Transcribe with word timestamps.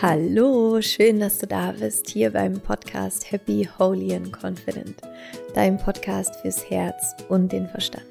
Hallo, 0.00 0.80
schön, 0.80 1.18
dass 1.18 1.38
du 1.38 1.48
da 1.48 1.72
bist, 1.72 2.08
hier 2.08 2.30
beim 2.30 2.60
Podcast 2.60 3.32
Happy, 3.32 3.68
Holy 3.80 4.14
and 4.14 4.32
Confident, 4.32 4.94
dein 5.54 5.76
Podcast 5.76 6.36
fürs 6.36 6.70
Herz 6.70 7.16
und 7.28 7.50
den 7.50 7.68
Verstand. 7.68 8.06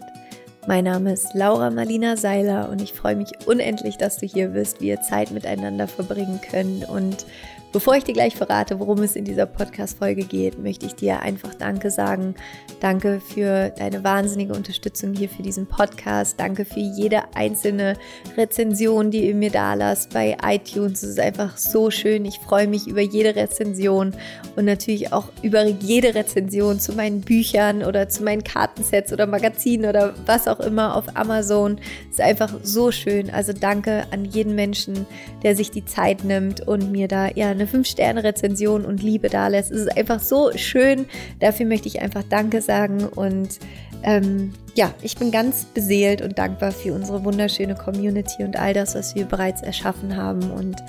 Mein 0.67 0.83
Name 0.83 1.13
ist 1.13 1.33
Laura 1.33 1.69
Marlina 1.69 2.17
Seiler 2.17 2.69
und 2.69 2.81
ich 2.81 2.91
freue 2.91 3.15
mich 3.15 3.31
unendlich, 3.45 3.95
dass 3.95 4.17
du 4.17 4.25
hier 4.25 4.49
bist, 4.49 4.81
wir 4.81 4.99
Zeit 4.99 5.31
miteinander 5.31 5.87
verbringen 5.87 6.41
können 6.41 6.83
und 6.83 7.25
Bevor 7.73 7.95
ich 7.95 8.05
dir 8.05 8.13
gleich 8.13 8.35
verrate, 8.35 8.79
worum 8.79 8.99
es 9.03 9.17
in 9.17 9.25
dieser 9.25 9.45
Podcast-Folge 9.45 10.23
geht, 10.23 10.57
möchte 10.57 10.85
ich 10.85 10.95
dir 10.95 11.19
einfach 11.19 11.53
Danke 11.53 11.91
sagen. 11.91 12.33
Danke 12.79 13.19
für 13.19 13.69
deine 13.77 14.05
wahnsinnige 14.05 14.53
Unterstützung 14.53 15.13
hier 15.13 15.27
für 15.27 15.43
diesen 15.43 15.67
Podcast. 15.67 16.39
Danke 16.39 16.63
für 16.63 16.79
jede 16.79 17.35
einzelne 17.35 17.97
Rezension, 18.37 19.11
die 19.11 19.27
ihr 19.27 19.35
mir 19.35 19.51
da 19.51 19.73
lasst 19.73 20.13
bei 20.13 20.37
iTunes. 20.43 21.03
Es 21.03 21.09
ist 21.09 21.19
einfach 21.19 21.57
so 21.57 21.91
schön. 21.91 22.23
Ich 22.23 22.39
freue 22.39 22.67
mich 22.67 22.87
über 22.87 23.01
jede 23.01 23.35
Rezension 23.35 24.15
und 24.55 24.63
natürlich 24.63 25.11
auch 25.11 25.27
über 25.41 25.65
jede 25.65 26.15
Rezension 26.15 26.79
zu 26.79 26.93
meinen 26.93 27.19
Büchern 27.19 27.83
oder 27.83 28.07
zu 28.07 28.23
meinen 28.23 28.45
Kartensets 28.45 29.11
oder 29.11 29.27
Magazinen 29.27 29.89
oder 29.89 30.13
was 30.25 30.47
auch 30.47 30.61
immer 30.61 30.95
auf 30.95 31.17
Amazon. 31.17 31.79
Es 32.05 32.13
ist 32.13 32.21
einfach 32.21 32.53
so 32.63 32.91
schön. 32.91 33.29
Also 33.29 33.51
danke 33.51 34.05
an 34.11 34.23
jeden 34.23 34.55
Menschen, 34.55 35.05
der 35.43 35.55
sich 35.55 35.69
die 35.69 35.83
Zeit 35.83 36.23
nimmt 36.23 36.65
und 36.65 36.93
mir 36.93 37.09
da 37.09 37.27
ja 37.27 37.56
eine 37.59 37.69
5-Sterne-Rezension 37.69 38.85
und 38.85 39.01
Liebe 39.01 39.29
da 39.29 39.47
lässt. 39.47 39.71
Es 39.71 39.81
ist 39.81 39.97
einfach 39.97 40.19
so 40.19 40.51
schön. 40.55 41.05
Dafür 41.39 41.65
möchte 41.65 41.87
ich 41.87 42.01
einfach 42.01 42.23
Danke 42.29 42.61
sagen 42.61 43.05
und 43.05 43.59
ähm, 44.03 44.53
ja, 44.75 44.93
ich 45.01 45.17
bin 45.17 45.31
ganz 45.31 45.65
beseelt 45.65 46.21
und 46.21 46.37
dankbar 46.37 46.71
für 46.71 46.93
unsere 46.93 47.23
wunderschöne 47.23 47.75
Community 47.75 48.43
und 48.43 48.57
all 48.57 48.73
das, 48.73 48.95
was 48.95 49.15
wir 49.15 49.25
bereits 49.25 49.61
erschaffen 49.61 50.15
haben 50.15 50.51
und 50.51 50.83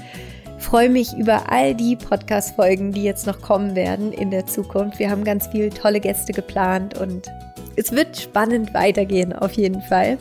freue 0.58 0.90
mich 0.90 1.14
über 1.16 1.50
all 1.50 1.74
die 1.74 1.96
Podcast-Folgen, 1.96 2.92
die 2.92 3.02
jetzt 3.02 3.26
noch 3.26 3.40
kommen 3.40 3.74
werden 3.74 4.12
in 4.12 4.30
der 4.30 4.46
Zukunft. 4.46 4.98
Wir 4.98 5.10
haben 5.10 5.24
ganz 5.24 5.46
viele 5.46 5.70
tolle 5.70 6.00
Gäste 6.00 6.32
geplant 6.32 6.98
und 6.98 7.28
es 7.76 7.92
wird 7.92 8.20
spannend 8.20 8.74
weitergehen 8.74 9.32
auf 9.32 9.52
jeden 9.52 9.80
Fall. 9.80 10.18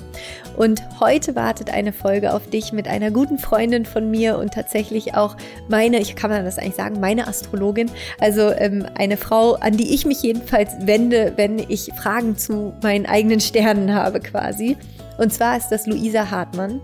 Und 0.58 0.82
heute 1.00 1.36
wartet 1.36 1.70
eine 1.70 1.94
Folge 1.94 2.34
auf 2.34 2.50
dich 2.50 2.74
mit 2.74 2.88
einer 2.88 3.12
guten 3.12 3.38
Freundin 3.38 3.86
von 3.86 4.10
mir 4.10 4.38
und 4.38 4.54
tatsächlich 4.54 5.16
auch 5.16 5.38
meine, 5.70 6.00
ich 6.00 6.16
kann 6.16 6.32
man 6.32 6.44
das 6.44 6.58
eigentlich 6.58 6.76
sagen, 6.76 7.00
meine 7.00 7.28
Astrologin. 7.28 7.90
Also 8.20 8.52
ähm, 8.52 8.86
eine 8.96 9.18
Frau, 9.18 9.54
an 9.54 9.78
die 9.78 9.94
ich 9.94 10.06
mich 10.06 10.24
jedenfalls 10.24 10.72
wende, 10.82 11.34
wenn 11.36 11.60
ich 11.60 11.92
Fragen 12.02 12.38
zu 12.38 12.74
meinen 12.82 13.06
eigenen 13.06 13.40
Sternen 13.40 13.94
habe 13.94 14.20
quasi. 14.20 14.76
Und 15.18 15.34
zwar 15.34 15.58
ist 15.58 15.70
das 15.70 15.86
Luisa 15.86 16.30
Hartmann. 16.30 16.82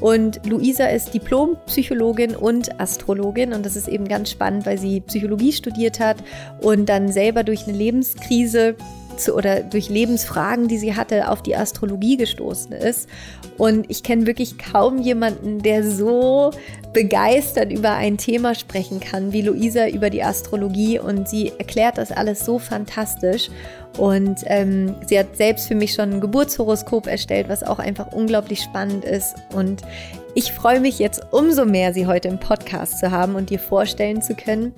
Und 0.00 0.44
Luisa 0.46 0.86
ist 0.86 1.14
Diplompsychologin 1.14 2.36
und 2.36 2.80
Astrologin. 2.80 3.52
Und 3.52 3.64
das 3.64 3.76
ist 3.76 3.88
eben 3.88 4.06
ganz 4.06 4.30
spannend, 4.30 4.66
weil 4.66 4.78
sie 4.78 5.00
Psychologie 5.00 5.52
studiert 5.52 6.00
hat 6.00 6.16
und 6.60 6.88
dann 6.88 7.10
selber 7.10 7.42
durch 7.42 7.66
eine 7.66 7.76
Lebenskrise 7.76 8.76
zu, 9.16 9.34
oder 9.34 9.60
durch 9.60 9.88
Lebensfragen, 9.88 10.68
die 10.68 10.78
sie 10.78 10.94
hatte, 10.94 11.28
auf 11.30 11.42
die 11.42 11.56
Astrologie 11.56 12.16
gestoßen 12.16 12.72
ist. 12.72 13.08
Und 13.58 13.88
ich 13.88 14.02
kenne 14.02 14.26
wirklich 14.26 14.58
kaum 14.58 15.00
jemanden, 15.00 15.60
der 15.60 15.88
so 15.88 16.50
begeistert 16.92 17.72
über 17.72 17.92
ein 17.92 18.18
Thema 18.18 18.54
sprechen 18.54 19.00
kann 19.00 19.32
wie 19.32 19.42
Luisa 19.42 19.88
über 19.88 20.10
die 20.10 20.22
Astrologie. 20.22 20.98
Und 20.98 21.28
sie 21.28 21.52
erklärt 21.58 21.98
das 21.98 22.12
alles 22.12 22.44
so 22.44 22.58
fantastisch. 22.58 23.50
Und 23.98 24.40
ähm, 24.46 24.94
sie 25.06 25.18
hat 25.18 25.36
selbst 25.36 25.68
für 25.68 25.74
mich 25.74 25.92
schon 25.94 26.14
ein 26.14 26.20
Geburtshoroskop 26.20 27.06
erstellt, 27.06 27.48
was 27.48 27.62
auch 27.62 27.78
einfach 27.78 28.12
unglaublich 28.12 28.60
spannend 28.60 29.04
ist. 29.04 29.34
Und 29.54 29.82
ich 30.34 30.52
freue 30.52 30.80
mich 30.80 30.98
jetzt 30.98 31.22
umso 31.30 31.64
mehr, 31.64 31.94
sie 31.94 32.06
heute 32.06 32.28
im 32.28 32.40
Podcast 32.40 32.98
zu 32.98 33.12
haben 33.12 33.36
und 33.36 33.50
dir 33.50 33.60
vorstellen 33.60 34.20
zu 34.20 34.34
können. 34.34 34.72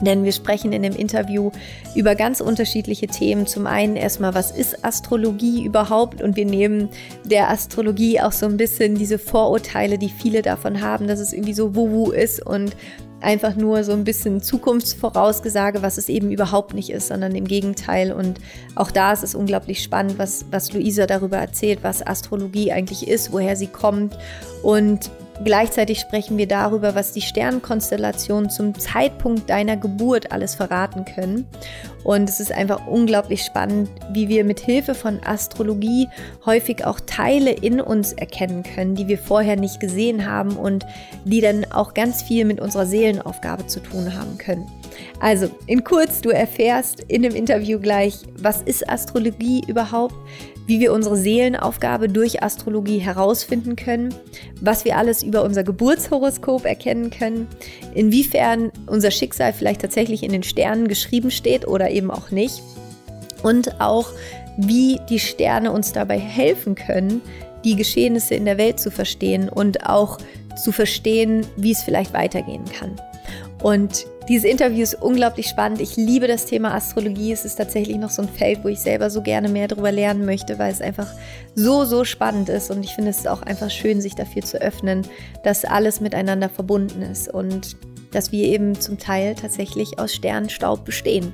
Denn 0.00 0.24
wir 0.24 0.32
sprechen 0.32 0.72
in 0.72 0.82
dem 0.82 0.94
Interview 0.94 1.50
über 1.94 2.14
ganz 2.14 2.40
unterschiedliche 2.40 3.06
Themen. 3.06 3.46
Zum 3.46 3.66
einen 3.66 3.96
erstmal, 3.96 4.34
was 4.34 4.50
ist 4.50 4.84
Astrologie 4.84 5.64
überhaupt? 5.64 6.20
Und 6.22 6.36
wir 6.36 6.46
nehmen 6.46 6.88
der 7.24 7.50
Astrologie 7.50 8.20
auch 8.20 8.32
so 8.32 8.46
ein 8.46 8.56
bisschen 8.56 8.96
diese 8.96 9.18
Vorurteile, 9.18 9.98
die 9.98 10.08
viele 10.08 10.42
davon 10.42 10.80
haben, 10.80 11.06
dass 11.06 11.20
es 11.20 11.32
irgendwie 11.32 11.54
so 11.54 11.74
Wuhu 11.74 12.10
ist 12.10 12.44
und 12.44 12.76
einfach 13.24 13.56
nur 13.56 13.82
so 13.84 13.92
ein 13.92 14.04
bisschen 14.04 14.42
Zukunftsvorausgesage, 14.42 15.82
was 15.82 15.98
es 15.98 16.08
eben 16.08 16.30
überhaupt 16.30 16.74
nicht 16.74 16.90
ist, 16.90 17.08
sondern 17.08 17.34
im 17.34 17.46
Gegenteil. 17.46 18.12
Und 18.12 18.38
auch 18.74 18.90
da 18.90 19.12
ist 19.12 19.24
es 19.24 19.34
unglaublich 19.34 19.82
spannend, 19.82 20.18
was, 20.18 20.44
was 20.50 20.72
Luisa 20.72 21.06
darüber 21.06 21.38
erzählt, 21.38 21.80
was 21.82 22.06
Astrologie 22.06 22.70
eigentlich 22.70 23.08
ist, 23.08 23.32
woher 23.32 23.56
sie 23.56 23.68
kommt 23.68 24.16
und 24.62 25.10
Gleichzeitig 25.42 25.98
sprechen 25.98 26.38
wir 26.38 26.46
darüber, 26.46 26.94
was 26.94 27.12
die 27.12 27.20
Sternkonstellationen 27.20 28.50
zum 28.50 28.78
Zeitpunkt 28.78 29.50
deiner 29.50 29.76
Geburt 29.76 30.30
alles 30.30 30.54
verraten 30.54 31.04
können. 31.04 31.46
Und 32.04 32.28
es 32.28 32.38
ist 32.38 32.52
einfach 32.52 32.86
unglaublich 32.86 33.42
spannend, 33.42 33.88
wie 34.12 34.28
wir 34.28 34.44
mit 34.44 34.60
Hilfe 34.60 34.94
von 34.94 35.20
Astrologie 35.24 36.08
häufig 36.44 36.84
auch 36.84 37.00
Teile 37.00 37.50
in 37.50 37.80
uns 37.80 38.12
erkennen 38.12 38.62
können, 38.62 38.94
die 38.94 39.08
wir 39.08 39.18
vorher 39.18 39.56
nicht 39.56 39.80
gesehen 39.80 40.26
haben 40.26 40.56
und 40.56 40.86
die 41.24 41.40
dann 41.40 41.64
auch 41.72 41.94
ganz 41.94 42.22
viel 42.22 42.44
mit 42.44 42.60
unserer 42.60 42.86
Seelenaufgabe 42.86 43.66
zu 43.66 43.80
tun 43.80 44.14
haben 44.16 44.38
können. 44.38 44.66
Also, 45.20 45.48
in 45.66 45.82
kurz, 45.82 46.20
du 46.20 46.30
erfährst 46.30 47.00
in 47.08 47.22
dem 47.22 47.34
Interview 47.34 47.80
gleich, 47.80 48.18
was 48.38 48.62
ist 48.62 48.88
Astrologie 48.88 49.62
überhaupt? 49.66 50.14
Wie 50.66 50.80
wir 50.80 50.92
unsere 50.92 51.16
Seelenaufgabe 51.16 52.08
durch 52.08 52.42
Astrologie 52.42 52.98
herausfinden 52.98 53.76
können, 53.76 54.14
was 54.60 54.84
wir 54.84 54.96
alles 54.96 55.22
über 55.22 55.42
unser 55.42 55.64
Geburtshoroskop 55.64 56.64
erkennen 56.64 57.10
können, 57.10 57.46
inwiefern 57.94 58.72
unser 58.86 59.10
Schicksal 59.10 59.52
vielleicht 59.52 59.82
tatsächlich 59.82 60.22
in 60.22 60.32
den 60.32 60.42
Sternen 60.42 60.88
geschrieben 60.88 61.30
steht 61.30 61.68
oder 61.68 61.90
eben 61.90 62.10
auch 62.10 62.30
nicht 62.30 62.62
und 63.42 63.80
auch 63.80 64.08
wie 64.56 65.00
die 65.08 65.18
Sterne 65.18 65.72
uns 65.72 65.92
dabei 65.92 66.18
helfen 66.18 66.74
können, 66.74 67.20
die 67.64 67.76
Geschehnisse 67.76 68.34
in 68.34 68.44
der 68.44 68.58
Welt 68.58 68.78
zu 68.78 68.90
verstehen 68.90 69.48
und 69.48 69.86
auch 69.86 70.18
zu 70.62 70.72
verstehen, 70.72 71.46
wie 71.56 71.72
es 71.72 71.82
vielleicht 71.82 72.12
weitergehen 72.12 72.64
kann. 72.78 73.00
Und 73.62 74.06
dieses 74.28 74.50
Interview 74.50 74.82
ist 74.82 74.94
unglaublich 74.94 75.46
spannend. 75.46 75.80
Ich 75.80 75.96
liebe 75.96 76.26
das 76.26 76.46
Thema 76.46 76.74
Astrologie. 76.74 77.32
Es 77.32 77.44
ist 77.44 77.56
tatsächlich 77.56 77.98
noch 77.98 78.10
so 78.10 78.22
ein 78.22 78.28
Feld, 78.28 78.64
wo 78.64 78.68
ich 78.68 78.80
selber 78.80 79.10
so 79.10 79.20
gerne 79.20 79.48
mehr 79.48 79.68
darüber 79.68 79.92
lernen 79.92 80.24
möchte, 80.24 80.58
weil 80.58 80.72
es 80.72 80.80
einfach 80.80 81.08
so, 81.54 81.84
so 81.84 82.04
spannend 82.04 82.48
ist. 82.48 82.70
Und 82.70 82.84
ich 82.84 82.94
finde 82.94 83.10
es 83.10 83.26
auch 83.26 83.42
einfach 83.42 83.70
schön, 83.70 84.00
sich 84.00 84.14
dafür 84.14 84.42
zu 84.42 84.60
öffnen, 84.60 85.06
dass 85.42 85.64
alles 85.64 86.00
miteinander 86.00 86.48
verbunden 86.48 87.02
ist. 87.02 87.28
Und 87.28 87.76
dass 88.14 88.32
wir 88.32 88.46
eben 88.46 88.80
zum 88.80 88.98
Teil 88.98 89.34
tatsächlich 89.34 89.98
aus 89.98 90.14
Sternenstaub 90.14 90.84
bestehen. 90.84 91.32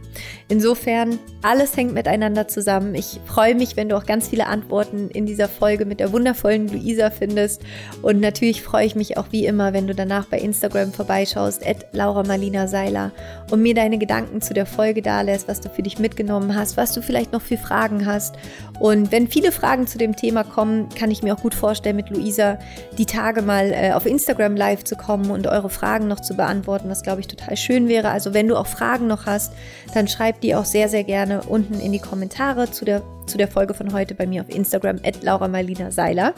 Insofern, 0.49 1.19
alles 1.43 1.77
hängt 1.77 1.93
miteinander 1.93 2.49
zusammen. 2.49 2.95
Ich 2.95 3.21
freue 3.27 3.55
mich, 3.55 3.77
wenn 3.77 3.89
du 3.89 3.97
auch 3.97 4.07
ganz 4.07 4.29
viele 4.29 4.47
Antworten 4.47 5.11
in 5.11 5.27
dieser 5.27 5.49
Folge 5.49 5.85
mit 5.85 6.01
der 6.01 6.13
wundervollen 6.13 6.69
Luisa 6.69 7.11
findest. 7.11 7.63
Und 8.03 8.21
natürlich 8.21 8.63
freue 8.63 8.87
ich 8.87 8.95
mich 8.95 9.19
auch 9.19 9.27
wie 9.31 9.47
immer, 9.47 9.73
wenn 9.73 9.87
du 9.87 9.95
danach 9.95 10.27
bei 10.27 10.39
Instagram 10.39 10.93
vorbeischaust, 10.93 11.67
at 11.67 11.87
Laura 11.93 12.23
Marlina 12.23 12.67
Seiler, 12.67 13.13
und 13.51 13.63
mir 13.63 13.75
deine 13.75 13.99
Gedanken 13.99 14.41
zu 14.41 14.55
der 14.55 14.67
Folge 14.67 15.03
dalässt, 15.03 15.49
was 15.49 15.61
du 15.61 15.69
für 15.69 15.83
dich 15.83 15.99
mitgenommen 15.99 16.55
hast, 16.55 16.77
was 16.77 16.93
du 16.93 17.03
vielleicht 17.03 17.33
noch 17.33 17.43
für 17.43 17.59
Fragen 17.59 18.07
hast. 18.07 18.37
Und 18.79 19.13
wenn 19.13 19.29
viele 19.29 19.53
Fragen 19.53 19.87
zu 19.87 19.99
dem 19.99 20.17
Thema 20.17 20.45
kommen, 20.45 20.89
kann 20.89 21.11
ich 21.11 21.23
mir 21.23 21.35
auch 21.35 21.43
gut 21.43 21.55
vorstellen, 21.55 21.97
mit 21.97 22.11
Luisa 22.11 22.59
die 22.97 23.07
Tage 23.07 23.43
mal 23.43 23.73
äh, 23.73 23.93
auf 23.93 24.07
Instagram 24.07 24.57
live 24.57 24.85
zu 24.85 24.97
kommen 24.97 25.31
und 25.31 25.47
eure 25.47 25.69
Fragen 25.69 26.09
noch 26.09 26.21
zu 26.21 26.35
beantworten 26.35 26.70
beantworten, 26.71 26.89
was 26.89 27.03
glaube 27.03 27.21
ich 27.21 27.27
total 27.27 27.57
schön 27.57 27.89
wäre. 27.89 28.11
Also 28.11 28.35
wenn 28.35 28.49
du 28.49 28.57
auch 28.57 28.67
Fragen 28.67 29.07
noch 29.07 29.27
hast, 29.27 29.53
dann 29.95 30.09
schreib 30.09 30.41
die 30.41 30.55
auch 30.55 30.65
sehr, 30.65 30.89
sehr 30.89 31.05
gerne 31.05 31.43
unten 31.43 31.81
in 31.81 31.93
die 31.93 31.99
Kommentare 31.99 32.71
zu 32.71 32.85
der, 32.85 33.03
zu 33.27 33.39
der 33.39 33.49
Folge 33.49 33.75
von 33.75 33.93
heute 33.93 34.15
bei 34.15 34.27
mir 34.27 34.43
auf 34.43 34.55
Instagram 34.55 35.01
at 35.05 35.23
Laura 35.23 35.51
Seiler. 35.91 36.35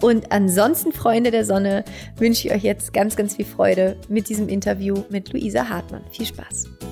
Und 0.00 0.32
ansonsten, 0.32 0.92
Freunde 0.92 1.30
der 1.30 1.44
Sonne, 1.44 1.84
wünsche 2.16 2.48
ich 2.48 2.54
euch 2.54 2.64
jetzt 2.64 2.92
ganz, 2.92 3.14
ganz 3.14 3.36
viel 3.36 3.44
Freude 3.44 3.96
mit 4.08 4.28
diesem 4.28 4.48
Interview 4.48 5.04
mit 5.10 5.32
Luisa 5.32 5.68
Hartmann. 5.68 6.02
Viel 6.10 6.26
Spaß! 6.26 6.91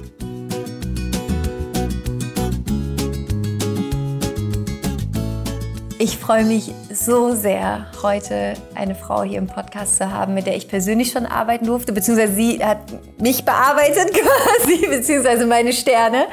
Ich 6.03 6.17
freue 6.17 6.45
mich 6.45 6.73
so 6.91 7.35
sehr, 7.35 7.85
heute 8.03 8.55
eine 8.75 8.95
Frau 8.95 9.23
hier 9.23 9.37
im 9.37 9.49
Podcast 9.49 9.99
zu 9.99 10.11
haben, 10.11 10.33
mit 10.33 10.47
der 10.47 10.57
ich 10.57 10.67
persönlich 10.67 11.11
schon 11.11 11.27
arbeiten 11.27 11.67
durfte, 11.67 11.93
beziehungsweise 11.93 12.33
sie 12.33 12.65
hat 12.65 12.79
mich 13.21 13.45
bearbeitet 13.45 14.11
quasi, 14.15 14.87
beziehungsweise 14.87 15.45
meine 15.45 15.75
Sterne. 15.75 16.25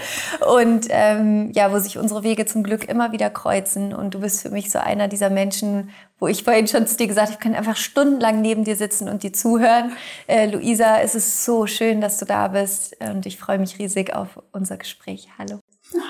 Und 0.56 0.88
ähm, 0.90 1.52
ja, 1.54 1.74
wo 1.74 1.80
sich 1.80 1.98
unsere 1.98 2.24
Wege 2.24 2.46
zum 2.46 2.64
Glück 2.64 2.88
immer 2.88 3.12
wieder 3.12 3.30
kreuzen. 3.30 3.94
Und 3.94 4.14
du 4.14 4.22
bist 4.22 4.42
für 4.42 4.52
mich 4.52 4.72
so 4.72 4.80
einer 4.80 5.10
dieser 5.10 5.30
Menschen, 5.30 5.90
wo 6.18 6.28
ich 6.28 6.46
vorhin 6.46 6.70
schon 6.70 6.88
zu 6.88 6.96
dir 6.96 7.08
gesagt 7.08 7.28
habe, 7.28 7.38
ich 7.38 7.44
kann 7.44 7.54
einfach 7.54 7.76
stundenlang 7.76 8.40
neben 8.40 8.64
dir 8.64 8.78
sitzen 8.78 9.10
und 9.10 9.24
dir 9.24 9.34
zuhören. 9.34 9.92
Äh, 10.28 10.46
Luisa, 10.46 11.02
es 11.02 11.14
ist 11.14 11.44
so 11.44 11.68
schön, 11.68 12.00
dass 12.00 12.20
du 12.20 12.26
da 12.26 12.48
bist. 12.48 12.96
Und 13.02 13.26
ich 13.26 13.38
freue 13.38 13.60
mich 13.60 13.78
riesig 13.80 14.16
auf 14.16 14.30
unser 14.54 14.78
Gespräch. 14.78 15.28
Hallo. 15.38 15.60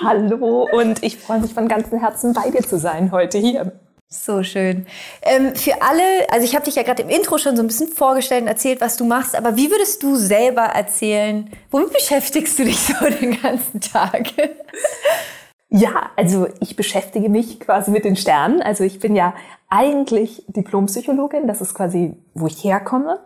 Hallo 0.02 0.68
und 0.72 1.02
ich 1.02 1.18
freue 1.18 1.40
mich 1.40 1.52
von 1.52 1.66
ganzem 1.66 1.98
Herzen 1.98 2.32
bei 2.32 2.50
dir 2.50 2.62
zu 2.62 2.78
sein 2.78 3.10
heute 3.10 3.38
hier. 3.38 3.72
So 4.08 4.42
schön. 4.42 4.86
Ähm, 5.22 5.54
für 5.54 5.82
alle, 5.82 6.02
also 6.30 6.44
ich 6.44 6.54
habe 6.54 6.64
dich 6.64 6.76
ja 6.76 6.82
gerade 6.82 7.02
im 7.02 7.10
Intro 7.10 7.36
schon 7.36 7.56
so 7.56 7.62
ein 7.62 7.66
bisschen 7.66 7.88
vorgestellt 7.88 8.42
und 8.42 8.48
erzählt, 8.48 8.80
was 8.80 8.96
du 8.96 9.04
machst, 9.04 9.36
aber 9.36 9.56
wie 9.56 9.70
würdest 9.70 10.02
du 10.02 10.16
selber 10.16 10.62
erzählen, 10.62 11.50
womit 11.70 11.92
beschäftigst 11.92 12.58
du 12.58 12.64
dich 12.64 12.78
so 12.78 12.94
den 13.04 13.40
ganzen 13.40 13.80
Tag? 13.80 14.28
Ja, 15.70 16.10
also 16.16 16.48
ich 16.60 16.76
beschäftige 16.76 17.28
mich 17.28 17.60
quasi 17.60 17.90
mit 17.90 18.06
den 18.06 18.16
Sternen. 18.16 18.62
Also 18.62 18.84
ich 18.84 19.00
bin 19.00 19.14
ja 19.14 19.34
eigentlich 19.68 20.42
Diplompsychologin, 20.48 21.46
das 21.46 21.60
ist 21.60 21.74
quasi, 21.74 22.16
wo 22.32 22.46
ich 22.46 22.64
herkomme, 22.64 23.20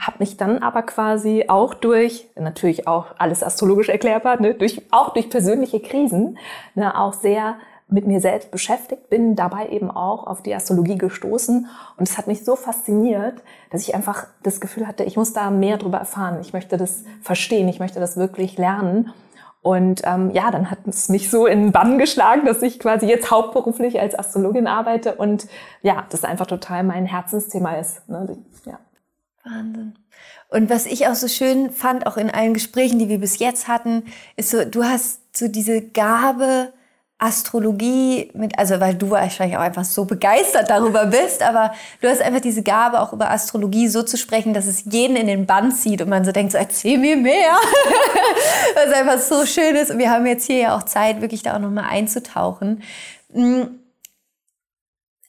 habe 0.00 0.16
mich 0.18 0.36
dann 0.36 0.58
aber 0.58 0.82
quasi 0.82 1.44
auch 1.46 1.72
durch, 1.72 2.28
natürlich 2.34 2.88
auch 2.88 3.06
alles 3.18 3.44
astrologisch 3.44 3.88
erklärbar, 3.90 4.40
ne, 4.40 4.54
durch, 4.54 4.82
auch 4.90 5.12
durch 5.12 5.30
persönliche 5.30 5.78
Krisen, 5.78 6.36
ne, 6.74 6.98
auch 6.98 7.12
sehr 7.12 7.58
mit 7.86 8.08
mir 8.08 8.20
selbst 8.20 8.50
beschäftigt, 8.50 9.08
bin 9.08 9.36
dabei 9.36 9.68
eben 9.68 9.88
auch 9.88 10.26
auf 10.26 10.42
die 10.42 10.54
Astrologie 10.54 10.98
gestoßen. 10.98 11.68
Und 11.96 12.08
es 12.08 12.18
hat 12.18 12.26
mich 12.26 12.44
so 12.44 12.56
fasziniert, 12.56 13.40
dass 13.70 13.82
ich 13.82 13.94
einfach 13.94 14.26
das 14.42 14.60
Gefühl 14.60 14.88
hatte, 14.88 15.04
ich 15.04 15.16
muss 15.16 15.32
da 15.32 15.50
mehr 15.50 15.76
drüber 15.76 15.98
erfahren, 15.98 16.38
ich 16.40 16.52
möchte 16.52 16.76
das 16.76 17.04
verstehen, 17.22 17.68
ich 17.68 17.78
möchte 17.78 18.00
das 18.00 18.16
wirklich 18.16 18.58
lernen 18.58 19.12
und 19.64 20.02
ähm, 20.04 20.30
ja, 20.32 20.50
dann 20.50 20.70
hat 20.70 20.80
es 20.86 21.08
mich 21.08 21.30
so 21.30 21.46
in 21.46 21.62
den 21.62 21.72
Bann 21.72 21.96
geschlagen, 21.98 22.44
dass 22.44 22.60
ich 22.60 22.78
quasi 22.78 23.06
jetzt 23.06 23.30
hauptberuflich 23.30 23.98
als 23.98 24.16
Astrologin 24.16 24.66
arbeite 24.66 25.14
und 25.14 25.46
ja, 25.80 26.04
das 26.10 26.22
einfach 26.22 26.46
total 26.46 26.84
mein 26.84 27.06
Herzensthema 27.06 27.76
ist. 27.76 28.06
Ne? 28.06 28.36
Ja. 28.66 28.78
Wahnsinn. 29.42 29.94
Und 30.50 30.68
was 30.68 30.84
ich 30.84 31.08
auch 31.08 31.14
so 31.14 31.28
schön 31.28 31.70
fand, 31.70 32.06
auch 32.06 32.18
in 32.18 32.30
allen 32.30 32.52
Gesprächen, 32.52 32.98
die 32.98 33.08
wir 33.08 33.18
bis 33.18 33.38
jetzt 33.38 33.66
hatten, 33.66 34.04
ist 34.36 34.50
so, 34.50 34.66
du 34.66 34.84
hast 34.84 35.34
so 35.34 35.48
diese 35.48 35.80
Gabe, 35.80 36.74
Astrologie 37.24 38.30
mit, 38.34 38.58
also 38.58 38.80
weil 38.80 38.94
du 38.94 39.08
wahrscheinlich 39.08 39.56
auch 39.56 39.62
einfach 39.62 39.84
so 39.84 40.04
begeistert 40.04 40.68
darüber 40.68 41.06
bist, 41.06 41.42
aber 41.42 41.72
du 42.02 42.08
hast 42.08 42.20
einfach 42.20 42.40
diese 42.40 42.62
Gabe, 42.62 43.00
auch 43.00 43.14
über 43.14 43.30
Astrologie 43.30 43.88
so 43.88 44.02
zu 44.02 44.18
sprechen, 44.18 44.52
dass 44.52 44.66
es 44.66 44.84
jeden 44.84 45.16
in 45.16 45.26
den 45.26 45.46
Bann 45.46 45.72
zieht 45.72 46.02
und 46.02 46.10
man 46.10 46.24
so 46.26 46.32
denkt, 46.32 46.52
so 46.52 46.58
erzähl 46.58 46.98
mir 46.98 47.16
mehr. 47.16 47.56
Was 48.74 48.92
einfach 48.92 49.18
so 49.18 49.46
schön 49.46 49.74
ist. 49.74 49.90
Und 49.90 49.98
wir 49.98 50.10
haben 50.10 50.26
jetzt 50.26 50.46
hier 50.46 50.58
ja 50.58 50.76
auch 50.76 50.82
Zeit, 50.82 51.22
wirklich 51.22 51.42
da 51.42 51.56
auch 51.56 51.60
nochmal 51.60 51.86
einzutauchen. 51.88 52.82
Hm. 53.32 53.80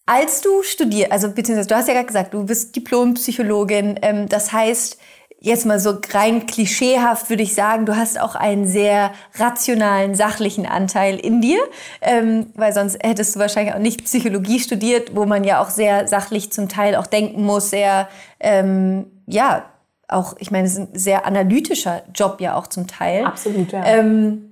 Als 0.05 0.41
du 0.41 0.63
studierst, 0.63 1.11
also 1.11 1.29
beziehungsweise 1.31 1.69
du 1.69 1.75
hast 1.75 1.87
ja 1.87 1.93
gerade 1.93 2.07
gesagt, 2.07 2.33
du 2.33 2.45
bist 2.45 2.75
Diplompsychologin, 2.75 3.99
ähm, 4.01 4.27
das 4.27 4.51
heißt, 4.51 4.99
jetzt 5.45 5.65
mal 5.67 5.79
so 5.79 5.99
rein 6.11 6.47
klischeehaft 6.47 7.29
würde 7.29 7.43
ich 7.43 7.53
sagen, 7.53 7.85
du 7.85 7.95
hast 7.95 8.19
auch 8.19 8.33
einen 8.33 8.65
sehr 8.65 9.11
rationalen, 9.35 10.15
sachlichen 10.15 10.65
Anteil 10.65 11.19
in 11.19 11.39
dir, 11.39 11.59
ähm, 12.01 12.47
weil 12.55 12.73
sonst 12.73 12.97
hättest 13.03 13.35
du 13.35 13.39
wahrscheinlich 13.39 13.75
auch 13.75 13.79
nicht 13.79 14.05
Psychologie 14.05 14.59
studiert, 14.59 15.15
wo 15.15 15.25
man 15.25 15.43
ja 15.43 15.61
auch 15.61 15.69
sehr 15.69 16.07
sachlich 16.07 16.51
zum 16.51 16.67
Teil 16.67 16.95
auch 16.95 17.05
denken 17.05 17.43
muss, 17.43 17.69
sehr, 17.69 18.09
ähm, 18.39 19.05
ja, 19.27 19.65
auch, 20.07 20.35
ich 20.39 20.49
meine, 20.49 20.65
es 20.65 20.73
ist 20.73 20.79
ein 20.79 20.89
sehr 20.93 21.27
analytischer 21.27 22.01
Job 22.13 22.41
ja 22.41 22.55
auch 22.55 22.65
zum 22.65 22.87
Teil. 22.87 23.25
Absolut, 23.25 23.71
ja. 23.71 23.85
Ähm, 23.85 24.51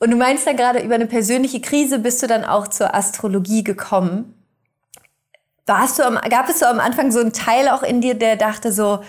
und 0.00 0.10
du 0.10 0.16
meinst 0.18 0.46
ja 0.46 0.52
gerade, 0.52 0.80
über 0.80 0.96
eine 0.96 1.06
persönliche 1.06 1.62
Krise 1.62 1.98
bist 1.98 2.22
du 2.22 2.26
dann 2.26 2.44
auch 2.44 2.68
zur 2.68 2.94
Astrologie 2.94 3.64
gekommen. 3.64 4.34
Warst 5.64 5.98
du 5.98 6.02
am, 6.02 6.18
gab 6.28 6.50
es 6.50 6.58
so 6.58 6.66
am 6.66 6.78
Anfang 6.78 7.10
so 7.10 7.20
einen 7.20 7.32
Teil 7.32 7.68
auch 7.68 7.82
in 7.82 8.02
dir, 8.02 8.14
der 8.14 8.36
dachte 8.36 8.70
so, 8.70 9.00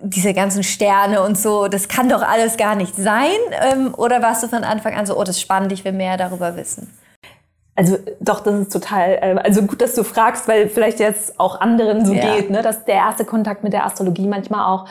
diese 0.00 0.34
ganzen 0.34 0.62
Sterne 0.62 1.22
und 1.22 1.38
so, 1.38 1.68
das 1.68 1.88
kann 1.88 2.08
doch 2.08 2.22
alles 2.22 2.56
gar 2.56 2.74
nicht 2.74 2.96
sein? 2.96 3.30
Ähm, 3.72 3.94
oder 3.96 4.22
warst 4.22 4.42
du 4.42 4.48
von 4.48 4.64
Anfang 4.64 4.94
an 4.94 5.06
so, 5.06 5.16
oh, 5.16 5.24
das 5.24 5.36
ist 5.36 5.42
spannend, 5.42 5.72
ich 5.72 5.84
will 5.84 5.92
mehr 5.92 6.16
darüber 6.16 6.56
wissen? 6.56 6.92
Also 7.76 7.98
doch, 8.20 8.40
das 8.40 8.54
ist 8.54 8.72
total, 8.72 9.18
äh, 9.20 9.36
also 9.42 9.62
gut, 9.62 9.80
dass 9.80 9.94
du 9.94 10.04
fragst, 10.04 10.46
weil 10.46 10.68
vielleicht 10.68 11.00
jetzt 11.00 11.40
auch 11.40 11.60
anderen 11.60 12.06
so 12.06 12.12
ja. 12.12 12.36
geht, 12.36 12.50
ne, 12.50 12.62
dass 12.62 12.84
der 12.84 12.96
erste 12.96 13.24
Kontakt 13.24 13.64
mit 13.64 13.72
der 13.72 13.84
Astrologie 13.84 14.26
manchmal 14.26 14.66
auch, 14.66 14.86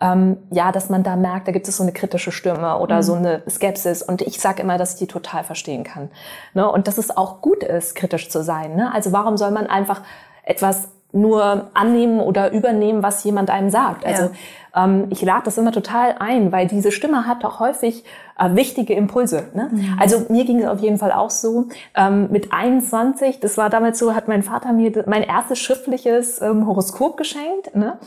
ähm, 0.00 0.36
ja, 0.50 0.72
dass 0.72 0.90
man 0.90 1.02
da 1.02 1.16
merkt, 1.16 1.48
da 1.48 1.52
gibt 1.52 1.66
es 1.68 1.78
so 1.78 1.82
eine 1.82 1.92
kritische 1.92 2.30
Stimme 2.30 2.78
oder 2.78 2.96
mhm. 2.96 3.02
so 3.02 3.14
eine 3.14 3.42
Skepsis. 3.48 4.02
Und 4.02 4.20
ich 4.20 4.38
sage 4.38 4.60
immer, 4.60 4.76
dass 4.76 4.94
ich 4.94 4.98
die 4.98 5.06
total 5.06 5.44
verstehen 5.44 5.84
kann. 5.84 6.10
Ne? 6.52 6.70
Und 6.70 6.86
dass 6.86 6.98
es 6.98 7.16
auch 7.16 7.40
gut 7.40 7.64
ist, 7.64 7.94
kritisch 7.94 8.28
zu 8.28 8.42
sein. 8.42 8.76
Ne? 8.76 8.92
Also 8.92 9.12
warum 9.12 9.38
soll 9.38 9.52
man 9.52 9.66
einfach 9.66 10.02
etwas 10.42 10.88
nur 11.16 11.70
annehmen 11.74 12.20
oder 12.20 12.52
übernehmen, 12.52 13.02
was 13.02 13.24
jemand 13.24 13.50
einem 13.50 13.70
sagt. 13.70 14.04
Also 14.04 14.30
ja. 14.74 14.84
ähm, 14.84 15.06
ich 15.10 15.22
lade 15.22 15.44
das 15.46 15.58
immer 15.58 15.72
total 15.72 16.16
ein, 16.18 16.52
weil 16.52 16.66
diese 16.66 16.92
Stimme 16.92 17.26
hat 17.26 17.42
doch 17.42 17.58
häufig 17.58 18.04
äh, 18.38 18.54
wichtige 18.54 18.94
Impulse. 18.94 19.48
Ne? 19.54 19.70
Mhm. 19.72 19.96
Also 19.98 20.26
mir 20.28 20.44
ging 20.44 20.60
es 20.60 20.68
auf 20.68 20.80
jeden 20.80 20.98
Fall 20.98 21.12
auch 21.12 21.30
so. 21.30 21.66
Ähm, 21.94 22.28
mit 22.30 22.52
21, 22.52 23.40
das 23.40 23.56
war 23.56 23.70
damals 23.70 23.98
so, 23.98 24.14
hat 24.14 24.28
mein 24.28 24.42
Vater 24.42 24.72
mir 24.72 25.04
mein 25.06 25.22
erstes 25.22 25.58
schriftliches 25.58 26.40
ähm, 26.42 26.66
Horoskop 26.66 27.16
geschenkt. 27.16 27.74
Ne? 27.74 27.98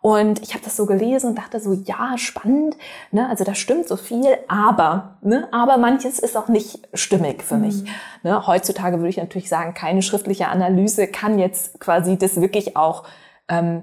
Und 0.00 0.42
ich 0.42 0.54
habe 0.54 0.62
das 0.64 0.76
so 0.76 0.86
gelesen 0.86 1.30
und 1.30 1.38
dachte 1.38 1.58
so, 1.58 1.72
ja, 1.72 2.16
spannend, 2.16 2.76
ne? 3.10 3.28
also 3.28 3.42
da 3.42 3.54
stimmt 3.54 3.88
so 3.88 3.96
viel, 3.96 4.38
aber, 4.46 5.18
ne? 5.22 5.48
aber 5.50 5.78
manches 5.78 6.18
ist 6.18 6.36
auch 6.36 6.48
nicht 6.48 6.86
stimmig 6.94 7.42
für 7.42 7.56
mhm. 7.56 7.60
mich. 7.62 7.84
Ne? 8.22 8.46
Heutzutage 8.46 8.98
würde 8.98 9.08
ich 9.08 9.16
natürlich 9.16 9.48
sagen, 9.48 9.74
keine 9.74 10.02
schriftliche 10.02 10.48
Analyse 10.48 11.08
kann 11.08 11.38
jetzt 11.38 11.80
quasi 11.80 12.16
das 12.16 12.40
wirklich 12.40 12.76
auch 12.76 13.04
ähm, 13.48 13.82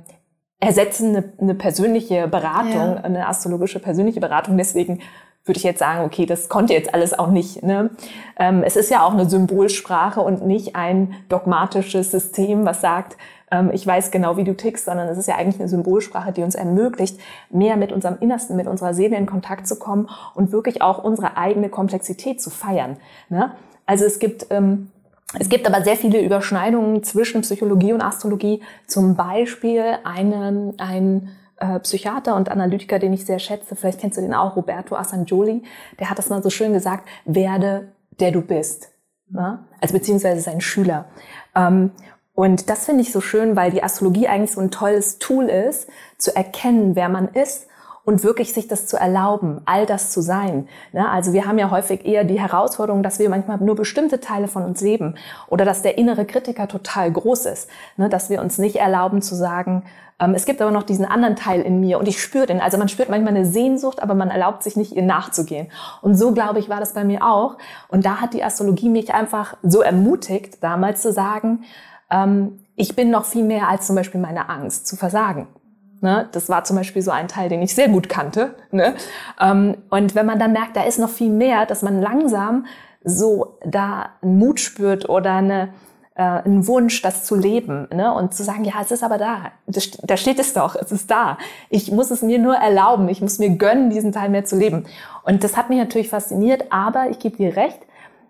ersetzen, 0.60 1.16
eine, 1.16 1.34
eine 1.42 1.56
persönliche 1.56 2.28
Beratung, 2.28 2.96
ja. 2.96 3.02
eine 3.02 3.28
astrologische 3.28 3.80
persönliche 3.80 4.22
Beratung. 4.22 4.58
Deswegen 4.58 5.02
würde 5.46 5.58
ich 5.58 5.64
jetzt 5.64 5.80
sagen, 5.80 6.06
okay, 6.06 6.26
das 6.26 6.48
konnte 6.48 6.74
jetzt 6.74 6.94
alles 6.94 7.18
auch 7.18 7.28
nicht. 7.28 7.64
Ne? 7.64 7.90
Ähm, 8.40 8.64
es 8.64 8.76
ist 8.76 8.90
ja 8.90 9.04
auch 9.04 9.12
eine 9.12 9.30
Symbolsprache 9.30 10.22
und 10.22 10.46
nicht 10.46 10.76
ein 10.76 11.16
dogmatisches 11.28 12.12
System, 12.12 12.66
was 12.66 12.80
sagt, 12.80 13.18
ähm, 13.54 13.70
ich 13.72 13.86
weiß 13.86 14.10
genau, 14.12 14.36
wie 14.36 14.44
du 14.44 14.56
tickst, 14.56 14.86
sondern 14.86 15.08
es 15.08 15.18
ist 15.18 15.28
ja 15.28 15.36
eigentlich 15.36 15.60
eine 15.60 15.70
Symbolsprache, 15.70 16.32
die 16.32 16.42
uns 16.42 16.56
ermöglicht, 16.56 17.20
mehr 17.52 17.78
mit 17.78 17.92
unserem 17.92 18.18
Innersten, 18.20 18.56
mit 18.56 18.68
unserer 18.68 18.94
Seele 18.94 19.16
in 19.16 19.28
Kontakt 19.28 19.68
zu 19.68 19.78
kommen 19.78 20.10
und 20.34 20.52
wirklich 20.52 20.82
auch 20.82 21.04
unsere 21.04 21.38
eigene 21.38 21.70
Komplexität 21.70 22.42
zu 22.42 22.50
feiern. 22.50 22.98
Ne? 23.30 23.52
Also 23.86 24.06
es 24.06 24.20
gibt 24.20 24.48
ähm, 24.50 24.90
es 25.40 25.50
gibt 25.50 25.68
aber 25.68 25.84
sehr 25.84 25.96
viele 25.96 26.22
Überschneidungen 26.22 27.02
zwischen 27.04 27.42
Psychologie 27.42 27.92
und 27.92 28.02
Astrologie. 28.02 28.62
Zum 28.86 29.16
Beispiel 29.16 29.84
einen, 30.04 30.80
ein 30.80 31.30
äh, 31.58 31.80
Psychiater 31.80 32.36
und 32.36 32.52
Analytiker, 32.52 33.00
den 33.00 33.14
ich 33.14 33.26
sehr 33.26 33.40
schätze, 33.40 33.76
vielleicht 33.76 34.00
kennst 34.00 34.18
du 34.18 34.22
den 34.22 34.36
auch, 34.36 34.56
Roberto 34.56 34.96
Assangioli, 34.96 35.64
der 36.00 36.12
hat 36.12 36.20
das 36.20 36.30
mal 36.30 36.44
so 36.44 36.52
schön 36.52 36.74
gesagt, 36.74 37.08
werde 37.26 37.94
der 38.20 38.32
du 38.32 38.42
bist. 38.42 38.92
Ne? 39.28 39.66
Also 39.82 39.96
beziehungsweise 39.96 40.42
sein 40.42 40.62
Schüler. 40.62 41.06
Ähm, 41.56 41.90
und 42.36 42.70
das 42.70 42.86
finde 42.86 43.02
ich 43.02 43.12
so 43.12 43.22
schön, 43.22 43.56
weil 43.56 43.72
die 43.72 43.84
Astrologie 43.84 44.28
eigentlich 44.28 44.52
so 44.52 44.62
ein 44.62 44.72
tolles 44.72 45.20
Tool 45.20 45.46
ist, 45.46 45.88
zu 46.18 46.36
erkennen, 46.36 46.96
wer 46.96 47.10
man 47.10 47.28
ist 47.28 47.68
und 48.06 48.24
wirklich 48.24 48.54
sich 48.54 48.68
das 48.68 48.88
zu 48.88 48.98
erlauben, 48.98 49.62
all 49.66 49.86
das 49.86 50.12
zu 50.12 50.22
sein. 50.22 50.68
Ne? 50.92 51.10
Also 51.10 51.32
wir 51.32 51.46
haben 51.46 51.58
ja 51.58 51.70
häufig 51.70 52.06
eher 52.06 52.24
die 52.24 52.40
Herausforderung, 52.40 53.04
dass 53.04 53.20
wir 53.20 53.30
manchmal 53.30 53.60
nur 53.60 53.76
bestimmte 53.76 54.20
Teile 54.20 54.48
von 54.48 54.64
uns 54.64 54.82
leben 54.82 55.16
oder 55.48 55.64
dass 55.64 55.84
der 55.84 55.98
innere 55.98 56.26
Kritiker 56.26 56.68
total 56.68 57.12
groß 57.12 57.46
ist, 57.46 57.70
ne? 57.98 58.10
dass 58.10 58.30
wir 58.30 58.42
uns 58.42 58.58
nicht 58.58 58.76
erlauben 58.76 59.22
zu 59.22 59.36
sagen, 59.36 59.84
ähm, 60.20 60.34
es 60.34 60.46
gibt 60.46 60.62
aber 60.62 60.72
noch 60.72 60.84
diesen 60.84 61.06
anderen 61.06 61.36
Teil 61.36 61.62
in 61.62 61.80
mir 61.80 61.98
und 61.98 62.08
ich 62.08 62.22
spüre 62.22 62.46
den. 62.46 62.62
Also 62.62 62.78
man 62.78 62.90
spürt 62.90 63.10
manchmal 63.10 63.36
eine 63.36 63.46
Sehnsucht, 63.46 64.02
aber 64.02 64.16
man 64.16 64.30
erlaubt 64.30 64.64
sich 64.64 64.76
nicht, 64.76 64.94
ihr 64.94 65.04
nachzugehen. 65.04 65.68
Und 66.02 66.16
so, 66.16 66.34
glaube 66.34 66.60
ich, 66.60 66.70
war 66.70 66.80
das 66.80 66.94
bei 66.94 67.04
mir 67.04 67.26
auch. 67.26 67.58
Und 67.88 68.06
da 68.06 68.20
hat 68.22 68.34
die 68.34 68.44
Astrologie 68.44 68.90
mich 68.90 69.14
einfach 69.14 69.56
so 69.64 69.82
ermutigt, 69.82 70.62
damals 70.62 71.02
zu 71.02 71.12
sagen, 71.14 71.64
ähm, 72.14 72.60
ich 72.76 72.96
bin 72.96 73.10
noch 73.10 73.26
viel 73.26 73.44
mehr 73.44 73.68
als 73.68 73.88
zum 73.88 73.96
Beispiel 73.96 74.22
meine 74.22 74.50
Angst 74.50 74.88
zu 74.88 74.96
versagen. 74.96 75.48
Ne? 76.02 76.28
Das 76.32 76.50
war 76.50 76.64
zum 76.64 76.76
Beispiel 76.76 77.02
so 77.02 77.12
ein 77.12 77.28
Teil, 77.28 77.50
den 77.50 77.62
ich 77.62 77.74
sehr 77.74 77.90
gut 77.90 78.10
kannte. 78.10 78.56
Ne? 78.72 78.96
Ähm, 79.40 79.78
und 79.90 80.16
wenn 80.16 80.26
man 80.26 80.40
dann 80.40 80.54
merkt, 80.54 80.76
da 80.76 80.84
ist 80.84 81.00
noch 81.00 81.10
viel 81.10 81.30
mehr, 81.30 81.66
dass 81.66 81.82
man 81.82 82.02
langsam 82.02 82.66
so 83.04 83.58
da 83.66 84.10
einen 84.22 84.38
Mut 84.38 84.60
spürt 84.60 85.08
oder 85.08 85.36
eine, 85.36 85.70
äh, 86.16 86.24
einen 86.24 86.68
Wunsch, 86.68 87.02
das 87.02 87.24
zu 87.24 87.36
leben 87.36 87.88
ne? 87.94 88.14
und 88.14 88.34
zu 88.34 88.44
sagen, 88.44 88.66
ja, 88.66 88.74
es 88.82 88.92
ist 88.92 89.04
aber 89.04 89.18
da, 89.18 89.52
da 89.66 90.18
steht 90.18 90.40
es 90.40 90.54
doch, 90.54 90.76
es 90.76 90.92
ist 90.92 91.10
da. 91.10 91.38
Ich 91.70 91.92
muss 91.92 92.12
es 92.12 92.22
mir 92.22 92.40
nur 92.40 92.56
erlauben, 92.56 93.08
ich 93.08 93.22
muss 93.22 93.40
mir 93.40 93.52
gönnen, 93.52 93.90
diesen 93.90 94.12
Teil 94.12 94.30
mehr 94.30 94.46
zu 94.46 94.58
leben. 94.58 94.86
Und 95.24 95.44
das 95.44 95.56
hat 95.56 95.70
mich 95.70 95.80
natürlich 95.80 96.10
fasziniert, 96.10 96.66
aber 96.70 97.10
ich 97.12 97.20
gebe 97.20 97.38
dir 97.38 97.56
recht, 97.56 97.80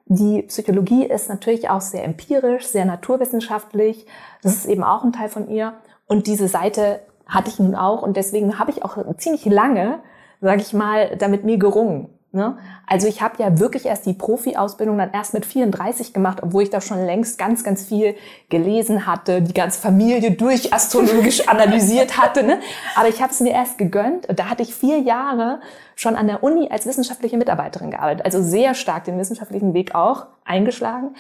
die 0.06 0.42
Psychologie 0.44 1.06
ist 1.06 1.30
natürlich 1.30 1.70
auch 1.70 1.82
sehr 1.82 2.04
empirisch, 2.04 2.68
sehr 2.68 2.86
naturwissenschaftlich. 2.86 4.06
Das 4.42 4.56
ist 4.56 4.66
eben 4.66 4.84
auch 4.84 5.04
ein 5.04 5.14
Teil 5.14 5.30
von 5.30 5.50
ihr. 5.50 5.74
Und 6.08 6.28
diese 6.28 6.48
Seite 6.48 7.00
hatte 7.26 7.50
ich 7.50 7.60
nun 7.60 7.76
auch. 7.76 8.02
Und 8.02 8.18
deswegen 8.18 8.60
habe 8.60 8.72
ich 8.72 8.84
auch 8.84 8.98
ziemlich 9.18 9.46
lange, 9.46 10.00
sage 10.42 10.62
ich 10.62 10.74
mal, 10.74 11.16
damit 11.18 11.46
mir 11.46 11.58
gerungen. 11.58 12.10
Ne? 12.36 12.58
Also 12.88 13.08
ich 13.08 13.22
habe 13.22 13.36
ja 13.38 13.60
wirklich 13.60 13.86
erst 13.86 14.08
die 14.08 14.14
Profi-Ausbildung 14.14 14.98
dann 14.98 15.12
erst 15.14 15.36
mit 15.36 15.46
34 15.46 16.14
gemacht, 16.14 16.40
obwohl 16.42 16.64
ich 16.64 16.72
da 16.72 16.82
schon 16.82 17.06
längst 17.06 17.38
ganz, 17.38 17.64
ganz 17.64 17.86
viel 17.86 18.16
gelesen 18.50 19.06
hatte, 19.06 19.44
die 19.44 19.54
ganze 19.54 19.80
Familie 19.80 20.32
durch 20.32 20.74
astrologisch 20.74 21.48
analysiert 21.48 22.18
hatte. 22.18 22.42
Ne? 22.42 22.60
Aber 22.96 23.08
ich 23.08 23.22
habe 23.22 23.32
es 23.32 23.40
mir 23.40 23.52
erst 23.52 23.78
gegönnt. 23.78 24.28
Da 24.36 24.50
hatte 24.50 24.64
ich 24.64 24.74
vier 24.74 25.00
Jahre 25.00 25.62
schon 25.96 26.16
an 26.16 26.26
der 26.26 26.42
Uni 26.42 26.70
als 26.72 26.88
wissenschaftliche 26.88 27.38
Mitarbeiterin 27.38 27.92
gearbeitet, 27.92 28.26
also 28.26 28.42
sehr 28.42 28.74
stark 28.74 29.04
den 29.04 29.20
wissenschaftlichen 29.20 29.76
Weg 29.76 29.94
auch 29.94 30.26
eingeschlagen 30.44 31.16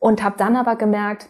und 0.00 0.24
habe 0.24 0.34
dann 0.36 0.56
aber 0.56 0.74
gemerkt, 0.74 1.28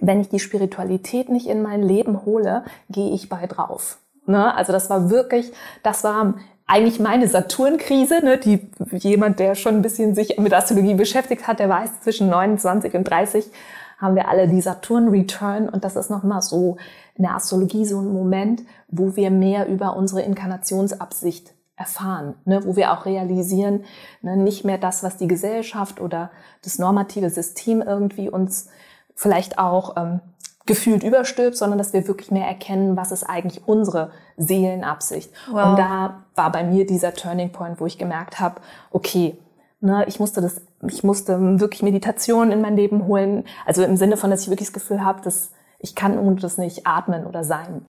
wenn 0.00 0.20
ich 0.20 0.28
die 0.28 0.38
Spiritualität 0.38 1.28
nicht 1.28 1.48
in 1.48 1.60
mein 1.60 1.82
Leben 1.82 2.24
hole, 2.24 2.64
gehe 2.88 3.12
ich 3.12 3.28
bei 3.28 3.48
drauf. 3.48 3.98
Ne? 4.26 4.54
Also 4.54 4.72
das 4.72 4.90
war 4.90 5.10
wirklich, 5.10 5.52
das 5.82 6.04
war 6.04 6.34
eigentlich 6.66 6.98
meine 6.98 7.28
Saturn-Krise, 7.28 8.24
ne, 8.24 8.38
die 8.38 8.70
jemand, 8.92 9.38
der 9.38 9.54
schon 9.54 9.76
ein 9.76 9.82
bisschen 9.82 10.14
sich 10.14 10.38
mit 10.38 10.54
Astrologie 10.54 10.94
beschäftigt 10.94 11.46
hat, 11.46 11.58
der 11.58 11.68
weiß, 11.68 12.00
zwischen 12.00 12.28
29 12.28 12.94
und 12.94 13.04
30 13.04 13.50
haben 13.98 14.16
wir 14.16 14.28
alle 14.28 14.48
die 14.48 14.60
Saturn-Return. 14.60 15.68
Und 15.68 15.84
das 15.84 15.96
ist 15.96 16.10
nochmal 16.10 16.42
so 16.42 16.76
in 17.14 17.24
der 17.24 17.34
Astrologie 17.34 17.84
so 17.84 18.00
ein 18.00 18.12
Moment, 18.12 18.62
wo 18.88 19.14
wir 19.16 19.30
mehr 19.30 19.68
über 19.68 19.96
unsere 19.96 20.22
Inkarnationsabsicht 20.22 21.52
erfahren, 21.76 22.34
ne, 22.44 22.64
wo 22.64 22.76
wir 22.76 22.92
auch 22.92 23.04
realisieren, 23.04 23.84
ne, 24.22 24.36
nicht 24.36 24.64
mehr 24.64 24.78
das, 24.78 25.02
was 25.02 25.16
die 25.16 25.28
Gesellschaft 25.28 26.00
oder 26.00 26.30
das 26.62 26.78
normative 26.78 27.30
System 27.30 27.82
irgendwie 27.82 28.30
uns 28.30 28.68
vielleicht 29.14 29.58
auch 29.58 29.96
ähm, 29.96 30.20
gefühlt 30.66 31.02
überstülpt, 31.02 31.56
sondern 31.56 31.78
dass 31.78 31.92
wir 31.92 32.08
wirklich 32.08 32.30
mehr 32.30 32.46
erkennen, 32.46 32.96
was 32.96 33.12
ist 33.12 33.24
eigentlich 33.24 33.62
unsere 33.66 34.10
Seelenabsicht. 34.36 35.30
Wow. 35.50 35.70
Und 35.70 35.78
da 35.78 36.24
war 36.34 36.50
bei 36.52 36.64
mir 36.64 36.86
dieser 36.86 37.12
Turning 37.14 37.52
Point, 37.52 37.80
wo 37.80 37.86
ich 37.86 37.98
gemerkt 37.98 38.40
habe, 38.40 38.60
okay, 38.90 39.36
ne, 39.80 40.04
ich 40.08 40.18
musste 40.20 40.40
das, 40.40 40.62
ich 40.88 41.04
musste 41.04 41.60
wirklich 41.60 41.82
Meditation 41.82 42.50
in 42.50 42.62
mein 42.62 42.76
Leben 42.76 43.06
holen. 43.06 43.44
Also 43.66 43.82
im 43.84 43.96
Sinne 43.96 44.16
von, 44.16 44.30
dass 44.30 44.42
ich 44.42 44.48
wirklich 44.48 44.68
das 44.68 44.74
Gefühl 44.74 45.04
habe, 45.04 45.20
dass 45.20 45.52
ich 45.78 45.94
kann 45.94 46.18
ohne 46.18 46.36
das 46.36 46.56
nicht 46.56 46.86
atmen 46.86 47.26
oder 47.26 47.44
sein. 47.44 47.84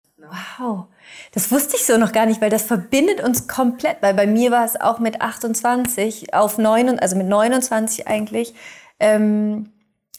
Wow, 0.57 0.85
das 1.33 1.51
wusste 1.51 1.77
ich 1.77 1.85
so 1.85 1.97
noch 1.97 2.11
gar 2.11 2.25
nicht, 2.25 2.41
weil 2.41 2.49
das 2.49 2.63
verbindet 2.63 3.23
uns 3.23 3.47
komplett. 3.47 3.97
Weil 4.01 4.15
bei 4.15 4.27
mir 4.27 4.51
war 4.51 4.65
es 4.65 4.79
auch 4.79 4.99
mit 4.99 5.21
28 5.21 6.33
auf 6.33 6.57
9, 6.57 6.99
also 6.99 7.15
mit 7.15 7.27
29 7.27 8.07
eigentlich. 8.07 8.53
Ähm, 8.99 9.71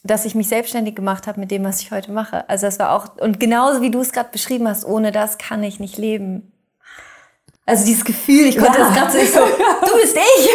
dass 0.03 0.25
ich 0.25 0.35
mich 0.35 0.47
selbstständig 0.47 0.95
gemacht 0.95 1.27
habe 1.27 1.39
mit 1.39 1.51
dem, 1.51 1.63
was 1.63 1.81
ich 1.81 1.91
heute 1.91 2.11
mache. 2.11 2.49
Also 2.49 2.65
das 2.65 2.79
war 2.79 2.91
auch, 2.91 3.17
und 3.17 3.39
genauso 3.39 3.81
wie 3.81 3.91
du 3.91 3.99
es 3.99 4.11
gerade 4.11 4.29
beschrieben 4.31 4.67
hast, 4.67 4.85
ohne 4.85 5.11
das 5.11 5.37
kann 5.37 5.63
ich 5.63 5.79
nicht 5.79 5.97
leben. 5.97 6.51
Also 7.65 7.85
dieses 7.85 8.05
Gefühl, 8.05 8.45
ich 8.45 8.57
konnte 8.57 8.79
ja. 8.79 8.85
das 8.85 8.95
gerade 8.95 9.11
so, 9.11 9.17
ich 9.17 9.31
so, 9.31 9.39
du 9.85 10.01
bist 10.01 10.15
ich. 10.15 10.49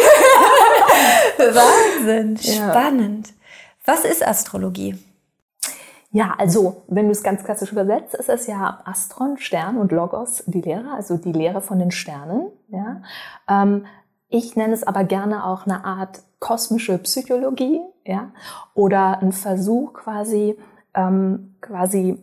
Wahnsinn, 1.55 2.37
spannend. 2.37 3.27
Ja. 3.27 3.33
Was 3.85 4.05
ist 4.05 4.25
Astrologie? 4.25 4.97
Ja, 6.09 6.35
also 6.37 6.83
wenn 6.87 7.07
du 7.07 7.11
es 7.11 7.23
ganz 7.23 7.43
klassisch 7.43 7.71
übersetzt, 7.71 8.13
ist 8.13 8.29
es 8.29 8.45
ja 8.45 8.81
Astron, 8.85 9.37
Stern 9.39 9.77
und 9.77 9.91
Logos, 9.91 10.43
die 10.45 10.61
Lehre, 10.61 10.91
also 10.93 11.17
die 11.17 11.31
Lehre 11.31 11.59
von 11.59 11.79
den 11.79 11.89
Sternen. 11.89 12.51
Ja. 12.69 13.01
Ähm, 13.49 13.85
ich 14.33 14.55
nenne 14.55 14.73
es 14.73 14.83
aber 14.83 15.03
gerne 15.03 15.45
auch 15.45 15.67
eine 15.67 15.85
Art 15.85 16.23
kosmische 16.39 16.97
Psychologie, 16.97 17.81
ja, 18.03 18.31
oder 18.73 19.21
ein 19.21 19.31
Versuch 19.31 19.93
quasi, 19.93 20.57
ähm, 20.95 21.55
quasi, 21.61 22.17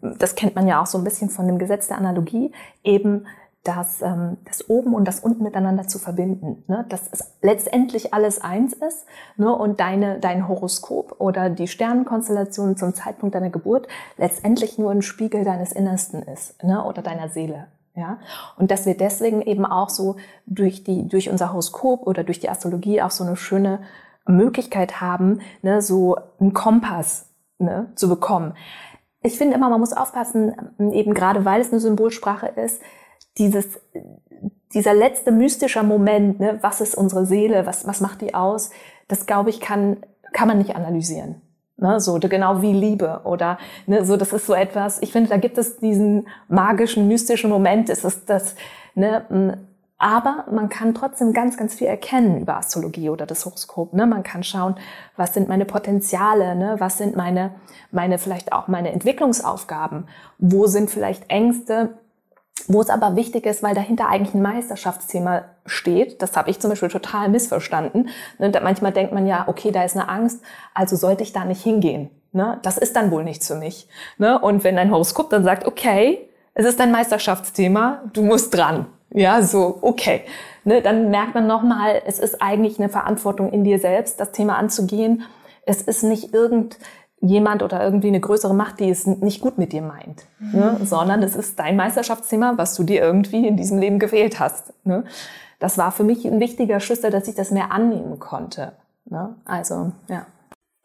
das 0.00 0.36
kennt 0.36 0.54
man 0.54 0.68
ja 0.68 0.80
auch 0.80 0.86
so 0.86 0.96
ein 0.96 1.02
bisschen 1.02 1.28
von 1.28 1.48
dem 1.48 1.58
Gesetz 1.58 1.88
der 1.88 1.98
Analogie, 1.98 2.52
eben 2.84 3.26
das, 3.64 4.00
ähm, 4.00 4.36
das 4.44 4.70
Oben 4.70 4.94
und 4.94 5.08
das 5.08 5.18
Unten 5.18 5.42
miteinander 5.42 5.88
zu 5.88 5.98
verbinden. 5.98 6.62
Ne? 6.68 6.86
Dass 6.88 7.08
es 7.10 7.34
letztendlich 7.42 8.14
alles 8.14 8.40
eins 8.40 8.72
ist 8.72 9.04
ne? 9.36 9.52
und 9.52 9.80
deine, 9.80 10.20
dein 10.20 10.46
Horoskop 10.46 11.16
oder 11.18 11.50
die 11.50 11.66
Sternenkonstellation 11.66 12.76
zum 12.76 12.94
Zeitpunkt 12.94 13.34
deiner 13.34 13.50
Geburt 13.50 13.88
letztendlich 14.18 14.78
nur 14.78 14.92
ein 14.92 15.02
Spiegel 15.02 15.42
deines 15.42 15.72
Innersten 15.72 16.22
ist 16.22 16.62
ne? 16.62 16.84
oder 16.84 17.02
deiner 17.02 17.28
Seele. 17.28 17.66
Ja? 17.96 18.18
Und 18.56 18.70
dass 18.70 18.86
wir 18.86 18.96
deswegen 18.96 19.42
eben 19.42 19.64
auch 19.64 19.88
so 19.88 20.16
durch, 20.44 20.84
die, 20.84 21.08
durch 21.08 21.30
unser 21.30 21.52
Horoskop 21.52 22.06
oder 22.06 22.22
durch 22.24 22.38
die 22.38 22.50
Astrologie 22.50 23.02
auch 23.02 23.10
so 23.10 23.24
eine 23.24 23.36
schöne 23.36 23.80
Möglichkeit 24.26 25.00
haben, 25.00 25.40
ne, 25.62 25.80
so 25.80 26.16
einen 26.38 26.52
Kompass 26.52 27.30
ne, 27.58 27.90
zu 27.94 28.08
bekommen. 28.08 28.54
Ich 29.22 29.38
finde 29.38 29.56
immer, 29.56 29.70
man 29.70 29.80
muss 29.80 29.92
aufpassen, 29.92 30.54
eben 30.92 31.14
gerade 31.14 31.44
weil 31.44 31.60
es 31.60 31.72
eine 31.72 31.80
Symbolsprache 31.80 32.48
ist, 32.48 32.80
dieses, 33.38 33.80
dieser 34.74 34.94
letzte 34.94 35.32
mystische 35.32 35.82
Moment, 35.82 36.38
ne, 36.38 36.58
was 36.60 36.80
ist 36.80 36.94
unsere 36.94 37.24
Seele, 37.24 37.66
was, 37.66 37.86
was 37.86 38.00
macht 38.00 38.20
die 38.20 38.34
aus, 38.34 38.70
das 39.08 39.26
glaube 39.26 39.50
ich, 39.50 39.60
kann, 39.60 39.98
kann 40.32 40.48
man 40.48 40.58
nicht 40.58 40.76
analysieren. 40.76 41.40
Ne, 41.78 42.00
so 42.00 42.18
genau 42.18 42.62
wie 42.62 42.72
Liebe 42.72 43.20
oder 43.24 43.58
ne, 43.86 44.02
so 44.04 44.16
das 44.16 44.32
ist 44.32 44.46
so 44.46 44.54
etwas. 44.54 45.02
Ich 45.02 45.12
finde, 45.12 45.28
da 45.28 45.36
gibt 45.36 45.58
es 45.58 45.76
diesen 45.76 46.26
magischen, 46.48 47.06
mystischen 47.06 47.50
Moment. 47.50 47.90
Es 47.90 48.02
ist 48.02 48.30
das, 48.30 48.54
ne, 48.94 49.58
aber 49.98 50.44
man 50.50 50.68
kann 50.68 50.94
trotzdem 50.94 51.32
ganz, 51.32 51.56
ganz 51.56 51.74
viel 51.74 51.86
erkennen 51.86 52.40
über 52.40 52.56
Astrologie 52.56 53.08
oder 53.08 53.24
das 53.24 53.46
Horoskop. 53.46 53.94
Ne? 53.94 54.06
Man 54.06 54.22
kann 54.22 54.42
schauen, 54.42 54.76
was 55.16 55.32
sind 55.32 55.48
meine 55.48 55.64
Potenziale, 55.64 56.54
ne? 56.54 56.76
was 56.78 56.98
sind 56.98 57.16
meine, 57.16 57.54
meine 57.92 58.18
vielleicht 58.18 58.52
auch 58.52 58.68
meine 58.68 58.92
Entwicklungsaufgaben, 58.92 60.06
wo 60.38 60.66
sind 60.66 60.90
vielleicht 60.90 61.30
Ängste, 61.30 61.98
wo 62.68 62.80
es 62.80 62.90
aber 62.90 63.16
wichtig 63.16 63.46
ist, 63.46 63.62
weil 63.62 63.74
dahinter 63.74 64.08
eigentlich 64.08 64.34
ein 64.34 64.42
Meisterschaftsthema 64.42 65.44
steht. 65.66 66.20
Das 66.22 66.36
habe 66.36 66.50
ich 66.50 66.58
zum 66.58 66.70
Beispiel 66.70 66.88
total 66.88 67.28
missverstanden. 67.28 68.08
Ne? 68.38 68.52
Manchmal 68.62 68.92
denkt 68.92 69.12
man 69.12 69.26
ja, 69.26 69.44
okay, 69.46 69.70
da 69.70 69.84
ist 69.84 69.96
eine 69.96 70.08
Angst, 70.08 70.42
also 70.74 70.96
sollte 70.96 71.22
ich 71.22 71.32
da 71.32 71.44
nicht 71.44 71.62
hingehen. 71.62 72.10
Ne? 72.32 72.58
Das 72.62 72.78
ist 72.78 72.96
dann 72.96 73.10
wohl 73.10 73.24
nichts 73.24 73.46
für 73.46 73.54
mich. 73.54 73.88
Ne? 74.18 74.38
Und 74.38 74.64
wenn 74.64 74.78
ein 74.78 74.90
Horoskop 74.90 75.30
dann 75.30 75.44
sagt, 75.44 75.66
okay, 75.66 76.28
es 76.54 76.66
ist 76.66 76.80
ein 76.80 76.90
Meisterschaftsthema, 76.90 78.02
du 78.12 78.22
musst 78.22 78.54
dran. 78.54 78.86
Ja, 79.10 79.42
so, 79.42 79.78
okay. 79.82 80.22
Dann 80.64 81.10
merkt 81.10 81.34
man 81.34 81.46
nochmal, 81.46 82.02
es 82.06 82.18
ist 82.18 82.42
eigentlich 82.42 82.78
eine 82.80 82.88
Verantwortung 82.88 83.52
in 83.52 83.62
dir 83.62 83.78
selbst, 83.78 84.18
das 84.18 84.32
Thema 84.32 84.56
anzugehen. 84.56 85.22
Es 85.64 85.82
ist 85.82 86.02
nicht 86.02 86.34
irgend, 86.34 86.78
jemand 87.28 87.62
oder 87.62 87.82
irgendwie 87.82 88.08
eine 88.08 88.20
größere 88.20 88.54
Macht, 88.54 88.80
die 88.80 88.90
es 88.90 89.06
nicht 89.06 89.40
gut 89.40 89.58
mit 89.58 89.72
dir 89.72 89.82
meint, 89.82 90.26
mhm. 90.38 90.58
ne? 90.58 90.80
sondern 90.84 91.22
es 91.22 91.36
ist 91.36 91.58
dein 91.58 91.76
Meisterschaftsthema, 91.76 92.54
was 92.56 92.74
du 92.74 92.82
dir 92.82 93.00
irgendwie 93.00 93.46
in 93.46 93.56
diesem 93.56 93.78
Leben 93.78 93.98
gewählt 93.98 94.40
hast. 94.40 94.72
Ne? 94.84 95.04
Das 95.58 95.78
war 95.78 95.92
für 95.92 96.04
mich 96.04 96.24
ein 96.26 96.40
wichtiger 96.40 96.80
Schlüssel, 96.80 97.10
dass 97.10 97.28
ich 97.28 97.34
das 97.34 97.50
mehr 97.50 97.72
annehmen 97.72 98.18
konnte. 98.18 98.72
Ne? 99.06 99.34
Also, 99.44 99.92
ja. 100.08 100.26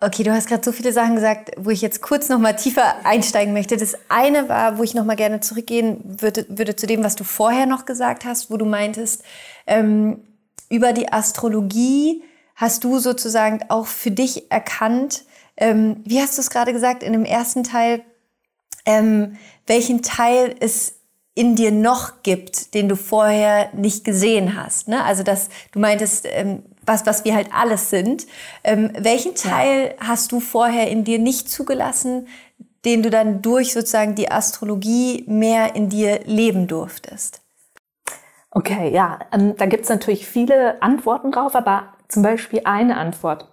Okay, 0.03 0.23
du 0.23 0.33
hast 0.33 0.47
gerade 0.47 0.63
so 0.63 0.71
viele 0.71 0.91
Sachen 0.93 1.13
gesagt, 1.13 1.51
wo 1.57 1.69
ich 1.69 1.81
jetzt 1.83 2.01
kurz 2.01 2.27
noch 2.27 2.39
mal 2.39 2.53
tiefer 2.53 3.05
einsteigen 3.05 3.53
möchte. 3.53 3.77
Das 3.77 3.95
eine 4.09 4.49
war, 4.49 4.79
wo 4.79 4.83
ich 4.83 4.95
noch 4.95 5.05
mal 5.05 5.15
gerne 5.15 5.41
zurückgehen 5.41 5.99
würde, 6.19 6.45
würde 6.49 6.75
zu 6.75 6.87
dem, 6.87 7.03
was 7.03 7.15
du 7.15 7.23
vorher 7.23 7.67
noch 7.67 7.85
gesagt 7.85 8.25
hast, 8.25 8.49
wo 8.49 8.57
du 8.57 8.65
meintest, 8.65 9.23
ähm, 9.67 10.21
über 10.69 10.93
die 10.93 11.13
Astrologie 11.13 12.23
hast 12.55 12.83
du 12.83 12.97
sozusagen 12.97 13.59
auch 13.69 13.85
für 13.85 14.09
dich 14.09 14.51
erkannt, 14.51 15.23
ähm, 15.57 16.01
wie 16.05 16.21
hast 16.21 16.37
du 16.37 16.41
es 16.41 16.49
gerade 16.49 16.73
gesagt, 16.73 17.03
in 17.03 17.13
dem 17.13 17.25
ersten 17.25 17.63
Teil, 17.63 18.03
ähm, 18.85 19.37
welchen 19.67 20.01
Teil 20.01 20.55
es 20.59 20.95
in 21.33 21.55
dir 21.55 21.71
noch 21.71 22.23
gibt, 22.23 22.73
den 22.73 22.89
du 22.89 22.95
vorher 22.95 23.69
nicht 23.73 24.03
gesehen 24.03 24.61
hast. 24.61 24.87
Ne? 24.87 25.03
Also 25.03 25.23
dass 25.23 25.49
du 25.71 25.79
meintest, 25.79 26.27
ähm, 26.29 26.63
was, 26.85 27.05
was 27.05 27.23
wir 27.25 27.35
halt 27.35 27.49
alles 27.53 27.89
sind. 27.89 28.27
Ähm, 28.63 28.91
welchen 28.97 29.35
Teil 29.35 29.95
ja. 29.97 30.07
hast 30.07 30.31
du 30.31 30.39
vorher 30.39 30.89
in 30.89 31.03
dir 31.03 31.19
nicht 31.19 31.49
zugelassen, 31.49 32.27
den 32.83 33.03
du 33.03 33.09
dann 33.09 33.41
durch 33.41 33.73
sozusagen 33.73 34.15
die 34.15 34.31
Astrologie 34.31 35.23
mehr 35.27 35.75
in 35.75 35.89
dir 35.89 36.21
leben 36.25 36.67
durftest? 36.67 37.41
Okay, 38.49 38.91
ja, 38.93 39.19
ähm, 39.31 39.55
da 39.55 39.65
gibt's 39.65 39.87
natürlich 39.87 40.27
viele 40.27 40.81
Antworten 40.81 41.31
drauf, 41.31 41.55
aber 41.55 41.93
zum 42.09 42.23
Beispiel 42.23 42.61
eine 42.65 42.97
Antwort. 42.97 43.47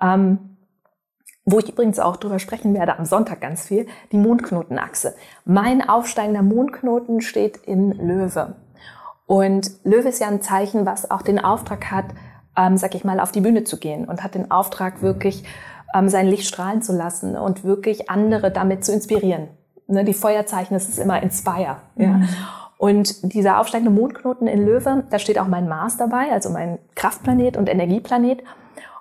Ähm, 0.00 0.49
wo 1.50 1.58
ich 1.58 1.68
übrigens 1.68 1.98
auch 1.98 2.16
drüber 2.16 2.38
sprechen 2.38 2.74
werde 2.74 2.98
am 2.98 3.04
Sonntag 3.04 3.40
ganz 3.40 3.66
viel, 3.66 3.86
die 4.12 4.18
Mondknotenachse. 4.18 5.14
Mein 5.44 5.88
aufsteigender 5.88 6.42
Mondknoten 6.42 7.20
steht 7.20 7.56
in 7.58 7.92
Löwe. 7.92 8.56
Und 9.26 9.70
Löwe 9.84 10.08
ist 10.08 10.20
ja 10.20 10.28
ein 10.28 10.42
Zeichen, 10.42 10.86
was 10.86 11.10
auch 11.10 11.22
den 11.22 11.38
Auftrag 11.38 11.90
hat, 11.90 12.06
ähm, 12.56 12.76
sag 12.76 12.94
ich 12.94 13.04
mal, 13.04 13.20
auf 13.20 13.32
die 13.32 13.40
Bühne 13.40 13.64
zu 13.64 13.78
gehen 13.78 14.06
und 14.06 14.24
hat 14.24 14.34
den 14.34 14.50
Auftrag, 14.50 15.02
wirklich 15.02 15.44
ähm, 15.94 16.08
sein 16.08 16.26
Licht 16.26 16.46
strahlen 16.46 16.82
zu 16.82 16.92
lassen 16.92 17.36
und 17.36 17.64
wirklich 17.64 18.10
andere 18.10 18.50
damit 18.50 18.84
zu 18.84 18.92
inspirieren. 18.92 19.48
Ne, 19.86 20.04
die 20.04 20.14
Feuerzeichen, 20.14 20.74
das 20.74 20.88
ist 20.88 20.98
immer 20.98 21.22
Inspire. 21.22 21.76
Ja. 21.96 22.08
Mhm. 22.08 22.28
Und 22.78 23.34
dieser 23.34 23.60
aufsteigende 23.60 23.90
Mondknoten 23.90 24.46
in 24.46 24.64
Löwe, 24.64 25.04
da 25.10 25.18
steht 25.18 25.38
auch 25.38 25.46
mein 25.46 25.68
Mars 25.68 25.96
dabei, 25.96 26.32
also 26.32 26.48
mein 26.48 26.78
Kraftplanet 26.94 27.56
und 27.56 27.68
Energieplanet. 27.68 28.42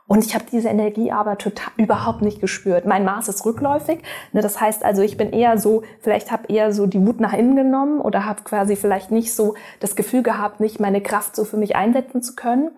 Und 0.10 0.26
ich 0.26 0.34
habe 0.34 0.46
diese 0.52 0.70
Energie 0.70 1.12
aber 1.12 1.38
total 1.38 1.72
überhaupt 1.78 2.24
nicht 2.24 2.42
gespürt. 2.42 2.88
Mein 2.88 3.06
Maß 3.06 3.28
ist 3.30 3.46
rückläufig. 3.46 4.00
Ne, 4.34 4.42
das 4.42 4.60
heißt 4.60 4.84
also, 4.84 5.04
ich 5.04 5.18
bin 5.18 5.32
eher 5.32 5.60
so, 5.60 5.84
vielleicht 6.02 6.32
habe 6.32 6.52
eher 6.52 6.74
so 6.74 6.88
die 6.88 7.06
Wut 7.06 7.20
nach 7.20 7.32
innen 7.32 7.56
genommen 7.56 8.02
oder 8.02 8.26
habe 8.26 8.42
quasi 8.42 8.76
vielleicht 8.76 9.12
nicht 9.12 9.36
so 9.36 9.54
das 9.80 9.96
Gefühl 9.96 10.24
gehabt, 10.24 10.62
nicht 10.62 10.80
meine 10.80 11.02
Kraft 11.02 11.36
so 11.36 11.46
für 11.46 11.58
mich 11.58 11.76
einsetzen 11.76 12.24
zu 12.24 12.36
können. 12.36 12.72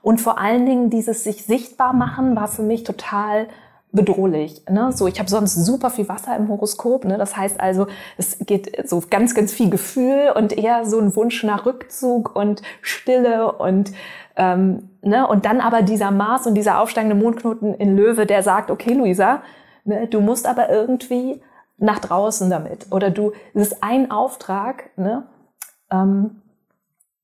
Und 0.00 0.20
vor 0.20 0.38
allen 0.38 0.64
Dingen 0.64 0.88
dieses 0.88 1.24
sich 1.24 1.44
sichtbar 1.44 1.92
machen 1.92 2.36
war 2.36 2.46
für 2.46 2.62
mich 2.62 2.84
total 2.84 3.48
bedrohlich. 3.90 4.62
Ne? 4.70 4.92
So, 4.92 5.08
ich 5.08 5.18
habe 5.18 5.28
sonst 5.28 5.56
super 5.56 5.90
viel 5.90 6.08
Wasser 6.08 6.36
im 6.36 6.48
Horoskop. 6.48 7.04
Ne? 7.04 7.18
Das 7.18 7.36
heißt 7.36 7.58
also, 7.58 7.88
es 8.16 8.38
geht 8.38 8.88
so 8.88 9.02
ganz, 9.10 9.34
ganz 9.34 9.52
viel 9.52 9.70
Gefühl 9.70 10.32
und 10.36 10.56
eher 10.56 10.84
so 10.84 11.00
ein 11.00 11.16
Wunsch 11.16 11.42
nach 11.42 11.66
Rückzug 11.66 12.36
und 12.36 12.62
Stille 12.80 13.50
und 13.50 13.90
ähm, 14.36 14.90
ne? 15.02 15.26
und 15.26 15.44
dann 15.44 15.60
aber 15.60 15.82
dieser 15.82 16.10
Mars 16.10 16.46
und 16.46 16.54
dieser 16.54 16.80
aufsteigende 16.80 17.16
Mondknoten 17.16 17.74
in 17.74 17.96
Löwe, 17.96 18.26
der 18.26 18.42
sagt, 18.42 18.70
okay, 18.70 18.92
Luisa, 18.92 19.40
Ne? 19.86 20.08
Du 20.08 20.20
musst 20.20 20.46
aber 20.46 20.68
irgendwie 20.68 21.40
nach 21.78 22.00
draußen 22.00 22.50
damit. 22.50 22.86
Oder 22.90 23.10
du, 23.10 23.32
es 23.54 23.68
ist 23.68 23.82
ein 23.82 24.10
Auftrag, 24.10 24.90
ne? 24.96 25.26
ähm, 25.90 26.42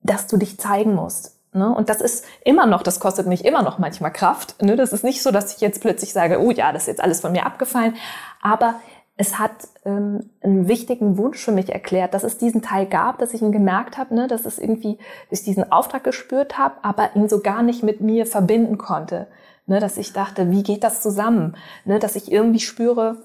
dass 0.03 0.27
du 0.27 0.37
dich 0.37 0.59
zeigen 0.59 0.95
musst. 0.95 1.39
Ne? 1.53 1.75
Und 1.75 1.89
das 1.89 2.01
ist 2.01 2.25
immer 2.45 2.67
noch, 2.67 2.83
das 2.83 3.01
kostet 3.01 3.27
mich 3.27 3.45
immer 3.45 3.63
noch 3.63 3.79
manchmal 3.79 4.13
Kraft. 4.13 4.63
Ne? 4.63 4.77
Das 4.77 4.93
ist 4.93 5.05
nicht 5.05 5.23
so, 5.23 5.31
dass 5.31 5.55
ich 5.55 5.61
jetzt 5.61 5.81
plötzlich 5.81 6.13
sage, 6.13 6.41
oh 6.41 6.51
ja, 6.51 6.73
das 6.73 6.83
ist 6.83 6.89
jetzt 6.89 7.03
alles 7.03 7.21
von 7.21 7.33
mir 7.33 7.45
abgefallen. 7.45 7.97
Aber 8.41 8.75
es 9.17 9.39
hat 9.39 9.69
ähm, 9.85 10.31
einen 10.43 10.69
wichtigen 10.69 11.19
Wunsch 11.19 11.45
für 11.45 11.53
mich 11.53 11.71
erklärt, 11.71 12.15
dass 12.15 12.25
es 12.25 12.39
diesen 12.39 12.63
Teil 12.63 12.87
gab, 12.87 13.19
dass 13.19 13.35
ich 13.35 13.43
ihn 13.43 13.53
gemerkt 13.53 13.99
habe, 13.99 14.15
ne, 14.15 14.27
dass 14.27 14.47
es 14.47 14.59
irgendwie, 14.59 14.99
dass 15.29 15.41
ich 15.41 15.45
diesen 15.45 15.71
Auftrag 15.71 16.03
gespürt 16.05 16.57
habe, 16.59 16.77
aber 16.83 17.15
ihn 17.15 17.29
so 17.29 17.41
gar 17.41 17.63
nicht 17.63 17.83
mit 17.83 18.01
mir 18.01 18.27
verbinden 18.27 18.79
konnte. 18.79 19.29
Ne, 19.67 19.81
dass 19.81 19.97
ich 19.97 20.13
dachte, 20.13 20.51
wie 20.51 20.63
geht 20.63 20.83
das 20.83 21.03
zusammen? 21.03 21.57
Ne, 21.85 21.99
dass 21.99 22.17
ich 22.17 22.33
irgendwie 22.33 22.61
spüre, 22.61 23.19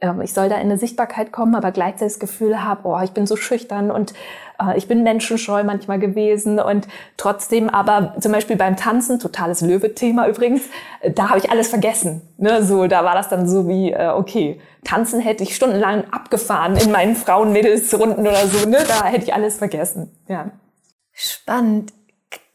ähm, 0.00 0.20
ich 0.20 0.32
soll 0.32 0.48
da 0.48 0.56
in 0.56 0.62
eine 0.62 0.78
Sichtbarkeit 0.78 1.32
kommen, 1.32 1.54
aber 1.54 1.72
gleichzeitig 1.72 2.14
das 2.14 2.20
Gefühl 2.20 2.62
habe, 2.62 2.88
oh, 2.88 3.00
ich 3.02 3.12
bin 3.12 3.26
so 3.26 3.36
schüchtern 3.36 3.90
und 3.90 4.14
ich 4.76 4.88
bin 4.88 5.02
menschenscheu 5.02 5.62
manchmal 5.62 5.98
gewesen 5.98 6.58
und 6.58 6.88
trotzdem 7.16 7.68
aber 7.68 8.14
zum 8.20 8.32
Beispiel 8.32 8.56
beim 8.56 8.76
Tanzen, 8.76 9.20
totales 9.20 9.60
Löwe-Thema 9.60 10.28
übrigens, 10.28 10.62
äh, 11.00 11.10
da 11.10 11.30
habe 11.30 11.38
ich 11.38 11.50
alles 11.50 11.68
vergessen. 11.68 12.22
Ne? 12.38 12.62
So, 12.62 12.86
da 12.86 13.04
war 13.04 13.14
das 13.14 13.28
dann 13.28 13.48
so 13.48 13.68
wie, 13.68 13.92
äh, 13.92 14.08
okay, 14.08 14.60
tanzen 14.84 15.20
hätte 15.20 15.44
ich 15.44 15.54
stundenlang 15.54 16.04
abgefahren 16.10 16.76
in 16.76 16.90
meinen 16.90 17.14
Frauen-Mädels-Runden 17.14 18.26
oder 18.26 18.46
so, 18.46 18.68
ne? 18.68 18.78
da 18.86 19.04
hätte 19.04 19.24
ich 19.24 19.34
alles 19.34 19.58
vergessen. 19.58 20.10
Ja. 20.28 20.50
Spannend. 21.12 21.92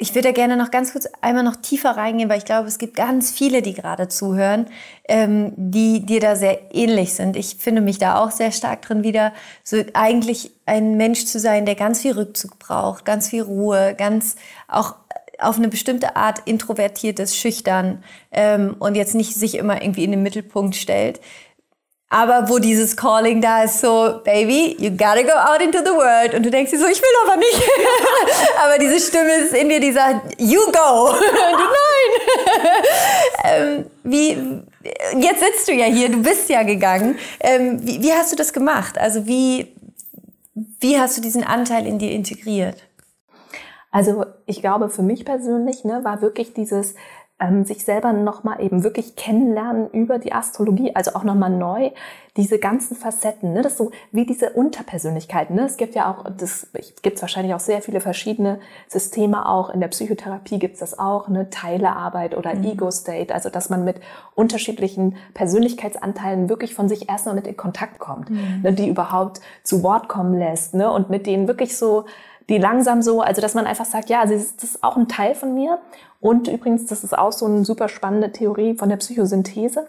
Ich 0.04 0.14
würde 0.16 0.34
gerne 0.34 0.58
noch 0.58 0.70
ganz 0.70 0.92
kurz 0.92 1.08
einmal 1.22 1.46
noch 1.46 1.56
tiefer 1.56 1.92
reingehen, 1.92 2.28
weil 2.28 2.38
ich 2.38 2.44
glaube, 2.44 2.68
es 2.68 2.78
gibt 2.78 2.94
ganz 2.94 3.32
viele, 3.32 3.62
die 3.62 3.74
gerade 3.74 4.10
zuhören, 4.10 4.68
ähm, 5.08 5.54
die 5.56 6.06
dir 6.06 6.20
da 6.20 6.36
sehr 6.36 6.76
ähnlich 6.76 7.14
sind. 7.14 7.38
Ich 7.38 7.56
finde 7.56 7.80
mich 7.80 8.00
da 8.00 8.22
auch 8.22 8.30
sehr 8.30 8.52
stark 8.52 8.82
drin 8.82 9.04
wieder, 9.04 9.32
so 9.64 9.82
eigentlich 9.94 10.52
ein 10.66 10.98
Mensch 10.98 11.24
zu 11.24 11.40
sein, 11.40 11.66
der 11.66 11.76
ganz 11.76 12.02
viel 12.02 12.12
Rückzug 12.12 12.60
braucht, 12.60 13.06
ganz 13.06 13.30
viel 13.30 13.44
Ruhe, 13.44 13.96
ganz 13.98 14.36
auch 14.68 14.96
auf 15.40 15.56
eine 15.58 15.70
bestimmte 15.70 16.18
Art 16.18 16.42
introvertiertes, 16.44 17.38
schüchtern 17.38 18.04
ähm, 18.34 18.76
und 18.80 18.96
jetzt 18.96 19.16
nicht 19.16 19.36
sich 19.36 19.56
immer 19.56 19.82
irgendwie 19.82 20.04
in 20.04 20.12
den 20.12 20.22
Mittelpunkt 20.22 20.76
stellt 20.76 21.22
aber 22.14 22.48
wo 22.48 22.60
dieses 22.60 22.96
Calling 22.96 23.42
da 23.42 23.64
ist, 23.64 23.82
so, 23.82 24.22
Baby, 24.24 24.78
you 24.80 24.92
gotta 24.92 25.24
go 25.24 25.34
out 25.34 25.60
into 25.60 25.80
the 25.80 25.90
world. 25.90 26.36
Und 26.36 26.46
du 26.46 26.52
denkst 26.52 26.70
dir 26.70 26.78
so, 26.78 26.86
ich 26.86 27.02
will 27.02 27.10
aber 27.26 27.38
nicht. 27.38 27.60
aber 28.64 28.78
diese 28.78 29.00
Stimme 29.00 29.34
ist 29.38 29.56
in 29.56 29.68
dir, 29.68 29.80
die 29.80 29.92
sagt, 29.92 30.40
you 30.40 30.60
go. 30.68 31.10
Und 31.10 31.20
du, 31.22 31.64
nein. 31.74 32.66
ähm, 33.46 33.86
wie, 34.04 34.28
jetzt 35.24 35.40
sitzt 35.40 35.68
du 35.68 35.74
ja 35.74 35.86
hier, 35.86 36.10
du 36.10 36.22
bist 36.22 36.48
ja 36.50 36.62
gegangen. 36.62 37.18
Ähm, 37.40 37.80
wie, 37.82 38.04
wie 38.04 38.14
hast 38.14 38.32
du 38.32 38.36
das 38.36 38.54
gemacht? 38.54 39.00
Also 39.00 39.26
wie, 39.26 39.76
wie 40.54 41.00
hast 41.00 41.18
du 41.18 41.22
diesen 41.22 41.44
Anteil 41.44 41.88
in 41.88 41.98
dir 41.98 42.12
integriert? 42.12 42.84
Also 43.90 44.26
ich 44.46 44.62
glaube, 44.62 44.90
für 44.90 45.02
mich 45.02 45.26
persönlich 45.26 45.84
ne, 45.84 46.04
war 46.04 46.22
wirklich 46.22 46.54
dieses 46.54 46.94
ähm, 47.40 47.66
sich 47.66 47.84
selber 47.84 48.14
nochmal 48.14 48.62
eben 48.62 48.84
wirklich 48.84 49.16
kennenlernen 49.16 49.90
über 49.92 50.20
die 50.20 50.34
Astrologie, 50.34 50.96
also 50.96 51.16
auch 51.16 51.24
nochmal 51.24 51.50
neu 51.50 51.92
diese 52.36 52.58
ganzen 52.58 52.96
Facetten, 52.96 53.54
ne? 53.54 53.62
das 53.62 53.78
so 53.78 53.92
wie 54.12 54.26
diese 54.26 54.52
Unterpersönlichkeiten. 54.52 55.56
Ne? 55.56 55.66
Es 55.66 55.78
gibt 55.78 55.94
ja 55.94 56.12
auch, 56.12 56.26
das 56.36 56.68
gibt 57.04 57.18
es 57.18 57.22
wahrscheinlich 57.22 57.54
auch 57.54 57.60
sehr 57.60 57.82
viele 57.82 58.02
verschiedene 58.02 58.60
Systeme 58.88 59.48
auch. 59.48 59.70
In 59.70 59.82
der 59.82 59.88
Psychotherapie 59.90 60.58
gibt 60.58 60.76
es 60.76 60.80
das 60.80 60.98
auch, 60.98 61.28
eine 61.28 61.52
Teilearbeit 61.52 62.36
oder 62.36 62.56
mhm. 62.56 62.64
Ego-State, 62.64 63.34
also 63.34 63.50
dass 63.50 63.70
man 63.70 63.84
mit 63.84 63.98
unterschiedlichen 64.34 65.16
Persönlichkeitsanteilen 65.36 66.50
wirklich 66.50 66.74
von 66.74 66.90
sich 66.90 67.08
erstmal 67.08 67.36
mit 67.36 67.46
in 67.46 67.58
Kontakt 67.58 68.00
kommt, 68.00 68.32
mhm. 68.32 68.62
ne? 68.64 68.74
die 68.74 68.90
überhaupt 68.90 69.42
zu 69.64 69.84
Wort 69.84 70.08
kommen 70.08 70.38
lässt 70.38 70.74
ne? 70.74 70.92
und 70.92 71.10
mit 71.12 71.28
denen 71.28 71.48
wirklich 71.48 71.78
so 71.78 72.06
die 72.50 72.58
langsam 72.58 73.02
so, 73.02 73.22
also 73.22 73.42
dass 73.42 73.54
man 73.54 73.66
einfach 73.66 73.86
sagt, 73.86 74.10
ja, 74.10 74.22
also 74.22 74.34
das 74.34 74.64
ist 74.64 74.84
auch 74.84 74.98
ein 74.98 75.08
Teil 75.08 75.36
von 75.36 75.54
mir. 75.54 75.80
Und 76.24 76.48
übrigens, 76.48 76.86
das 76.86 77.04
ist 77.04 77.18
auch 77.18 77.34
so 77.34 77.46
eine 77.46 77.66
super 77.66 77.90
spannende 77.90 78.32
Theorie 78.32 78.76
von 78.76 78.88
der 78.88 78.96
Psychosynthese. 78.96 79.88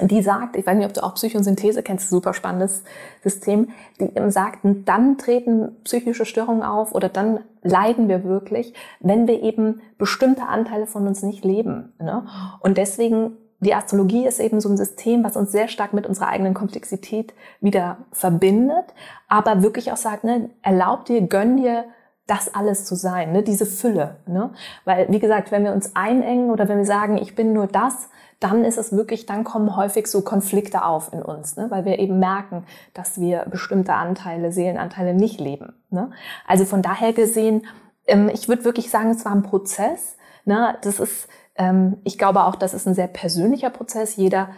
Die 0.00 0.20
sagt, 0.20 0.56
ich 0.56 0.66
weiß 0.66 0.76
nicht, 0.76 0.86
ob 0.86 0.92
du 0.92 1.04
auch 1.04 1.14
Psychosynthese 1.14 1.84
kennst, 1.84 2.10
super 2.10 2.34
spannendes 2.34 2.82
System, 3.22 3.68
die 4.00 4.10
sagt, 4.30 4.60
dann 4.64 5.18
treten 5.18 5.76
psychische 5.84 6.26
Störungen 6.26 6.64
auf 6.64 6.96
oder 6.96 7.08
dann 7.08 7.44
leiden 7.62 8.08
wir 8.08 8.24
wirklich, 8.24 8.74
wenn 8.98 9.28
wir 9.28 9.40
eben 9.40 9.80
bestimmte 9.98 10.48
Anteile 10.48 10.88
von 10.88 11.06
uns 11.06 11.22
nicht 11.22 11.44
leben. 11.44 11.92
Ne? 12.00 12.26
Und 12.58 12.76
deswegen 12.76 13.36
die 13.60 13.74
Astrologie 13.74 14.26
ist 14.26 14.40
eben 14.40 14.60
so 14.60 14.68
ein 14.68 14.76
System, 14.76 15.22
was 15.22 15.36
uns 15.36 15.52
sehr 15.52 15.68
stark 15.68 15.92
mit 15.92 16.08
unserer 16.08 16.26
eigenen 16.26 16.54
Komplexität 16.54 17.34
wieder 17.60 17.98
verbindet, 18.10 18.86
aber 19.28 19.62
wirklich 19.62 19.92
auch 19.92 19.96
sagt, 19.96 20.24
ne, 20.24 20.50
erlaub 20.62 21.04
dir, 21.04 21.20
gönn 21.20 21.58
dir 21.58 21.84
das 22.26 22.54
alles 22.54 22.84
zu 22.84 22.94
sein, 22.94 23.32
ne, 23.32 23.42
diese 23.42 23.66
Fülle. 23.66 24.16
Ne? 24.26 24.50
Weil, 24.84 25.08
wie 25.10 25.18
gesagt, 25.18 25.50
wenn 25.50 25.64
wir 25.64 25.72
uns 25.72 25.96
einengen 25.96 26.50
oder 26.50 26.68
wenn 26.68 26.78
wir 26.78 26.84
sagen, 26.84 27.18
ich 27.18 27.34
bin 27.34 27.52
nur 27.52 27.66
das, 27.66 28.08
dann 28.38 28.64
ist 28.64 28.78
es 28.78 28.92
wirklich, 28.92 29.26
dann 29.26 29.44
kommen 29.44 29.76
häufig 29.76 30.06
so 30.06 30.22
Konflikte 30.22 30.84
auf 30.84 31.12
in 31.12 31.22
uns, 31.22 31.56
ne? 31.56 31.70
weil 31.70 31.84
wir 31.84 31.98
eben 31.98 32.18
merken, 32.18 32.64
dass 32.94 33.20
wir 33.20 33.46
bestimmte 33.50 33.94
Anteile, 33.94 34.52
Seelenanteile 34.52 35.14
nicht 35.14 35.40
leben. 35.40 35.74
Ne? 35.90 36.10
Also 36.46 36.64
von 36.64 36.82
daher 36.82 37.12
gesehen, 37.12 37.66
ähm, 38.06 38.30
ich 38.32 38.48
würde 38.48 38.64
wirklich 38.64 38.90
sagen, 38.90 39.10
es 39.10 39.24
war 39.24 39.32
ein 39.32 39.42
Prozess. 39.42 40.16
Ne? 40.44 40.76
Das 40.82 40.98
ist 40.98 41.28
ähm, 41.56 41.98
ich 42.04 42.18
glaube 42.18 42.44
auch, 42.44 42.56
das 42.56 42.74
ist 42.74 42.86
ein 42.86 42.94
sehr 42.94 43.08
persönlicher 43.08 43.70
Prozess. 43.70 44.16
Jeder 44.16 44.50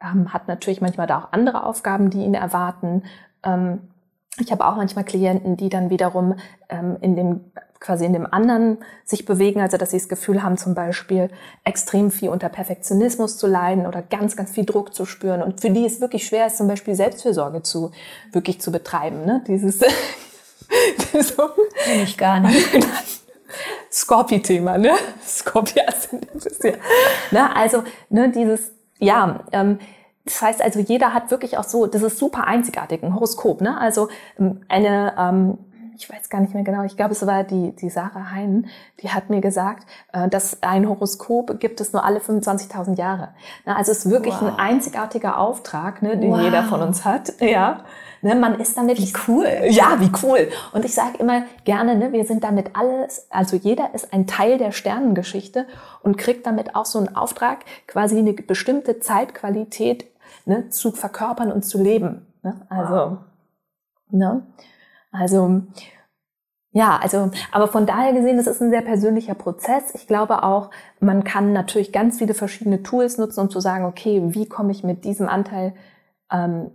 ähm, 0.00 0.32
hat 0.32 0.48
natürlich 0.48 0.80
manchmal 0.80 1.06
da 1.06 1.18
auch 1.18 1.32
andere 1.32 1.64
Aufgaben, 1.64 2.10
die 2.10 2.24
ihn 2.24 2.34
erwarten. 2.34 3.04
Ähm, 3.42 3.88
ich 4.38 4.50
habe 4.50 4.66
auch 4.66 4.76
manchmal 4.76 5.04
Klienten, 5.04 5.56
die 5.56 5.68
dann 5.68 5.90
wiederum 5.90 6.36
in 7.00 7.16
dem 7.16 7.52
quasi 7.82 8.06
in 8.06 8.12
dem 8.12 8.32
anderen 8.32 8.78
sich 9.04 9.26
bewegen, 9.26 9.60
also 9.60 9.76
dass 9.76 9.90
sie 9.90 9.98
das 9.98 10.08
Gefühl 10.08 10.42
haben, 10.42 10.56
zum 10.56 10.74
Beispiel 10.74 11.28
extrem 11.64 12.10
viel 12.10 12.30
unter 12.30 12.48
Perfektionismus 12.48 13.36
zu 13.36 13.46
leiden 13.46 13.86
oder 13.86 14.02
ganz, 14.02 14.36
ganz 14.36 14.52
viel 14.52 14.64
Druck 14.64 14.94
zu 14.94 15.04
spüren. 15.04 15.42
Und 15.42 15.60
für 15.60 15.70
die 15.70 15.84
es 15.84 16.00
wirklich 16.00 16.26
schwer 16.26 16.46
ist, 16.46 16.56
zum 16.56 16.68
Beispiel 16.68 16.94
Selbstfürsorge 16.94 17.62
zu 17.62 17.90
wirklich 18.30 18.60
zu 18.60 18.72
betreiben. 18.72 19.24
Ne? 19.26 19.42
Dieses 19.46 19.80
so. 21.12 21.50
ich 22.02 22.16
gar 22.16 22.40
nicht. 22.40 22.68
Scorpi-Thema, 23.92 24.78
ne? 24.78 24.92
Ist 25.22 26.64
ja. 26.64 26.72
Ne? 27.30 27.54
Also, 27.54 27.82
ne, 28.08 28.30
dieses, 28.30 28.72
ja, 28.98 29.40
ähm, 29.52 29.78
das 30.24 30.40
heißt 30.40 30.62
also, 30.62 30.78
jeder 30.78 31.12
hat 31.14 31.30
wirklich 31.30 31.58
auch 31.58 31.64
so, 31.64 31.86
das 31.86 32.02
ist 32.02 32.18
super 32.18 32.46
einzigartig, 32.46 33.02
ein 33.02 33.14
Horoskop, 33.14 33.60
ne? 33.60 33.78
Also 33.78 34.08
ähm, 34.38 34.60
eine, 34.68 35.14
ähm, 35.18 35.58
ich 35.96 36.08
weiß 36.08 36.28
gar 36.30 36.40
nicht 36.40 36.54
mehr 36.54 36.62
genau, 36.62 36.84
ich 36.84 36.96
glaube, 36.96 37.12
es 37.12 37.26
war 37.26 37.44
die, 37.44 37.72
die 37.72 37.90
Sarah 37.90 38.30
Heinen, 38.30 38.68
die 39.00 39.10
hat 39.10 39.30
mir 39.30 39.40
gesagt, 39.40 39.86
äh, 40.12 40.28
dass 40.28 40.62
ein 40.62 40.88
Horoskop 40.88 41.58
gibt 41.60 41.80
es 41.80 41.92
nur 41.92 42.04
alle 42.04 42.20
25.000 42.20 42.96
Jahre. 42.96 43.30
Ne? 43.66 43.76
Also 43.76 43.92
es 43.92 44.04
ist 44.04 44.10
wirklich 44.10 44.34
wow. 44.34 44.48
ein 44.48 44.58
einzigartiger 44.58 45.38
Auftrag, 45.38 46.02
ne, 46.02 46.16
den 46.16 46.30
wow. 46.30 46.40
jeder 46.40 46.64
von 46.64 46.82
uns 46.82 47.04
hat. 47.04 47.32
Ja. 47.40 47.84
Ne, 48.24 48.36
man 48.36 48.60
ist 48.60 48.76
damit 48.76 48.98
wie 48.98 49.12
cool. 49.26 49.48
Ja, 49.68 49.96
wie 49.98 50.10
cool. 50.22 50.48
Und 50.72 50.84
ich 50.84 50.94
sage 50.94 51.18
immer 51.18 51.42
gerne, 51.64 51.96
ne, 51.96 52.12
wir 52.12 52.24
sind 52.24 52.44
damit 52.44 52.76
alles, 52.76 53.26
also 53.30 53.56
jeder 53.56 53.94
ist 53.94 54.12
ein 54.12 54.28
Teil 54.28 54.58
der 54.58 54.70
Sternengeschichte 54.70 55.66
und 56.02 56.16
kriegt 56.16 56.46
damit 56.46 56.76
auch 56.76 56.84
so 56.84 57.00
einen 57.00 57.16
Auftrag, 57.16 57.64
quasi 57.88 58.18
eine 58.18 58.32
bestimmte 58.32 59.00
Zeitqualität 59.00 60.06
ne, 60.44 60.68
zu 60.70 60.92
verkörpern 60.92 61.52
und 61.52 61.64
zu 61.64 61.82
leben. 61.82 62.26
Ne? 62.42 62.54
Also, 62.68 62.94
wow. 62.94 63.18
ne? 64.10 64.46
also 65.10 65.62
ja, 66.74 66.98
also, 67.02 67.30
aber 67.50 67.68
von 67.68 67.84
daher 67.84 68.14
gesehen, 68.14 68.38
das 68.38 68.46
ist 68.46 68.62
ein 68.62 68.70
sehr 68.70 68.80
persönlicher 68.80 69.34
Prozess. 69.34 69.94
Ich 69.94 70.06
glaube 70.06 70.42
auch, 70.42 70.70
man 71.00 71.22
kann 71.22 71.52
natürlich 71.52 71.92
ganz 71.92 72.16
viele 72.16 72.32
verschiedene 72.32 72.82
Tools 72.82 73.18
nutzen, 73.18 73.40
um 73.40 73.50
zu 73.50 73.60
sagen, 73.60 73.84
okay, 73.84 74.22
wie 74.28 74.48
komme 74.48 74.72
ich 74.72 74.82
mit 74.82 75.04
diesem 75.04 75.28
Anteil 75.28 75.74
ähm, 76.32 76.70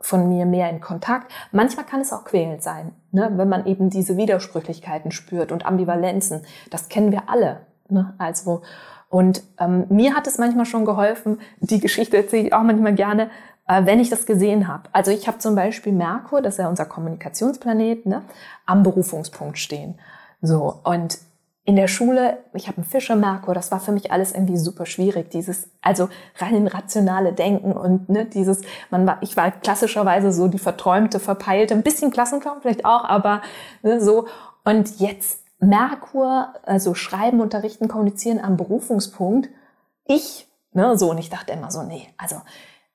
von 0.00 0.28
mir 0.28 0.46
mehr 0.46 0.70
in 0.70 0.80
Kontakt. 0.80 1.32
Manchmal 1.52 1.84
kann 1.84 2.00
es 2.00 2.12
auch 2.12 2.24
quälend 2.24 2.62
sein, 2.62 2.92
ne? 3.10 3.32
wenn 3.34 3.48
man 3.48 3.66
eben 3.66 3.90
diese 3.90 4.16
Widersprüchlichkeiten 4.16 5.10
spürt 5.10 5.52
und 5.52 5.66
Ambivalenzen. 5.66 6.42
Das 6.70 6.88
kennen 6.88 7.12
wir 7.12 7.28
alle. 7.28 7.60
Ne? 7.88 8.14
Also 8.18 8.62
und 9.08 9.42
ähm, 9.58 9.86
mir 9.88 10.14
hat 10.14 10.26
es 10.26 10.38
manchmal 10.38 10.66
schon 10.66 10.84
geholfen. 10.84 11.40
Die 11.60 11.80
Geschichte 11.80 12.16
erzähle 12.16 12.48
ich 12.48 12.52
auch 12.52 12.62
manchmal 12.62 12.94
gerne, 12.94 13.30
äh, 13.66 13.84
wenn 13.86 14.00
ich 14.00 14.10
das 14.10 14.26
gesehen 14.26 14.68
habe. 14.68 14.84
Also 14.92 15.10
ich 15.10 15.26
habe 15.26 15.38
zum 15.38 15.54
Beispiel 15.54 15.92
Merkur, 15.92 16.42
das 16.42 16.54
ist 16.54 16.58
ja 16.58 16.68
unser 16.68 16.84
Kommunikationsplanet, 16.84 18.06
ne? 18.06 18.22
am 18.66 18.82
Berufungspunkt 18.82 19.58
stehen. 19.58 19.98
So 20.42 20.80
und 20.84 21.18
in 21.64 21.76
der 21.76 21.88
Schule, 21.88 22.38
ich 22.54 22.66
habe 22.66 22.78
einen 22.78 22.86
Fischer 22.86 23.14
Merkur, 23.14 23.52
das 23.52 23.70
war 23.70 23.78
für 23.78 23.92
mich 23.92 24.10
alles 24.10 24.32
irgendwie 24.32 24.56
super 24.56 24.86
schwierig, 24.86 25.30
dieses 25.30 25.68
also 25.82 26.08
rein 26.38 26.66
rationale 26.66 27.34
Denken 27.34 27.72
und 27.72 28.08
ne, 28.08 28.24
dieses 28.24 28.62
man 28.90 29.06
war 29.06 29.18
ich 29.20 29.36
war 29.36 29.50
klassischerweise 29.50 30.32
so 30.32 30.48
die 30.48 30.58
verträumte, 30.58 31.20
verpeilte, 31.20 31.74
ein 31.74 31.82
bisschen 31.82 32.10
Klassenclown 32.10 32.62
vielleicht 32.62 32.86
auch, 32.86 33.04
aber 33.04 33.42
ne, 33.82 34.00
so 34.00 34.28
und 34.64 34.98
jetzt 34.98 35.40
Merkur, 35.60 36.54
also 36.64 36.94
schreiben, 36.94 37.40
unterrichten, 37.40 37.88
kommunizieren 37.88 38.38
am 38.42 38.56
Berufungspunkt. 38.56 39.48
Ich, 40.04 40.48
ne, 40.72 40.96
so 40.96 41.10
und 41.10 41.18
ich 41.18 41.30
dachte 41.30 41.52
immer 41.52 41.70
so, 41.70 41.82
nee, 41.82 42.08
also 42.16 42.36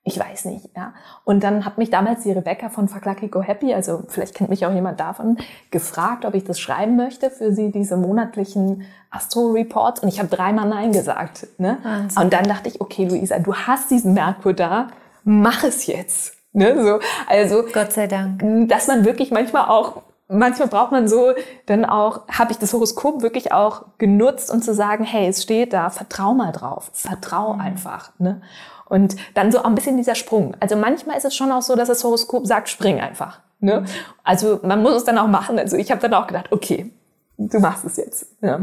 Ich 0.06 0.20
weiß 0.20 0.46
nicht, 0.46 0.70
ja. 0.76 0.94
Und 1.24 1.46
dann 1.46 1.64
hat 1.64 1.78
mich 1.78 1.90
damals 1.90 2.24
die 2.24 2.32
Rebecca 2.34 2.68
von 2.68 2.90
Lucky 3.06 3.30
Go 3.30 3.42
Happy, 3.42 3.74
also 3.74 4.04
vielleicht 4.10 4.36
kennt 4.36 4.50
mich 4.50 4.66
auch 4.66 4.74
jemand 4.74 5.00
davon, 5.00 5.38
gefragt, 5.72 6.26
ob 6.26 6.36
ich 6.36 6.44
das 6.44 6.60
schreiben 6.60 6.98
möchte 6.98 7.30
für 7.30 7.54
sie, 7.54 7.72
diese 7.72 7.96
monatlichen 7.96 8.84
Astro-Reports. 9.12 10.02
Und 10.02 10.10
ich 10.10 10.20
habe 10.20 10.28
dreimal 10.28 10.68
Nein 10.68 10.92
gesagt. 10.92 11.48
Ne? 11.58 11.78
Und 12.20 12.34
dann 12.34 12.44
dachte 12.44 12.68
ich, 12.68 12.82
okay, 12.82 13.06
Luisa, 13.06 13.40
du 13.40 13.56
hast 13.56 13.92
diesen 13.92 14.14
Merkur 14.14 14.52
da, 14.52 14.88
mach 15.24 15.64
es 15.64 15.88
jetzt. 15.88 16.34
Ne? 16.52 16.84
So, 16.84 17.00
also 17.30 17.64
Gott 17.72 17.94
sei 17.94 18.08
Dank. 18.08 18.68
Dass 18.68 18.88
man 18.88 19.06
wirklich 19.06 19.32
manchmal 19.32 19.70
auch 19.70 20.02
manchmal 20.34 20.68
braucht 20.68 20.92
man 20.92 21.08
so 21.08 21.34
dann 21.66 21.86
auch, 21.86 22.28
habe 22.28 22.52
ich 22.52 22.58
das 22.58 22.74
Horoskop 22.74 23.22
wirklich 23.22 23.52
auch 23.52 23.86
genutzt, 23.98 24.52
um 24.52 24.62
zu 24.62 24.74
sagen, 24.74 25.04
hey, 25.04 25.28
es 25.28 25.44
steht 25.44 25.74
da, 25.74 25.90
vertrau 25.90 26.34
mal 26.34 26.52
drauf, 26.52 26.92
vertrau 26.94 27.54
mhm. 27.54 27.62
einfach. 27.62 28.12
Ne? 28.20 28.42
Und 28.86 29.16
dann 29.34 29.52
so 29.52 29.60
auch 29.60 29.66
ein 29.66 29.76
bisschen 29.76 29.98
dieser 29.98 30.16
Sprung. 30.16 30.56
Also 30.60 30.76
manchmal 30.76 31.18
ist 31.18 31.26
es 31.26 31.36
schon 31.36 31.52
auch 31.52 31.62
so, 31.62 31.76
dass 31.76 31.88
das 31.88 32.04
Horoskop 32.04 32.46
sagt, 32.46 32.70
spring 32.70 33.00
einfach. 33.00 33.40
Ne? 33.60 33.86
Also 34.24 34.60
man 34.64 34.82
muss 34.82 34.96
es 34.96 35.04
dann 35.06 35.18
auch 35.18 35.28
machen. 35.28 35.58
Also 35.58 35.78
ich 35.78 35.90
habe 35.90 36.02
dann 36.02 36.14
auch 36.14 36.28
gedacht, 36.28 36.52
okay, 36.52 36.92
du 37.38 37.60
machst 37.60 37.86
es 37.86 37.98
jetzt. 37.98 38.28
Ja. 38.42 38.60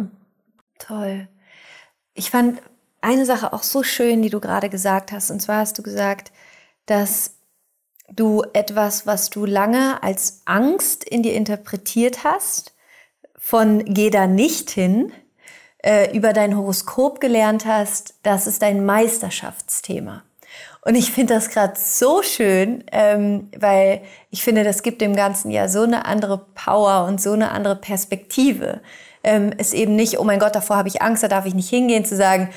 Toll. 0.79 1.29
Ich 2.15 2.31
fand 2.31 2.61
eine 3.01 3.25
Sache 3.25 3.53
auch 3.53 3.63
so 3.63 3.83
schön, 3.83 4.23
die 4.23 4.31
du 4.31 4.41
gerade 4.41 4.69
gesagt 4.69 5.13
hast. 5.13 5.31
Und 5.31 5.41
zwar 5.41 5.59
hast 5.59 5.79
du 5.79 5.83
gesagt, 5.83 6.33
dass 6.87 7.40
du 8.11 8.43
etwas, 8.53 9.07
was 9.07 9.31
du 9.31 9.45
lange 9.45 10.03
als 10.03 10.43
Angst 10.45 11.05
in 11.05 11.23
dir 11.23 11.35
interpretiert 11.35 12.25
hast, 12.25 12.75
von 13.39 13.85
geh 13.85 14.11
da 14.11 14.27
nicht 14.27 14.71
hin, 14.71 15.13
äh, 15.83 16.15
über 16.17 16.33
dein 16.33 16.57
Horoskop 16.57 17.21
gelernt 17.21 17.65
hast, 17.65 18.15
das 18.23 18.47
ist 18.47 18.63
dein 18.63 18.85
Meisterschaftsthema. 18.85 20.23
Und 20.83 20.95
ich 20.95 21.13
finde 21.13 21.35
das 21.35 21.51
gerade 21.51 21.75
so 21.77 22.23
schön, 22.23 22.85
ähm, 22.91 23.49
weil 23.59 24.03
ich 24.31 24.43
finde, 24.43 24.65
das 24.65 24.83
gibt 24.83 25.01
dem 25.01 25.15
Ganzen 25.15 25.51
ja 25.51 25.69
so 25.69 25.83
eine 25.83 26.07
andere 26.07 26.39
Power 26.55 27.07
und 27.07 27.21
so 27.21 27.33
eine 27.33 27.51
andere 27.51 27.77
Perspektive. 27.77 28.81
Ähm, 29.23 29.53
ist 29.59 29.75
eben 29.75 29.97
nicht, 29.97 30.19
oh 30.19 30.25
mein 30.25 30.39
Gott, 30.39 30.55
davor 30.55 30.77
habe 30.77 30.89
ich 30.89 31.03
Angst, 31.03 31.23
da 31.23 31.29
darf 31.29 31.45
ich 31.45 31.55
nicht 31.55 31.69
hingehen, 31.69 32.07
zu 32.07 32.17
sagen, 32.17 32.49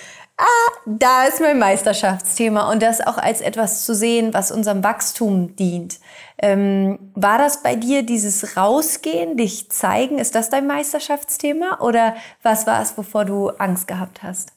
ah, 0.43 0.79
da 0.85 1.25
ist 1.25 1.39
mein 1.39 1.59
Meisterschaftsthema 1.59 2.71
und 2.71 2.81
das 2.81 3.01
auch 3.01 3.17
als 3.17 3.41
etwas 3.41 3.85
zu 3.85 3.95
sehen, 3.95 4.33
was 4.33 4.51
unserem 4.51 4.83
Wachstum 4.83 5.55
dient. 5.55 5.99
Ähm, 6.37 6.99
war 7.15 7.37
das 7.37 7.63
bei 7.63 7.75
dir 7.75 8.03
dieses 8.03 8.57
Rausgehen, 8.57 9.37
dich 9.37 9.71
zeigen, 9.71 10.19
ist 10.19 10.35
das 10.35 10.49
dein 10.49 10.67
Meisterschaftsthema 10.67 11.79
oder 11.79 12.15
was 12.41 12.67
war 12.67 12.81
es, 12.81 12.97
wovor 12.97 13.25
du 13.25 13.49
Angst 13.49 13.87
gehabt 13.87 14.23
hast? 14.23 14.53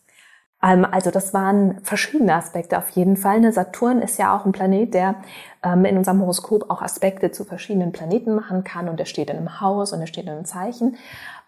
Ähm, 0.63 0.85
also 0.85 1.11
das 1.11 1.35
waren 1.35 1.81
verschiedene 1.83 2.35
Aspekte 2.35 2.79
auf 2.79 2.91
jeden 2.91 3.17
Fall. 3.17 3.41
Ne, 3.41 3.53
Saturn 3.53 4.01
ist 4.01 4.19
ja 4.19 4.37
auch 4.37 4.47
ein 4.47 4.53
Planet, 4.53 4.95
der 4.95 5.17
ähm, 5.63 5.85
in 5.85 5.97
unserem 5.97 6.21
Horoskop 6.21 6.71
auch 6.71 6.83
Aspekte 6.83 7.31
zu 7.31 7.45
verschiedenen 7.45 7.93
Planeten 7.93 8.35
machen 8.35 8.65
kann 8.65 8.89
und 8.89 8.99
er 8.99 9.07
steht 9.07 9.31
in 9.31 9.37
einem 9.37 9.61
Haus 9.61 9.93
und 9.93 10.01
er 10.01 10.07
steht 10.07 10.25
in 10.25 10.31
einem 10.31 10.45
Zeichen. 10.45 10.97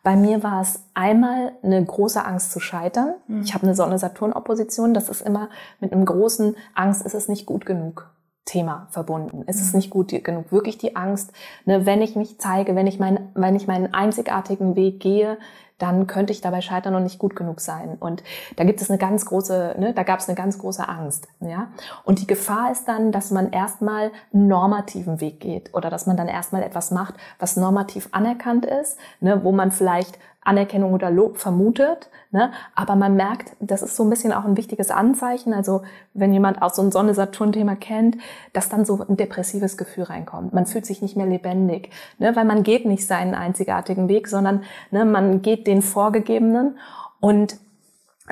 Bei 0.02 0.16
mir 0.16 0.42
war 0.42 0.62
es 0.62 0.80
einmal 0.94 1.52
eine 1.62 1.84
große 1.84 2.24
Angst 2.24 2.52
zu 2.52 2.60
scheitern. 2.60 3.14
Mhm. 3.26 3.42
Ich 3.42 3.54
habe 3.54 3.64
eine 3.64 3.74
Sonne-Saturn-Opposition. 3.74 4.94
Das 4.94 5.08
ist 5.08 5.20
immer 5.20 5.48
mit 5.80 5.92
einem 5.92 6.04
großen 6.04 6.56
Angst, 6.74 7.04
ist 7.04 7.14
es 7.14 7.28
nicht 7.28 7.46
gut 7.46 7.66
genug. 7.66 8.10
Thema 8.44 8.88
verbunden. 8.90 9.44
Es 9.46 9.60
ist 9.60 9.74
mhm. 9.74 9.78
nicht 9.78 9.90
gut 9.90 10.24
genug. 10.24 10.50
Wirklich 10.50 10.78
die 10.78 10.96
Angst, 10.96 11.32
ne, 11.66 11.84
wenn 11.84 12.00
ich 12.00 12.16
mich 12.16 12.40
zeige, 12.40 12.74
wenn 12.74 12.86
ich, 12.86 12.98
mein, 12.98 13.28
wenn 13.34 13.54
ich 13.54 13.66
meinen 13.66 13.92
einzigartigen 13.92 14.74
Weg 14.74 15.00
gehe, 15.00 15.36
dann 15.78 16.06
könnte 16.06 16.32
ich 16.32 16.40
dabei 16.40 16.60
scheitern 16.60 16.94
und 16.94 17.04
nicht 17.04 17.18
gut 17.18 17.36
genug 17.36 17.60
sein. 17.60 17.96
Und 17.98 18.22
da 18.56 18.64
gibt 18.64 18.80
es 18.80 18.90
eine 18.90 18.98
ganz 18.98 19.24
große, 19.26 19.76
ne, 19.78 19.94
da 19.94 20.02
gab 20.02 20.20
es 20.20 20.28
eine 20.28 20.36
ganz 20.36 20.58
große 20.58 20.88
Angst. 20.88 21.28
Ja? 21.40 21.68
Und 22.04 22.20
die 22.20 22.26
Gefahr 22.26 22.70
ist 22.72 22.86
dann, 22.88 23.12
dass 23.12 23.30
man 23.30 23.50
erstmal 23.50 24.10
einen 24.32 24.48
normativen 24.48 25.20
Weg 25.20 25.40
geht 25.40 25.74
oder 25.74 25.88
dass 25.88 26.06
man 26.06 26.16
dann 26.16 26.28
erstmal 26.28 26.62
etwas 26.62 26.90
macht, 26.90 27.14
was 27.38 27.56
normativ 27.56 28.08
anerkannt 28.12 28.66
ist, 28.66 28.98
ne, 29.20 29.44
wo 29.44 29.52
man 29.52 29.70
vielleicht 29.70 30.18
Anerkennung 30.42 30.94
oder 30.94 31.10
Lob 31.10 31.38
vermutet, 31.38 32.08
ne? 32.30 32.52
aber 32.74 32.96
man 32.96 33.14
merkt, 33.16 33.56
das 33.60 33.82
ist 33.82 33.96
so 33.96 34.04
ein 34.04 34.10
bisschen 34.10 34.32
auch 34.32 34.44
ein 34.44 34.56
wichtiges 34.56 34.90
Anzeichen, 34.90 35.52
also 35.52 35.82
wenn 36.14 36.32
jemand 36.32 36.62
auch 36.62 36.72
so 36.72 36.80
ein 36.82 36.90
Sonne-Saturn-Thema 36.90 37.76
kennt, 37.76 38.16
dass 38.52 38.68
dann 38.68 38.84
so 38.84 39.04
ein 39.06 39.16
depressives 39.16 39.76
Gefühl 39.76 40.04
reinkommt. 40.04 40.54
Man 40.54 40.66
fühlt 40.66 40.86
sich 40.86 41.02
nicht 41.02 41.16
mehr 41.16 41.26
lebendig, 41.26 41.90
ne? 42.18 42.34
weil 42.34 42.44
man 42.44 42.62
geht 42.62 42.86
nicht 42.86 43.06
seinen 43.06 43.34
einzigartigen 43.34 44.08
Weg, 44.08 44.28
sondern 44.28 44.62
ne, 44.90 45.04
man 45.04 45.42
geht 45.42 45.66
den 45.66 45.82
vorgegebenen 45.82 46.78
und 47.20 47.56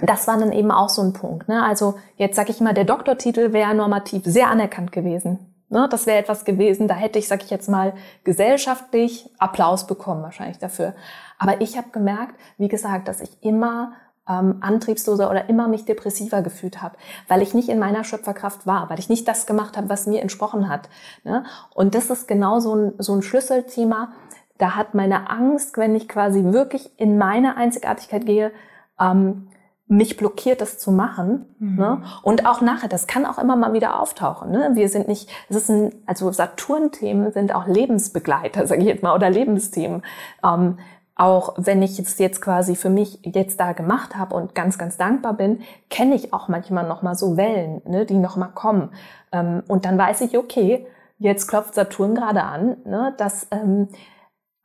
das 0.03 0.29
war 0.29 0.38
dann 0.38 0.53
eben 0.53 0.71
auch 0.71 0.90
so 0.90 1.03
ein 1.03 1.12
Punkt. 1.12 1.49
Ne? 1.49 1.62
Also 1.62 1.95
jetzt 2.16 2.37
sage 2.37 2.51
ich 2.51 2.61
mal, 2.61 2.75
der 2.75 2.85
Doktortitel 2.85 3.53
wäre 3.53 3.75
normativ 3.75 4.23
sehr 4.25 4.49
anerkannt 4.49 4.92
gewesen. 4.92 5.38
Ne, 5.69 5.88
das 5.90 6.07
wäre 6.07 6.19
etwas 6.19 6.45
gewesen, 6.45 6.87
da 6.87 6.95
hätte 6.95 7.19
ich, 7.19 7.27
sag 7.27 7.42
ich 7.42 7.51
jetzt 7.51 7.69
mal, 7.69 7.92
gesellschaftlich 8.23 9.29
Applaus 9.38 9.88
bekommen 9.88 10.23
wahrscheinlich 10.23 10.59
dafür. 10.59 10.95
Aber 11.38 11.61
ich 11.61 11.77
habe 11.77 11.90
gemerkt, 11.90 12.35
wie 12.59 12.68
gesagt, 12.68 13.09
dass 13.09 13.20
ich 13.20 13.42
immer 13.42 13.92
ähm, 14.29 14.57
antriebsloser 14.61 15.31
oder 15.31 15.49
immer 15.49 15.68
mich 15.68 15.85
depressiver 15.85 16.42
gefühlt 16.42 16.83
habe, 16.83 16.96
weil 17.29 17.42
ich 17.42 17.55
nicht 17.55 17.68
in 17.68 17.79
meiner 17.79 18.05
Schöpferkraft 18.05 18.66
war, 18.66 18.90
weil 18.90 18.99
ich 18.99 19.09
nicht 19.09 19.29
das 19.29 19.46
gemacht 19.46 19.77
habe, 19.77 19.88
was 19.88 20.07
mir 20.07 20.20
entsprochen 20.20 20.68
hat. 20.68 20.88
Ne? 21.25 21.44
Und 21.75 21.94
das 21.94 22.11
ist 22.11 22.27
genau 22.27 22.59
so 22.61 22.75
ein, 22.75 22.92
so 22.99 23.14
ein 23.14 23.22
Schlüsselthema. 23.22 24.12
Da 24.59 24.75
hat 24.75 24.94
meine 24.94 25.31
Angst, 25.31 25.77
wenn 25.77 25.94
ich 25.94 26.09
quasi 26.09 26.42
wirklich 26.44 26.90
in 26.99 27.18
meine 27.18 27.57
Einzigartigkeit 27.57 28.27
gehe, 28.27 28.53
ähm, 28.99 29.49
mich 29.88 30.16
blockiert, 30.16 30.61
das 30.61 30.79
zu 30.79 30.90
machen. 30.90 31.46
Mhm. 31.59 31.77
Ne? 31.77 32.03
Und 32.22 32.44
auch 32.46 32.61
nachher, 32.61 32.88
das 32.88 33.07
kann 33.07 33.25
auch 33.25 33.38
immer 33.38 33.55
mal 33.55 33.72
wieder 33.72 34.01
auftauchen. 34.01 34.51
Ne? 34.51 34.70
Wir 34.75 34.88
sind 34.88 35.07
nicht, 35.07 35.31
es 35.49 35.57
ist 35.57 35.70
ein, 35.70 35.94
also 36.07 36.33
Saturn-Themen 36.33 37.31
sind 37.33 37.55
auch 37.55 37.68
Lebensbegleiter, 37.68 38.66
sage 38.66 38.81
ich 38.81 38.88
jetzt 38.88 39.03
mal, 39.05 39.14
oder 39.14 39.31
Lebensthemen. 39.31 40.03
Ähm, 40.42 40.79
auch 41.16 41.55
wenn 41.57 41.83
ich 41.83 41.98
es 41.98 42.18
jetzt 42.18 42.42
quasi 42.42 42.76
für 42.76 42.90
mich 42.90 43.20
jetzt 43.22 43.59
da 43.59 43.72
gemacht 43.72 44.16
habe 44.16 44.35
und 44.35 44.55
ganz, 44.55 44.76
ganz 44.76 44.98
dankbar 44.98 45.33
bin, 45.33 45.62
kenne 45.88 46.14
ich 46.14 46.33
auch 46.35 46.48
manchmal 46.48 46.87
noch 46.87 47.02
mal 47.02 47.14
so 47.14 47.37
Wellen, 47.37 47.81
ne, 47.87 48.05
die 48.05 48.18
noch 48.18 48.37
mal 48.37 48.48
kommen. 48.48 48.90
Ähm, 49.33 49.62
und 49.66 49.87
dann 49.87 49.96
weiß 49.96 50.20
ich, 50.20 50.37
okay, 50.37 50.87
jetzt 51.18 51.48
klopft 51.48 51.74
Saturn 51.74 52.14
gerade 52.14 52.42
an, 52.42 52.76
ne, 52.85 53.14
dass 53.16 53.48
ähm, 53.50 53.88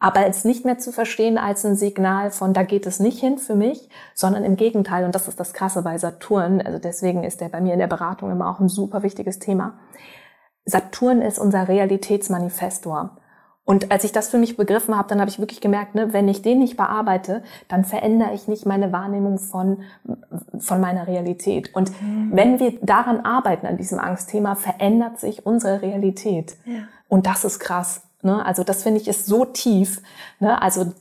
aber 0.04 0.26
es 0.26 0.46
nicht 0.46 0.66
mehr 0.66 0.80
zu 0.80 0.92
verstehen 0.92 1.38
als 1.38 1.64
ein 1.64 1.76
Signal 1.76 2.32
von, 2.32 2.54
da 2.54 2.64
geht 2.64 2.88
es 2.88 3.00
nicht 3.00 3.20
hin 3.20 3.38
für 3.38 3.54
mich, 3.54 3.88
sondern 4.16 4.44
im 4.44 4.56
Gegenteil. 4.56 5.06
Und 5.06 5.14
das 5.14 5.28
ist 5.28 5.40
das 5.40 5.54
Krasse 5.54 5.84
bei 5.84 6.00
Saturn. 6.00 6.60
Also 6.60 6.80
deswegen 6.80 7.24
ist 7.24 7.40
der 7.40 7.50
bei 7.50 7.62
mir 7.62 7.74
in 7.74 7.80
der 7.80 7.86
Beratung 7.86 8.32
immer 8.32 8.50
auch 8.50 8.60
ein 8.60 8.68
super 8.68 9.04
wichtiges 9.04 9.38
Thema. 9.38 9.76
Saturn 10.66 11.22
ist 11.22 11.38
unser 11.38 11.68
Realitätsmanifestor. 11.68 13.21
Und 13.72 13.90
als 13.90 14.04
ich 14.04 14.12
das 14.12 14.28
für 14.28 14.38
mich 14.38 14.58
begriffen 14.58 14.98
habe, 14.98 15.08
dann 15.08 15.22
habe 15.22 15.30
ich 15.30 15.40
wirklich 15.40 15.62
gemerkt, 15.62 15.96
ne, 15.96 16.12
wenn 16.12 16.28
ich 16.28 16.42
den 16.42 16.60
nicht 16.60 16.76
bearbeite, 16.76 17.42
dann 17.70 17.86
verändere 17.86 18.34
ich 18.34 18.50
nicht 18.50 18.66
meine 18.66 18.92
Wahrnehmung 18.92 19.40
von, 19.40 19.84
von 20.60 20.82
meiner 20.82 21.08
Realität. 21.08 21.74
Und 21.74 21.90
mhm. 22.02 22.32
wenn 22.34 22.60
wir 22.60 22.78
daran 22.82 23.22
arbeiten, 23.22 23.66
an 23.66 23.78
diesem 23.78 23.98
Angstthema, 23.98 24.56
verändert 24.56 25.22
sich 25.22 25.46
unsere 25.46 25.82
Realität. 25.82 26.58
Ja. 26.66 26.82
Und 27.08 27.28
das 27.28 27.46
ist 27.46 27.60
krass. 27.60 28.02
Ne? 28.24 28.46
Also 28.46 28.66
das 28.66 28.84
finde 28.84 29.00
ich 29.00 29.08
ist 29.08 29.26
so 29.26 29.46
tief. 29.46 30.02
Ne? 30.42 30.62
Also 30.62 30.92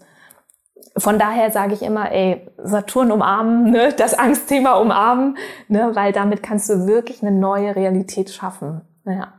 von 0.97 1.19
daher 1.19 1.51
sage 1.51 1.75
ich 1.75 1.83
immer, 1.83 2.13
ey, 2.13 2.47
Saturn 2.63 3.11
umarmen, 3.11 3.69
ne? 3.73 3.93
das 3.95 4.15
Angstthema 4.15 4.75
umarmen, 4.75 5.37
ne? 5.67 5.91
weil 5.95 6.13
damit 6.13 6.45
kannst 6.45 6.71
du 6.71 6.87
wirklich 6.87 7.21
eine 7.21 7.33
neue 7.33 7.75
Realität 7.75 8.31
schaffen. 8.31 8.83
Ja. 9.05 9.33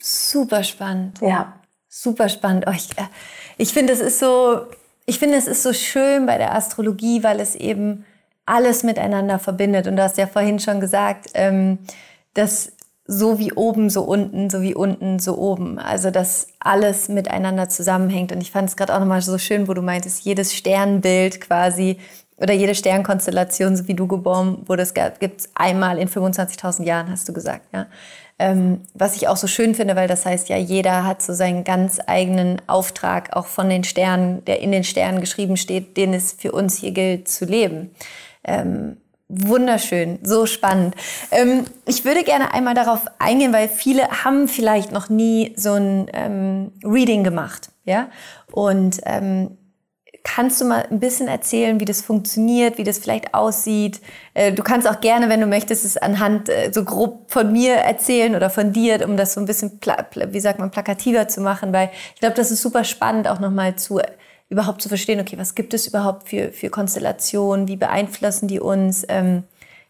Super 0.00 0.62
spannend. 0.62 1.20
Ja. 1.20 1.58
Super 1.94 2.30
spannend. 2.30 2.64
Oh, 2.66 2.72
ich 2.74 2.88
äh, 2.96 3.04
ich 3.58 3.74
finde, 3.74 3.92
es 3.92 4.00
ist 4.00 4.18
so, 4.18 4.62
ich 5.04 5.18
finde, 5.18 5.36
es 5.36 5.46
ist 5.46 5.62
so 5.62 5.74
schön 5.74 6.24
bei 6.24 6.38
der 6.38 6.54
Astrologie, 6.54 7.22
weil 7.22 7.38
es 7.38 7.54
eben 7.54 8.06
alles 8.46 8.82
miteinander 8.82 9.38
verbindet. 9.38 9.86
Und 9.86 9.96
du 9.96 10.02
hast 10.02 10.16
ja 10.16 10.26
vorhin 10.26 10.58
schon 10.58 10.80
gesagt, 10.80 11.32
ähm, 11.34 11.80
dass 12.32 12.72
so 13.06 13.38
wie 13.38 13.52
oben, 13.52 13.90
so 13.90 14.04
unten, 14.04 14.48
so 14.48 14.62
wie 14.62 14.74
unten, 14.74 15.18
so 15.18 15.36
oben. 15.36 15.78
Also 15.78 16.10
dass 16.10 16.46
alles 16.60 17.10
miteinander 17.10 17.68
zusammenhängt. 17.68 18.32
Und 18.32 18.40
ich 18.40 18.50
fand 18.50 18.70
es 18.70 18.76
gerade 18.76 18.94
auch 18.94 19.00
nochmal 19.00 19.20
so 19.20 19.36
schön, 19.36 19.68
wo 19.68 19.74
du 19.74 19.82
meintest, 19.82 20.24
jedes 20.24 20.54
Sternbild 20.54 21.42
quasi 21.42 21.98
oder 22.38 22.54
jede 22.54 22.74
Sternkonstellation, 22.74 23.76
so 23.76 23.86
wie 23.86 23.94
du 23.94 24.06
geboren 24.06 24.62
wurdest, 24.66 24.94
gibt 25.20 25.40
es 25.42 25.50
einmal 25.54 25.98
in 25.98 26.08
25.000 26.08 26.84
Jahren, 26.84 27.10
hast 27.10 27.28
du 27.28 27.34
gesagt. 27.34 27.66
Ja? 27.74 27.86
Ähm, 28.38 28.80
was 28.94 29.16
ich 29.16 29.28
auch 29.28 29.36
so 29.36 29.46
schön 29.46 29.74
finde, 29.74 29.94
weil 29.94 30.08
das 30.08 30.26
heißt 30.26 30.48
ja, 30.48 30.56
jeder 30.56 31.04
hat 31.04 31.22
so 31.22 31.32
seinen 31.32 31.64
ganz 31.64 32.00
eigenen 32.06 32.60
Auftrag, 32.66 33.36
auch 33.36 33.46
von 33.46 33.68
den 33.68 33.84
Sternen, 33.84 34.44
der 34.44 34.60
in 34.60 34.72
den 34.72 34.84
Sternen 34.84 35.20
geschrieben 35.20 35.56
steht, 35.56 35.96
den 35.96 36.14
es 36.14 36.32
für 36.32 36.52
uns 36.52 36.76
hier 36.76 36.92
gilt 36.92 37.28
zu 37.28 37.44
leben. 37.44 37.90
Ähm, 38.44 38.96
Wunderschön, 39.34 40.18
so 40.22 40.44
spannend. 40.44 40.94
Ähm, 41.30 41.64
ich 41.86 42.04
würde 42.04 42.22
gerne 42.22 42.52
einmal 42.52 42.74
darauf 42.74 43.00
eingehen, 43.18 43.54
weil 43.54 43.66
viele 43.66 44.06
haben 44.24 44.46
vielleicht 44.46 44.92
noch 44.92 45.08
nie 45.08 45.54
so 45.56 45.72
ein 45.72 46.10
ähm, 46.12 46.72
Reading 46.84 47.24
gemacht, 47.24 47.70
ja. 47.86 48.10
Und 48.50 49.00
ähm, 49.06 49.56
Kannst 50.24 50.60
du 50.60 50.64
mal 50.64 50.86
ein 50.88 51.00
bisschen 51.00 51.26
erzählen, 51.26 51.80
wie 51.80 51.84
das 51.84 52.00
funktioniert, 52.00 52.78
wie 52.78 52.84
das 52.84 52.98
vielleicht 52.98 53.34
aussieht? 53.34 54.00
Äh, 54.34 54.52
du 54.52 54.62
kannst 54.62 54.88
auch 54.88 55.00
gerne, 55.00 55.28
wenn 55.28 55.40
du 55.40 55.46
möchtest, 55.46 55.84
es 55.84 55.96
anhand 55.96 56.48
äh, 56.48 56.70
so 56.72 56.84
grob 56.84 57.30
von 57.30 57.52
mir 57.52 57.74
erzählen 57.74 58.36
oder 58.36 58.48
von 58.48 58.72
dir, 58.72 59.04
um 59.06 59.16
das 59.16 59.34
so 59.34 59.40
ein 59.40 59.46
bisschen, 59.46 59.80
wie 60.28 60.40
sagt 60.40 60.60
man, 60.60 60.70
plakativer 60.70 61.26
zu 61.28 61.40
machen, 61.40 61.72
weil 61.72 61.90
ich 62.14 62.20
glaube, 62.20 62.36
das 62.36 62.50
ist 62.50 62.62
super 62.62 62.84
spannend, 62.84 63.26
auch 63.26 63.40
nochmal 63.40 63.76
zu 63.76 64.00
überhaupt 64.52 64.82
zu 64.82 64.90
verstehen, 64.90 65.18
okay, 65.18 65.38
was 65.38 65.54
gibt 65.54 65.72
es 65.72 65.86
überhaupt 65.86 66.28
für, 66.28 66.52
für 66.52 66.68
Konstellationen, 66.68 67.68
wie 67.68 67.76
beeinflussen 67.76 68.48
die 68.48 68.60
uns? 68.60 69.04
Ähm, 69.08 69.44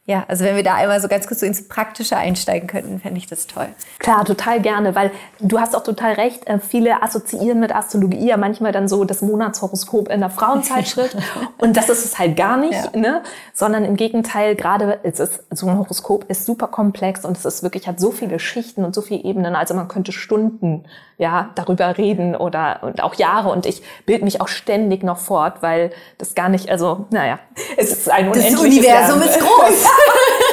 ja, 0.04 0.24
also 0.26 0.44
wenn 0.44 0.56
wir 0.56 0.64
da 0.64 0.74
einmal 0.74 1.00
so 1.00 1.06
ganz 1.06 1.28
kurz 1.28 1.38
so 1.40 1.46
ins 1.46 1.68
Praktische 1.68 2.16
einsteigen 2.16 2.66
könnten, 2.66 2.98
fände 2.98 3.18
ich 3.18 3.28
das 3.28 3.46
toll. 3.46 3.68
Klar, 4.00 4.24
total 4.24 4.60
gerne, 4.60 4.96
weil 4.96 5.12
du 5.38 5.60
hast 5.60 5.76
auch 5.76 5.84
total 5.84 6.14
recht. 6.14 6.44
Äh, 6.48 6.58
viele 6.58 7.04
assoziieren 7.04 7.60
mit 7.60 7.72
Astrologie 7.72 8.26
ja 8.26 8.36
manchmal 8.36 8.72
dann 8.72 8.88
so 8.88 9.04
das 9.04 9.22
Monatshoroskop 9.22 10.08
in 10.08 10.18
der 10.18 10.30
Frauenzeitschrift. 10.30 11.16
und 11.58 11.76
das 11.76 11.88
ist 11.88 12.04
es 12.04 12.18
halt 12.18 12.36
gar 12.36 12.56
nicht, 12.56 12.72
ja. 12.72 13.00
ne? 13.00 13.22
sondern 13.54 13.84
im 13.84 13.94
Gegenteil, 13.94 14.56
gerade 14.56 14.98
ist 15.04 15.20
es, 15.20 15.44
so 15.50 15.68
ein 15.68 15.78
Horoskop 15.78 16.28
ist 16.28 16.46
super 16.46 16.66
komplex 16.66 17.24
und 17.24 17.36
es 17.36 17.44
ist 17.44 17.62
wirklich, 17.62 17.86
hat 17.86 18.00
so 18.00 18.10
viele 18.10 18.40
Schichten 18.40 18.84
und 18.84 18.96
so 18.96 19.02
viele 19.02 19.22
Ebenen. 19.22 19.54
Also 19.54 19.74
man 19.74 19.86
könnte 19.86 20.10
Stunden 20.10 20.84
ja, 21.16 21.50
darüber 21.54 21.96
reden 21.96 22.34
oder 22.34 22.80
und 22.82 23.00
auch 23.00 23.14
Jahre 23.14 23.50
und 23.50 23.64
ich 23.66 23.82
bild 24.06 24.24
mich 24.24 24.40
auch 24.40 24.48
ständig 24.48 25.04
noch 25.04 25.18
fort, 25.18 25.58
weil 25.60 25.92
das 26.18 26.34
gar 26.34 26.48
nicht, 26.48 26.68
also 26.68 27.06
naja, 27.10 27.38
es 27.76 27.92
ist 27.92 28.10
ein 28.10 28.26
unendliches 28.26 28.54
Das 28.54 28.60
Universum 28.60 29.20
Lernen. 29.20 29.34
ist 29.34 29.38
groß. 29.38 29.86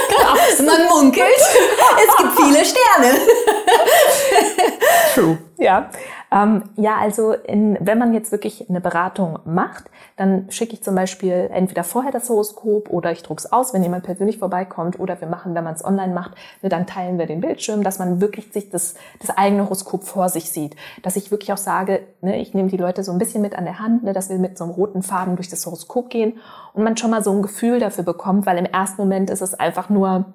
genau. 0.09 0.71
Man 0.71 0.87
munkelt, 0.87 1.27
es 1.37 2.17
gibt 2.17 2.39
viele 2.39 2.65
Sterne. 2.65 3.19
True, 5.13 5.37
ja. 5.57 5.89
Ähm, 6.31 6.63
ja, 6.75 6.97
also 6.97 7.33
in, 7.33 7.77
wenn 7.79 7.97
man 7.97 8.13
jetzt 8.13 8.31
wirklich 8.31 8.69
eine 8.69 8.81
Beratung 8.81 9.39
macht, 9.45 9.85
dann 10.15 10.51
schicke 10.51 10.73
ich 10.73 10.83
zum 10.83 10.93
Beispiel 10.93 11.49
entweder 11.51 11.83
vorher 11.83 12.11
das 12.11 12.29
Horoskop 12.29 12.89
oder 12.89 13.11
ich 13.11 13.23
druck's 13.23 13.47
aus, 13.47 13.73
wenn 13.73 13.81
jemand 13.81 14.03
persönlich 14.03 14.37
vorbeikommt 14.37 14.99
oder 14.99 15.19
wir 15.21 15.27
machen, 15.27 15.55
wenn 15.55 15.63
man 15.63 15.73
es 15.73 15.83
online 15.83 16.13
macht, 16.13 16.31
ne, 16.61 16.69
dann 16.69 16.85
teilen 16.85 17.17
wir 17.17 17.25
den 17.25 17.41
Bildschirm, 17.41 17.83
dass 17.83 17.97
man 17.97 18.21
wirklich 18.21 18.51
sich 18.51 18.69
das, 18.69 18.93
das 19.19 19.35
eigene 19.35 19.63
Horoskop 19.63 20.03
vor 20.03 20.29
sich 20.29 20.51
sieht. 20.51 20.75
Dass 21.01 21.15
ich 21.15 21.31
wirklich 21.31 21.51
auch 21.51 21.57
sage, 21.57 22.01
ne, 22.21 22.39
ich 22.39 22.53
nehme 22.53 22.69
die 22.69 22.77
Leute 22.77 23.03
so 23.03 23.11
ein 23.11 23.17
bisschen 23.17 23.41
mit 23.41 23.55
an 23.55 23.65
der 23.65 23.79
Hand, 23.79 24.03
ne, 24.03 24.13
dass 24.13 24.29
wir 24.29 24.37
mit 24.37 24.57
so 24.57 24.65
einem 24.65 24.73
roten 24.73 25.01
Faden 25.01 25.35
durch 25.35 25.49
das 25.49 25.65
Horoskop 25.65 26.09
gehen 26.09 26.37
und 26.73 26.83
man 26.83 26.95
schon 26.95 27.09
mal 27.09 27.23
so 27.23 27.31
ein 27.31 27.41
Gefühl 27.41 27.79
dafür 27.79 28.03
bekommt, 28.03 28.45
weil 28.45 28.57
im 28.57 28.65
ersten 28.65 29.01
Moment 29.01 29.31
ist 29.31 29.41
es 29.41 29.55
einfach 29.55 29.89
nur 29.89 30.25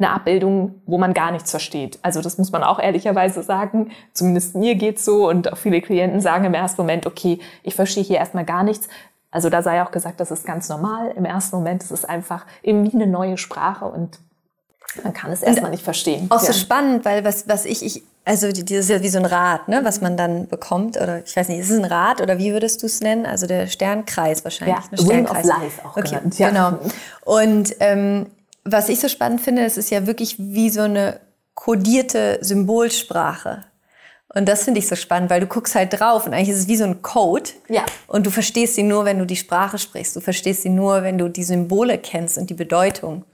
eine 0.00 0.10
Abbildung, 0.10 0.80
wo 0.86 0.98
man 0.98 1.14
gar 1.14 1.30
nichts 1.30 1.50
versteht. 1.50 1.98
Also 2.02 2.22
das 2.22 2.38
muss 2.38 2.50
man 2.50 2.62
auch 2.62 2.80
ehrlicherweise 2.80 3.42
sagen. 3.42 3.90
Zumindest 4.12 4.56
mir 4.56 4.74
geht's 4.74 5.04
so 5.04 5.28
und 5.28 5.52
auch 5.52 5.58
viele 5.58 5.80
Klienten 5.80 6.20
sagen 6.20 6.44
im 6.44 6.54
ersten 6.54 6.80
Moment, 6.80 7.06
okay, 7.06 7.38
ich 7.62 7.74
verstehe 7.74 8.02
hier 8.02 8.16
erstmal 8.16 8.44
gar 8.44 8.64
nichts. 8.64 8.88
Also 9.30 9.48
da 9.50 9.62
sei 9.62 9.82
auch 9.82 9.92
gesagt, 9.92 10.18
das 10.18 10.30
ist 10.30 10.44
ganz 10.44 10.68
normal. 10.68 11.12
Im 11.16 11.24
ersten 11.24 11.54
Moment 11.56 11.82
ist 11.82 11.92
es 11.92 12.04
einfach 12.04 12.46
eben 12.62 12.84
wie 12.84 12.94
eine 12.94 13.06
neue 13.06 13.36
Sprache 13.36 13.84
und 13.84 14.18
man 15.04 15.12
kann 15.12 15.30
es 15.30 15.42
erstmal 15.42 15.70
nicht 15.70 15.84
verstehen. 15.84 16.26
Auch 16.30 16.42
ja. 16.42 16.46
so 16.46 16.52
spannend, 16.52 17.04
weil 17.04 17.24
was, 17.24 17.48
was 17.48 17.64
ich, 17.64 17.84
ich 17.84 18.02
also 18.24 18.48
das 18.50 18.70
ist 18.70 18.90
ja 18.90 19.02
wie 19.02 19.08
so 19.08 19.18
ein 19.18 19.24
Rad, 19.24 19.68
ne, 19.68 19.80
was 19.84 20.00
man 20.00 20.16
dann 20.16 20.48
bekommt. 20.48 20.96
Oder 20.96 21.24
ich 21.24 21.36
weiß 21.36 21.48
nicht, 21.48 21.60
ist 21.60 21.70
es 21.70 21.78
ein 21.78 21.84
Rad 21.84 22.20
oder 22.20 22.38
wie 22.38 22.52
würdest 22.52 22.82
du 22.82 22.86
es 22.86 23.00
nennen? 23.00 23.24
Also 23.24 23.46
der 23.46 23.66
Sternkreis 23.66 24.44
wahrscheinlich. 24.44 24.78
Ja, 24.90 25.04
ne? 25.04 25.10
Ring 25.10 25.26
of 25.26 25.42
Life 25.44 25.84
auch 25.84 25.96
okay, 25.96 26.08
genannt. 26.08 26.38
Ja. 26.38 26.48
Genau. 26.48 26.78
Und 27.24 27.74
ähm, 27.80 28.26
was 28.64 28.88
ich 28.88 29.00
so 29.00 29.08
spannend 29.08 29.40
finde, 29.40 29.64
es 29.64 29.76
ist 29.76 29.90
ja 29.90 30.06
wirklich 30.06 30.36
wie 30.38 30.70
so 30.70 30.82
eine 30.82 31.20
kodierte 31.54 32.38
Symbolsprache. 32.40 33.64
Und 34.32 34.48
das 34.48 34.62
finde 34.62 34.78
ich 34.78 34.86
so 34.86 34.94
spannend, 34.94 35.28
weil 35.28 35.40
du 35.40 35.46
guckst 35.46 35.74
halt 35.74 35.98
drauf 35.98 36.26
und 36.26 36.34
eigentlich 36.34 36.50
ist 36.50 36.60
es 36.60 36.68
wie 36.68 36.76
so 36.76 36.84
ein 36.84 37.02
Code. 37.02 37.50
Ja. 37.68 37.84
Und 38.06 38.26
du 38.26 38.30
verstehst 38.30 38.76
sie 38.76 38.84
nur, 38.84 39.04
wenn 39.04 39.18
du 39.18 39.26
die 39.26 39.36
Sprache 39.36 39.76
sprichst. 39.76 40.14
Du 40.14 40.20
verstehst 40.20 40.62
sie 40.62 40.68
nur, 40.68 41.02
wenn 41.02 41.18
du 41.18 41.28
die 41.28 41.42
Symbole 41.42 41.98
kennst 41.98 42.38
und 42.38 42.48
die 42.48 42.54
Bedeutung. 42.54 43.24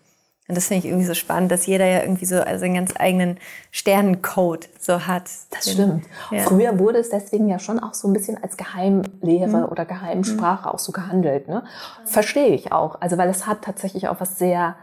Und 0.48 0.56
das 0.56 0.68
finde 0.68 0.86
ich 0.86 0.90
irgendwie 0.90 1.06
so 1.06 1.14
spannend, 1.14 1.50
dass 1.50 1.66
jeder 1.66 1.86
ja 1.86 2.02
irgendwie 2.02 2.24
so 2.24 2.40
also 2.40 2.64
einen 2.64 2.74
ganz 2.74 2.94
eigenen 2.96 3.38
Sternencode 3.72 4.68
so 4.78 5.06
hat. 5.06 5.28
Das 5.50 5.72
stimmt. 5.72 6.06
Ja. 6.30 6.44
Früher 6.44 6.78
wurde 6.78 6.98
es 6.98 7.10
deswegen 7.10 7.48
ja 7.48 7.58
schon 7.58 7.80
auch 7.80 7.94
so 7.94 8.06
ein 8.08 8.12
bisschen 8.12 8.42
als 8.42 8.56
Geheimlehre 8.56 9.48
mhm. 9.48 9.64
oder 9.64 9.84
Geheimsprache 9.84 10.68
mhm. 10.68 10.74
auch 10.74 10.78
so 10.78 10.92
gehandelt. 10.92 11.48
Ne? 11.48 11.64
Verstehe 12.04 12.54
ich 12.54 12.70
auch. 12.70 13.00
Also 13.00 13.18
weil 13.18 13.28
es 13.28 13.46
hat 13.46 13.62
tatsächlich 13.62 14.08
auch 14.08 14.20
was 14.20 14.38
sehr 14.38 14.76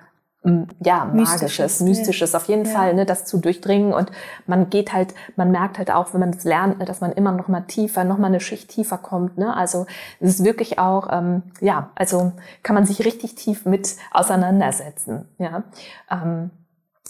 ja, 0.84 1.06
magisches, 1.06 1.80
mystisches, 1.80 2.36
auf 2.36 2.50
jeden 2.50 2.66
ja. 2.66 2.72
Fall, 2.72 2.94
ne, 2.94 3.06
das 3.06 3.24
zu 3.26 3.38
durchdringen. 3.38 3.94
Und 3.94 4.12
man 4.46 4.70
geht 4.70 4.92
halt, 4.92 5.14
man 5.38 5.52
merkt 5.52 5.78
halt 5.78 5.90
auch, 5.90 6.14
wenn 6.14 6.20
man 6.20 6.32
das 6.32 6.44
lernt, 6.44 6.80
ne, 6.80 6.86
dass 6.86 7.00
man 7.00 7.14
immer 7.14 7.32
noch 7.32 7.48
mal 7.48 7.62
tiefer, 7.62 8.04
noch 8.04 8.18
mal 8.18 8.28
eine 8.28 8.42
Schicht 8.42 8.70
tiefer 8.70 8.98
kommt, 8.98 9.38
ne, 9.38 9.56
also 9.56 9.86
es 10.20 10.40
ist 10.40 10.44
wirklich 10.44 10.80
auch, 10.80 11.08
ähm, 11.12 11.44
ja, 11.62 11.92
also 11.96 12.34
kann 12.62 12.74
man 12.74 12.86
sich 12.86 13.06
richtig 13.06 13.36
tief 13.36 13.66
mit 13.66 13.96
auseinandersetzen, 14.12 15.30
ja, 15.38 15.64
ähm, 16.12 16.52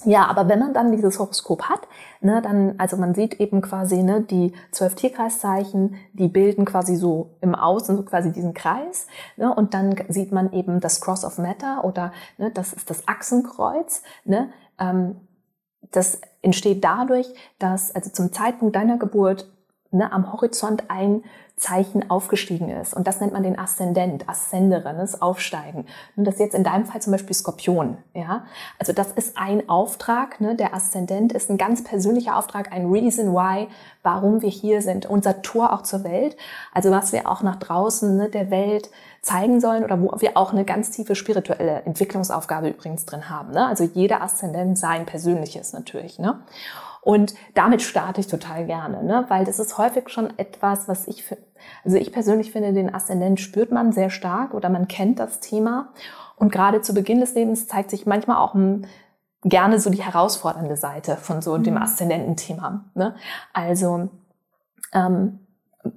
ja, 0.05 0.25
aber 0.25 0.49
wenn 0.49 0.59
man 0.59 0.73
dann 0.73 0.91
dieses 0.91 1.19
Horoskop 1.19 1.63
hat, 1.63 1.87
ne, 2.19 2.41
dann, 2.41 2.75
also 2.77 2.97
man 2.97 3.13
sieht 3.13 3.39
eben 3.39 3.61
quasi 3.61 4.03
ne, 4.03 4.21
die 4.21 4.53
zwölf 4.71 4.95
Tierkreiszeichen, 4.95 5.95
die 6.13 6.27
bilden 6.27 6.65
quasi 6.65 6.95
so 6.95 7.29
im 7.41 7.55
Außen 7.55 7.95
so 7.95 8.03
quasi 8.03 8.31
diesen 8.31 8.53
Kreis. 8.53 9.07
Ne, 9.37 9.53
und 9.53 9.73
dann 9.73 9.95
sieht 10.09 10.31
man 10.31 10.51
eben 10.51 10.79
das 10.79 10.99
Cross 10.99 11.23
of 11.23 11.37
Matter 11.37 11.85
oder 11.85 12.11
ne, 12.37 12.51
das 12.51 12.73
ist 12.73 12.89
das 12.89 13.07
Achsenkreuz. 13.07 14.01
Ne, 14.25 14.51
ähm, 14.79 15.15
das 15.91 16.19
entsteht 16.41 16.83
dadurch, 16.83 17.27
dass 17.59 17.93
also 17.93 18.09
zum 18.09 18.33
Zeitpunkt 18.33 18.75
deiner 18.75 18.97
Geburt 18.97 19.47
ne, 19.93 20.11
am 20.11 20.31
Horizont 20.33 20.89
ein 20.89 21.23
Zeichen 21.55 22.09
aufgestiegen 22.09 22.69
ist. 22.69 22.93
Und 22.93 23.07
das 23.07 23.21
nennt 23.21 23.31
man 23.31 23.43
den 23.43 23.57
Aszendent, 23.57 24.27
Ascenderin, 24.27 24.97
das 24.97 25.21
Aufsteigen. 25.21 25.85
Und 26.15 26.25
das 26.25 26.35
ist 26.35 26.39
jetzt 26.41 26.55
in 26.55 26.63
deinem 26.63 26.85
Fall 26.85 27.01
zum 27.01 27.11
Beispiel 27.11 27.35
Skorpion. 27.35 27.97
Ja? 28.13 28.45
Also 28.79 28.91
das 28.91 29.11
ist 29.11 29.37
ein 29.37 29.69
Auftrag. 29.69 30.41
Ne? 30.41 30.55
Der 30.55 30.73
Aszendent 30.73 31.31
ist 31.31 31.49
ein 31.49 31.57
ganz 31.57 31.83
persönlicher 31.83 32.37
Auftrag, 32.37 32.71
ein 32.73 32.91
Reason 32.91 33.33
why, 33.33 33.67
warum 34.01 34.41
wir 34.41 34.49
hier 34.49 34.81
sind. 34.81 35.05
Unser 35.05 35.41
Tor 35.41 35.71
auch 35.73 35.83
zur 35.83 36.03
Welt. 36.03 36.35
Also 36.73 36.91
was 36.91 37.13
wir 37.13 37.29
auch 37.29 37.43
nach 37.43 37.57
draußen 37.57 38.17
ne, 38.17 38.29
der 38.29 38.49
Welt 38.49 38.89
zeigen 39.21 39.61
sollen 39.61 39.85
oder 39.85 40.01
wo 40.01 40.19
wir 40.19 40.35
auch 40.35 40.51
eine 40.51 40.65
ganz 40.65 40.91
tiefe 40.91 41.15
spirituelle 41.15 41.83
Entwicklungsaufgabe 41.83 42.69
übrigens 42.69 43.05
drin 43.05 43.29
haben. 43.29 43.51
Ne? 43.51 43.65
Also 43.65 43.85
jeder 43.85 44.21
Aszendent 44.21 44.77
sein 44.77 45.05
persönliches 45.05 45.71
natürlich. 45.71 46.19
Ne? 46.19 46.41
Und 47.03 47.33
damit 47.53 47.81
starte 47.81 48.21
ich 48.21 48.27
total 48.27 48.65
gerne, 48.65 49.03
ne? 49.03 49.25
weil 49.27 49.43
das 49.43 49.59
ist 49.59 49.77
häufig 49.77 50.09
schon 50.09 50.37
etwas, 50.37 50.87
was 50.87 51.05
ich, 51.07 51.25
also 51.83 51.97
ich 51.97 52.13
persönlich 52.13 52.51
finde, 52.51 52.71
den 52.71 52.93
Aszendent 52.93 53.41
spürt 53.41 53.71
man 53.71 53.91
sehr 53.91 54.09
stark 54.09 54.53
oder 54.53 54.69
man 54.69 54.87
kennt 54.87 55.19
das 55.19 55.41
Thema. 55.41 55.89
Und 56.37 56.51
gerade 56.51 56.81
zu 56.81 56.93
Beginn 56.93 57.19
des 57.19 57.35
Lebens 57.35 57.67
zeigt 57.67 57.89
sich 57.89 58.05
manchmal 58.05 58.37
auch 58.37 58.53
ein, 58.53 58.87
gerne 59.43 59.79
so 59.79 59.89
die 59.89 60.01
herausfordernde 60.01 60.77
Seite 60.77 61.17
von 61.17 61.41
so 61.41 61.57
dem 61.57 61.73
mhm. 61.73 61.81
Aszendententhema. 61.81 62.85
Ne? 62.95 63.15
Also 63.51 64.07
ähm, 64.93 65.39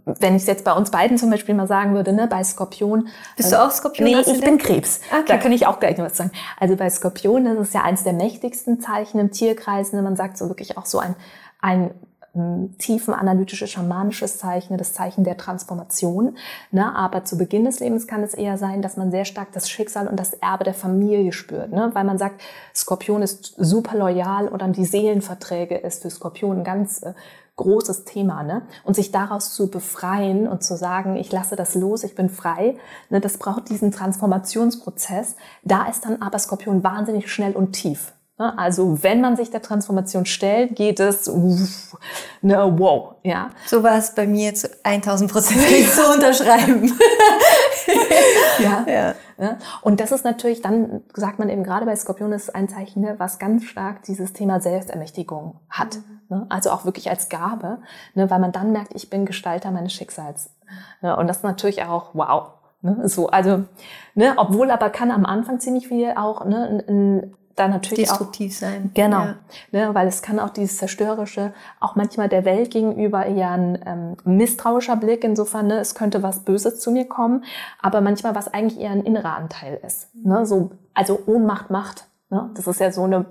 wenn 0.04 0.34
ich 0.34 0.42
es 0.42 0.48
jetzt 0.48 0.64
bei 0.64 0.72
uns 0.72 0.90
beiden 0.90 1.16
zum 1.18 1.30
Beispiel 1.30 1.54
mal 1.54 1.66
sagen 1.66 1.94
würde, 1.94 2.12
ne, 2.12 2.26
bei 2.26 2.42
Skorpion. 2.42 3.08
Bist 3.36 3.52
du 3.52 3.62
auch 3.62 3.70
Skorpion? 3.70 4.08
Nee, 4.08 4.20
ich 4.20 4.40
bin 4.40 4.58
Krebs. 4.58 5.00
Okay. 5.10 5.24
Da 5.28 5.36
kann 5.36 5.52
ich 5.52 5.66
auch 5.66 5.78
gleich 5.78 5.96
noch 5.96 6.06
was 6.06 6.16
sagen. 6.16 6.32
Also 6.58 6.76
bei 6.76 6.90
Skorpion, 6.90 7.44
das 7.44 7.68
ist 7.68 7.74
ja 7.74 7.82
eines 7.82 8.02
der 8.02 8.12
mächtigsten 8.12 8.80
Zeichen 8.80 9.20
im 9.20 9.30
Tierkreis. 9.30 9.92
Ne? 9.92 10.02
Man 10.02 10.16
sagt 10.16 10.38
so 10.38 10.48
wirklich 10.48 10.76
auch 10.76 10.86
so 10.86 10.98
ein, 10.98 11.14
ein 11.60 11.92
ähm, 12.34 12.74
tiefen 12.78 13.14
analytisches, 13.14 13.70
schamanisches 13.70 14.38
Zeichen, 14.38 14.76
das 14.76 14.92
Zeichen 14.92 15.22
der 15.22 15.36
Transformation. 15.36 16.36
Ne? 16.72 16.94
Aber 16.94 17.24
zu 17.24 17.38
Beginn 17.38 17.64
des 17.64 17.78
Lebens 17.78 18.08
kann 18.08 18.22
es 18.22 18.34
eher 18.34 18.58
sein, 18.58 18.82
dass 18.82 18.96
man 18.96 19.10
sehr 19.10 19.24
stark 19.24 19.52
das 19.52 19.70
Schicksal 19.70 20.08
und 20.08 20.18
das 20.18 20.34
Erbe 20.34 20.64
der 20.64 20.74
Familie 20.74 21.32
spürt. 21.32 21.72
Ne? 21.72 21.90
Weil 21.92 22.04
man 22.04 22.18
sagt, 22.18 22.40
Skorpion 22.74 23.22
ist 23.22 23.54
super 23.56 23.96
loyal 23.96 24.48
oder 24.48 24.66
die 24.68 24.84
Seelenverträge 24.84 25.76
ist 25.76 26.02
für 26.02 26.10
Skorpion 26.10 26.64
ganz 26.64 27.02
äh, 27.02 27.14
großes 27.56 28.04
Thema, 28.04 28.42
ne? 28.42 28.62
Und 28.84 28.94
sich 28.94 29.10
daraus 29.10 29.54
zu 29.54 29.70
befreien 29.70 30.46
und 30.46 30.62
zu 30.62 30.76
sagen, 30.76 31.16
ich 31.16 31.32
lasse 31.32 31.56
das 31.56 31.74
los, 31.74 32.04
ich 32.04 32.14
bin 32.14 32.28
frei, 32.28 32.76
ne? 33.10 33.20
Das 33.20 33.38
braucht 33.38 33.68
diesen 33.70 33.90
Transformationsprozess. 33.92 35.36
Da 35.64 35.86
ist 35.88 36.04
dann 36.04 36.22
aber 36.22 36.38
Skorpion 36.38 36.84
wahnsinnig 36.84 37.30
schnell 37.32 37.56
und 37.56 37.72
tief. 37.72 38.12
Ne? 38.38 38.58
Also 38.58 39.02
wenn 39.02 39.22
man 39.22 39.36
sich 39.36 39.50
der 39.50 39.62
Transformation 39.62 40.26
stellt, 40.26 40.76
geht 40.76 41.00
es 41.00 41.26
uff, 41.28 41.96
ne, 42.42 42.74
wow, 42.78 43.14
ja. 43.22 43.50
So 43.66 43.82
war 43.82 43.96
es 43.96 44.14
bei 44.14 44.26
mir 44.26 44.54
zu 44.54 44.68
1000 44.82 45.32
Prozent 45.32 45.60
zu 45.90 46.12
unterschreiben. 46.12 46.92
ja. 48.58 48.84
ja. 48.86 49.14
ja. 49.38 49.58
Und 49.80 50.00
das 50.00 50.12
ist 50.12 50.24
natürlich, 50.24 50.60
dann 50.60 51.02
sagt 51.14 51.38
man 51.38 51.48
eben 51.48 51.64
gerade 51.64 51.86
bei 51.86 51.96
Skorpion 51.96 52.32
ist 52.32 52.54
ein 52.54 52.68
Zeichen, 52.68 53.00
ne, 53.00 53.14
was 53.16 53.38
ganz 53.38 53.64
stark 53.64 54.02
dieses 54.02 54.34
Thema 54.34 54.60
Selbstermächtigung 54.60 55.58
hat. 55.70 55.96
Mhm. 55.96 56.15
Ne? 56.28 56.46
Also 56.48 56.70
auch 56.70 56.84
wirklich 56.84 57.10
als 57.10 57.28
Gabe, 57.28 57.78
ne? 58.14 58.30
weil 58.30 58.38
man 58.38 58.52
dann 58.52 58.72
merkt, 58.72 58.94
ich 58.94 59.10
bin 59.10 59.26
Gestalter 59.26 59.70
meines 59.70 59.92
Schicksals. 59.92 60.50
Ne? 61.02 61.16
Und 61.16 61.28
das 61.28 61.38
ist 61.38 61.42
natürlich 61.44 61.82
auch 61.84 62.10
wow. 62.14 62.52
Ne? 62.82 63.08
So, 63.08 63.28
also, 63.28 63.64
ne, 64.14 64.34
obwohl 64.36 64.70
aber 64.70 64.90
kann 64.90 65.10
am 65.10 65.24
Anfang 65.24 65.60
ziemlich 65.60 65.88
viel 65.88 66.12
auch 66.16 66.44
ne, 66.44 67.32
da 67.56 67.68
natürlich 67.68 68.08
destruktiv 68.08 68.54
auch, 68.54 68.60
sein. 68.60 68.90
Genau, 68.94 69.20
ja. 69.20 69.34
ne, 69.72 69.94
weil 69.94 70.06
es 70.06 70.22
kann 70.22 70.38
auch 70.38 70.50
dieses 70.50 70.76
zerstörerische, 70.76 71.52
auch 71.80 71.96
manchmal 71.96 72.28
der 72.28 72.44
Welt 72.44 72.70
gegenüber 72.70 73.24
eher 73.26 73.50
ein 73.50 73.78
ähm, 73.86 74.16
misstrauischer 74.24 74.96
Blick. 74.96 75.24
Insofern, 75.24 75.66
ne, 75.66 75.78
es 75.78 75.94
könnte 75.94 76.22
was 76.22 76.40
Böses 76.40 76.80
zu 76.80 76.90
mir 76.90 77.06
kommen, 77.06 77.44
aber 77.80 78.00
manchmal 78.00 78.34
was 78.34 78.52
eigentlich 78.52 78.80
eher 78.80 78.90
ein 78.90 79.04
innerer 79.04 79.36
Anteil 79.36 79.80
ist. 79.84 80.14
Ne, 80.14 80.46
so, 80.46 80.70
also 80.94 81.18
Ohnmacht 81.26 81.70
macht. 81.70 82.06
Ne, 82.28 82.50
das 82.54 82.66
ist 82.66 82.80
ja 82.80 82.90
so 82.90 83.04
eine 83.04 83.26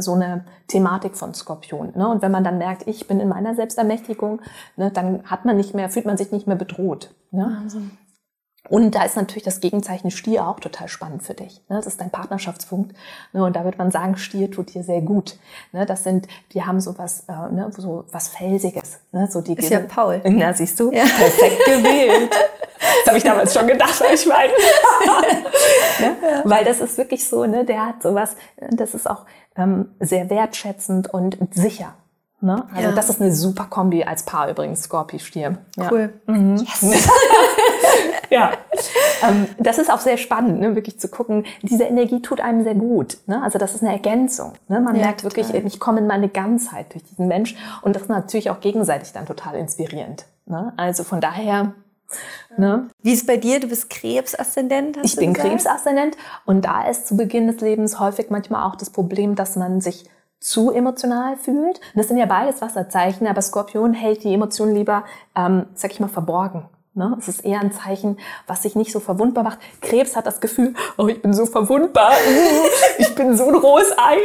so 0.00 0.14
eine 0.14 0.44
Thematik 0.68 1.16
von 1.16 1.34
Skorpion. 1.34 1.92
Ne? 1.94 2.08
Und 2.08 2.22
wenn 2.22 2.32
man 2.32 2.44
dann 2.44 2.56
merkt, 2.56 2.86
ich 2.86 3.06
bin 3.06 3.20
in 3.20 3.28
meiner 3.28 3.54
Selbstermächtigung, 3.54 4.40
ne, 4.76 4.90
dann 4.90 5.24
hat 5.24 5.44
man 5.44 5.56
nicht 5.56 5.74
mehr, 5.74 5.90
fühlt 5.90 6.06
man 6.06 6.16
sich 6.16 6.32
nicht 6.32 6.46
mehr 6.46 6.56
bedroht. 6.56 7.14
Ne? 7.30 7.44
Wahnsinn. 7.44 7.90
Und 8.68 8.94
da 8.94 9.02
ist 9.02 9.16
natürlich 9.16 9.42
das 9.42 9.60
Gegenzeichen 9.60 10.10
Stier 10.10 10.46
auch 10.46 10.60
total 10.60 10.86
spannend 10.88 11.24
für 11.24 11.34
dich. 11.34 11.60
Ne? 11.68 11.76
Das 11.76 11.86
ist 11.86 12.00
dein 12.00 12.10
Partnerschaftspunkt. 12.10 12.96
Ne? 13.32 13.44
Und 13.44 13.56
da 13.56 13.64
wird 13.64 13.76
man 13.76 13.90
sagen, 13.90 14.16
Stier 14.16 14.50
tut 14.50 14.72
dir 14.72 14.84
sehr 14.84 15.00
gut. 15.00 15.36
Ne? 15.72 15.84
Das 15.84 16.04
sind, 16.04 16.28
die 16.52 16.64
haben 16.64 16.80
so 16.80 16.96
was, 16.96 17.24
äh, 17.28 17.70
so 17.70 18.04
was 18.12 18.28
Felsiges. 18.28 19.00
So 19.30 19.40
die 19.40 19.54
ist 19.54 19.68
ja 19.68 19.80
Paul. 19.80 20.20
Na, 20.24 20.54
siehst 20.54 20.78
du? 20.78 20.92
Ja. 20.92 21.04
Perfekt 21.04 21.64
gewählt. 21.64 22.30
Das 22.78 23.08
habe 23.08 23.18
ich 23.18 23.24
damals 23.24 23.52
schon 23.52 23.66
gedacht, 23.66 24.02
ich 24.12 24.26
meine. 24.26 24.52
ne? 26.00 26.16
ja. 26.22 26.42
Weil 26.44 26.64
das 26.64 26.80
ist 26.80 26.96
wirklich 26.98 27.28
so, 27.28 27.44
ne? 27.44 27.64
der 27.64 27.86
hat 27.86 28.02
sowas, 28.02 28.36
das 28.70 28.94
ist 28.94 29.10
auch 29.10 29.26
ähm, 29.56 29.90
sehr 29.98 30.30
wertschätzend 30.30 31.12
und 31.12 31.36
sicher. 31.52 31.94
Ne? 32.42 32.64
Also 32.74 32.88
ja. 32.88 32.94
das 32.94 33.08
ist 33.08 33.20
eine 33.20 33.32
super 33.32 33.66
Kombi 33.70 34.02
als 34.02 34.24
Paar 34.24 34.50
übrigens, 34.50 34.82
Skorpi-Stier. 34.82 35.58
Ja. 35.76 35.88
Cool. 35.90 36.12
Mhm. 36.26 36.56
Yes. 36.56 36.82
ja. 38.32 38.52
Ähm, 39.22 39.46
das 39.58 39.78
ist 39.78 39.92
auch 39.92 40.00
sehr 40.00 40.16
spannend, 40.16 40.60
ne? 40.60 40.74
wirklich 40.74 40.98
zu 40.98 41.08
gucken, 41.08 41.44
diese 41.62 41.84
Energie 41.84 42.22
tut 42.22 42.40
einem 42.40 42.64
sehr 42.64 42.74
gut. 42.74 43.18
Ne? 43.26 43.40
Also 43.42 43.58
das 43.58 43.74
ist 43.74 43.82
eine 43.82 43.92
Ergänzung. 43.92 44.54
Ne? 44.68 44.80
Man 44.80 44.96
ja, 44.96 45.02
merkt 45.02 45.20
total. 45.20 45.52
wirklich, 45.52 45.74
ich 45.74 45.78
komme 45.78 46.00
in 46.00 46.06
meine 46.06 46.28
Ganzheit 46.28 46.92
durch 46.92 47.04
diesen 47.04 47.28
Mensch 47.28 47.54
und 47.82 47.94
das 47.94 48.02
ist 48.02 48.08
natürlich 48.08 48.50
auch 48.50 48.60
gegenseitig 48.60 49.12
dann 49.12 49.26
total 49.26 49.54
inspirierend. 49.56 50.24
Ne? 50.46 50.72
Also 50.76 51.04
von 51.04 51.20
daher 51.20 51.74
Ne? 52.58 52.90
Wie 53.02 53.12
ist 53.12 53.26
bei 53.26 53.38
dir? 53.38 53.58
Du 53.58 53.68
bist 53.68 53.88
Krebsaszendent? 53.88 54.98
Ich 55.02 55.16
bin 55.16 55.32
Krebsaszendent 55.32 56.16
und 56.44 56.64
da 56.66 56.86
ist 56.86 57.06
zu 57.06 57.16
Beginn 57.16 57.46
des 57.46 57.60
Lebens 57.62 57.98
häufig 57.98 58.28
manchmal 58.28 58.68
auch 58.68 58.76
das 58.76 58.90
Problem, 58.90 59.34
dass 59.34 59.56
man 59.56 59.80
sich 59.80 60.04
zu 60.38 60.70
emotional 60.70 61.36
fühlt. 61.36 61.80
Das 61.94 62.08
sind 62.08 62.18
ja 62.18 62.26
beides 62.26 62.60
Wasserzeichen, 62.60 63.26
aber 63.26 63.40
Skorpion 63.40 63.94
hält 63.94 64.24
die 64.24 64.34
Emotionen 64.34 64.74
lieber, 64.74 65.04
ähm, 65.36 65.66
sag 65.74 65.92
ich 65.92 66.00
mal, 66.00 66.08
verborgen. 66.08 66.68
Ne? 66.94 67.16
Es 67.18 67.26
ist 67.26 67.42
eher 67.42 67.60
ein 67.60 67.72
Zeichen, 67.72 68.18
was 68.46 68.64
sich 68.64 68.76
nicht 68.76 68.92
so 68.92 69.00
verwundbar 69.00 69.44
macht. 69.44 69.58
Krebs 69.80 70.14
hat 70.14 70.26
das 70.26 70.42
Gefühl, 70.42 70.74
oh, 70.98 71.06
ich 71.08 71.22
bin 71.22 71.32
so 71.32 71.46
verwundbar, 71.46 72.12
ich 72.98 73.14
bin 73.14 73.34
so 73.34 73.48
ein 73.48 73.54
rohes 73.54 73.90
Ei 73.96 74.18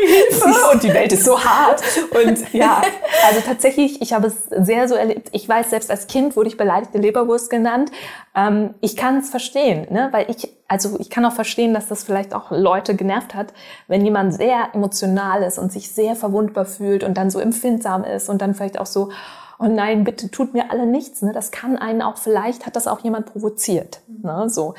und 0.74 0.84
die 0.84 0.94
Welt 0.94 1.14
ist 1.14 1.24
so 1.24 1.42
hart. 1.42 1.82
Und 2.12 2.54
ja, 2.54 2.82
also 3.26 3.40
tatsächlich, 3.40 4.02
ich 4.02 4.12
habe 4.12 4.28
es 4.28 4.50
sehr 4.50 4.90
so 4.90 4.96
erlebt. 4.96 5.30
Ich 5.32 5.48
weiß, 5.48 5.70
selbst 5.70 5.90
als 5.90 6.08
Kind 6.08 6.36
wurde 6.36 6.50
ich 6.50 6.58
beleidigte 6.58 6.98
Leberwurst 6.98 7.50
genannt. 7.50 7.90
Ähm, 8.36 8.74
ich 8.82 8.98
kann 8.98 9.20
es 9.20 9.30
verstehen, 9.30 9.88
ne? 9.90 10.10
weil 10.12 10.30
ich, 10.30 10.54
also 10.68 11.00
ich 11.00 11.10
kann 11.10 11.24
auch 11.24 11.32
verstehen, 11.32 11.74
dass 11.74 11.88
das 11.88 12.04
vielleicht 12.04 12.36
auch 12.36 12.52
Leute 12.52 12.96
genervt 12.96 13.34
hat, 13.34 13.54
wenn 13.88 14.04
jemand 14.04 14.34
sehr 14.34 14.72
emotional 14.74 15.42
ist 15.42 15.58
und 15.58 15.72
sich 15.72 15.90
sehr 15.94 16.18
verwundbar 16.18 16.66
fühlt 16.66 17.06
und 17.06 17.14
dann 17.16 17.30
so 17.30 17.40
empfindsam 17.40 18.04
ist 18.04 18.28
und 18.28 18.42
dann 18.42 18.54
vielleicht 18.54 18.78
auch 18.78 18.86
so, 18.86 19.10
oh 19.60 19.68
nein, 19.68 20.04
bitte 20.04 20.30
tut 20.30 20.54
mir 20.54 20.72
alle 20.72 20.86
nichts. 20.86 21.22
Ne? 21.22 21.32
Das 21.34 21.52
kann 21.52 21.78
einen 21.78 22.02
auch, 22.02 22.18
vielleicht 22.18 22.66
hat 22.66 22.76
das 22.76 22.88
auch 22.88 23.00
jemand 23.00 23.28
provoziert. 23.28 24.02
Ne? 24.08 24.50
So. 24.50 24.76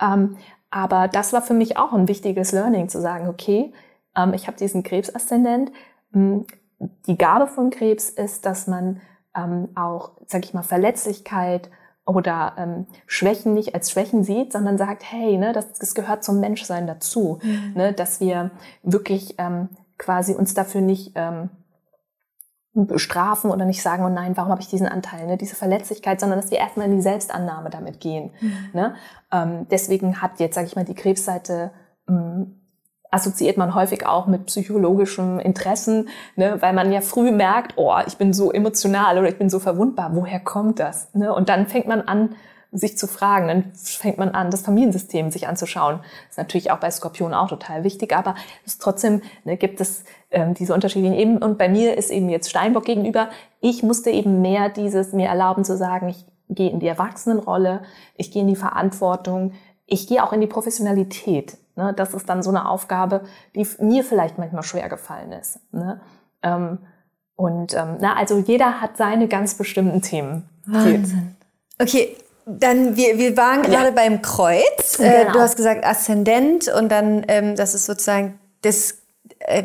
Ähm, 0.00 0.36
aber 0.70 1.08
das 1.08 1.32
war 1.32 1.42
für 1.42 1.54
mich 1.54 1.76
auch 1.76 1.92
ein 1.92 2.08
wichtiges 2.08 2.52
Learning, 2.52 2.88
zu 2.88 3.00
sagen, 3.00 3.28
okay, 3.28 3.72
ähm, 4.16 4.32
ich 4.34 4.46
habe 4.46 4.56
diesen 4.56 4.82
Krebsaszendent. 4.82 5.70
Hm, 6.12 6.46
die 7.06 7.18
Gabe 7.18 7.46
von 7.46 7.70
Krebs 7.70 8.10
ist, 8.10 8.46
dass 8.46 8.66
man 8.66 9.00
ähm, 9.36 9.68
auch, 9.74 10.12
sag 10.26 10.44
ich 10.44 10.54
mal, 10.54 10.62
Verletzlichkeit 10.62 11.70
oder 12.04 12.54
ähm, 12.58 12.86
Schwächen 13.06 13.54
nicht 13.54 13.74
als 13.74 13.90
Schwächen 13.90 14.24
sieht, 14.24 14.52
sondern 14.52 14.78
sagt, 14.78 15.04
hey, 15.04 15.38
ne, 15.38 15.52
das, 15.52 15.72
das 15.74 15.94
gehört 15.94 16.24
zum 16.24 16.40
Menschsein 16.40 16.86
dazu, 16.86 17.38
mhm. 17.42 17.72
ne, 17.74 17.92
dass 17.92 18.20
wir 18.20 18.50
wirklich 18.82 19.36
ähm, 19.38 19.68
quasi 19.98 20.34
uns 20.34 20.54
dafür 20.54 20.80
nicht 20.80 21.12
ähm, 21.14 21.50
bestrafen 22.74 23.50
oder 23.50 23.64
nicht 23.66 23.82
sagen, 23.82 24.04
oh 24.04 24.08
nein, 24.08 24.36
warum 24.36 24.50
habe 24.50 24.62
ich 24.62 24.68
diesen 24.68 24.86
Anteil, 24.86 25.26
ne, 25.26 25.36
diese 25.36 25.54
Verletzlichkeit, 25.54 26.20
sondern 26.20 26.40
dass 26.40 26.50
wir 26.50 26.58
erstmal 26.58 26.86
in 26.86 26.96
die 26.96 27.02
Selbstannahme 27.02 27.68
damit 27.68 28.00
gehen. 28.00 28.30
Mhm. 28.40 28.52
Ne? 28.72 28.94
Ähm, 29.30 29.66
deswegen 29.70 30.22
hat 30.22 30.40
jetzt, 30.40 30.54
sage 30.54 30.66
ich 30.66 30.76
mal, 30.76 30.84
die 30.84 30.94
Krebsseite 30.94 31.70
ähm, 32.08 32.58
assoziiert 33.10 33.58
man 33.58 33.74
häufig 33.74 34.06
auch 34.06 34.26
mit 34.26 34.46
psychologischen 34.46 35.38
Interessen, 35.38 36.08
ne, 36.36 36.56
weil 36.60 36.72
man 36.72 36.90
ja 36.92 37.02
früh 37.02 37.30
merkt, 37.30 37.74
oh, 37.76 37.94
ich 38.06 38.16
bin 38.16 38.32
so 38.32 38.50
emotional 38.50 39.18
oder 39.18 39.28
ich 39.28 39.36
bin 39.36 39.50
so 39.50 39.58
verwundbar, 39.58 40.14
woher 40.14 40.40
kommt 40.40 40.78
das? 40.78 41.12
Ne? 41.14 41.32
Und 41.32 41.50
dann 41.50 41.66
fängt 41.66 41.86
man 41.86 42.00
an, 42.00 42.30
sich 42.72 42.96
zu 42.96 43.06
fragen. 43.06 43.48
Dann 43.48 43.72
fängt 43.74 44.18
man 44.18 44.30
an, 44.30 44.50
das 44.50 44.62
Familiensystem 44.62 45.30
sich 45.30 45.46
anzuschauen. 45.46 45.98
Das 45.98 46.30
ist 46.30 46.38
natürlich 46.38 46.70
auch 46.70 46.78
bei 46.78 46.90
Skorpionen 46.90 47.34
auch 47.34 47.48
total 47.48 47.84
wichtig, 47.84 48.16
aber 48.16 48.34
es 48.64 48.78
trotzdem 48.78 49.20
ne, 49.44 49.56
gibt 49.56 49.80
es 49.80 50.04
ähm, 50.32 50.54
diese 50.54 50.74
unterschiedlichen 50.74 51.16
Ebenen. 51.16 51.42
Und 51.42 51.58
bei 51.58 51.68
mir 51.68 51.96
ist 51.96 52.10
eben 52.10 52.28
jetzt 52.28 52.50
Steinbock 52.50 52.84
gegenüber. 52.84 53.28
Ich 53.60 53.82
musste 53.82 54.10
eben 54.10 54.42
mehr 54.42 54.68
dieses 54.68 55.12
mir 55.12 55.28
erlauben 55.28 55.64
zu 55.64 55.76
sagen, 55.76 56.08
ich 56.08 56.24
gehe 56.48 56.70
in 56.70 56.80
die 56.80 56.88
Erwachsenenrolle, 56.88 57.82
ich 58.16 58.30
gehe 58.30 58.42
in 58.42 58.48
die 58.48 58.56
Verantwortung, 58.56 59.52
ich 59.86 60.06
gehe 60.06 60.22
auch 60.22 60.32
in 60.32 60.40
die 60.40 60.46
Professionalität. 60.46 61.56
Ne? 61.76 61.92
Das 61.96 62.14
ist 62.14 62.28
dann 62.28 62.42
so 62.42 62.50
eine 62.50 62.68
Aufgabe, 62.68 63.22
die 63.54 63.66
mir 63.80 64.04
vielleicht 64.04 64.38
manchmal 64.38 64.62
schwer 64.62 64.88
gefallen 64.88 65.32
ist. 65.32 65.60
Ne? 65.72 66.00
Ähm, 66.42 66.78
und 67.36 67.74
ähm, 67.74 67.96
na, 68.00 68.14
also 68.14 68.38
jeder 68.38 68.80
hat 68.80 68.96
seine 68.96 69.28
ganz 69.28 69.54
bestimmten 69.54 70.02
Themen. 70.02 70.48
Wahnsinn. 70.66 71.36
Okay, 71.80 72.16
dann, 72.46 72.96
wir, 72.96 73.18
wir 73.18 73.36
waren 73.36 73.62
gerade 73.62 73.86
ja. 73.86 73.90
beim 73.90 74.22
Kreuz. 74.22 74.98
Äh, 74.98 75.22
genau. 75.22 75.32
du 75.32 75.40
hast 75.40 75.56
gesagt 75.56 75.84
Aszendent 75.84 76.68
und 76.68 76.90
dann, 76.90 77.24
ähm, 77.28 77.56
das 77.56 77.74
ist 77.74 77.86
sozusagen 77.86 78.38
das, 78.62 78.92
äh, 78.92 78.94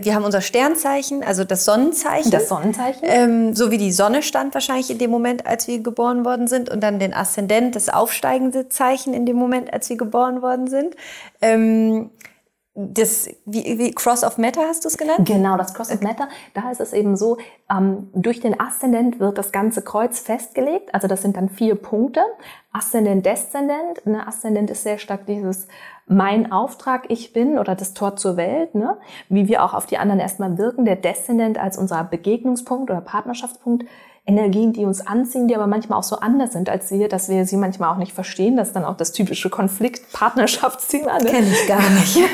wir 0.02 0.16
haben 0.16 0.24
unser 0.24 0.42
Sternzeichen, 0.42 1.24
also 1.24 1.44
das 1.44 1.66
Sonnenzeichen. 1.66 2.32
Das 2.32 2.50
Sonnenzeichen. 2.50 3.02
Ähm, 3.04 3.56
so 3.56 3.72
wie 3.72 3.78
die 3.78 3.92
Sonne 3.92 4.24
stand 4.24 4.54
wahrscheinlich 4.54 4.90
in 4.90 4.98
dem 4.98 5.12
Moment, 5.12 5.46
als 5.46 5.68
wir 5.68 5.80
geboren 5.80 6.26
worden 6.26 6.48
sind. 6.48 6.70
Und 6.70 6.82
dann 6.82 7.00
den 7.00 7.14
Aszendent, 7.14 7.76
das 7.76 7.90
aufsteigende 7.90 8.70
Zeichen 8.70 9.14
in 9.14 9.26
dem 9.26 9.36
Moment, 9.36 9.74
als 9.74 9.90
wir 9.90 9.98
geboren 9.98 10.42
worden 10.42 10.68
sind. 10.68 10.96
Ähm, 11.42 12.10
das, 12.80 13.28
wie, 13.46 13.80
wie 13.80 13.92
Cross 13.92 14.24
of 14.24 14.38
Matter 14.38 14.62
hast 14.62 14.86
du 14.86 14.88
es 14.88 14.98
genannt? 14.98 15.28
Genau, 15.28 15.58
das 15.58 15.74
Cross 15.74 15.92
of 15.92 16.02
Matter. 16.02 16.30
Da 16.54 16.70
ist 16.70 16.80
es 16.80 16.94
eben 16.94 17.18
so, 17.18 17.38
ähm, 17.72 18.12
durch 18.14 18.40
den 18.40 18.60
Aszendent 18.60 19.20
wird 19.20 19.40
das 19.40 19.52
ganze 19.52 19.82
Kreuz 19.82 20.20
festgelegt. 20.20 20.94
Also 20.94 21.08
das 21.08 21.24
sind 21.24 21.38
dann 21.38 21.50
vier 21.50 21.74
Punkte. 21.74 22.22
Aszendent, 22.72 23.26
Deszendent. 23.26 24.06
Ne, 24.06 24.28
Aszendent 24.28 24.70
ist 24.70 24.84
sehr 24.84 25.00
stark 25.00 25.26
dieses 25.26 25.68
mein 26.08 26.52
Auftrag, 26.52 27.06
ich 27.10 27.34
bin 27.34 27.60
oder 27.60 27.76
das 27.76 27.94
Tor 27.94 28.16
zur 28.16 28.38
Welt, 28.38 28.76
ne? 28.76 28.98
wie 29.30 29.48
wir 29.48 29.64
auch 29.64 29.74
auf 29.74 29.86
die 29.86 29.98
anderen 29.98 30.20
erstmal 30.20 30.58
wirken. 30.58 30.86
Der 30.86 30.96
Deszendent 30.96 31.58
als 31.58 31.78
unser 31.78 32.04
Begegnungspunkt 32.04 32.90
oder 32.90 33.02
Partnerschaftspunkt. 33.02 33.86
Energien, 34.26 34.74
die 34.74 34.84
uns 34.84 35.08
anziehen, 35.08 35.48
die 35.48 35.56
aber 35.56 35.68
manchmal 35.68 36.00
auch 36.00 36.04
so 36.04 36.18
anders 36.18 36.52
sind 36.52 36.70
als 36.70 36.92
wir, 36.92 37.08
dass 37.08 37.30
wir 37.30 37.46
sie 37.46 37.56
manchmal 37.56 37.94
auch 37.94 37.98
nicht 37.98 38.12
verstehen. 38.12 38.58
Das 38.58 38.68
ist 38.68 38.76
dann 38.76 38.84
auch 38.84 38.98
das 38.98 39.14
typische 39.14 39.50
Konflikt-Partnerschaftsthema. 39.50 41.20
Ne? 41.20 41.26
Kenn 41.26 41.50
ich 41.50 41.66
gar 41.66 41.90
nicht. 41.92 42.18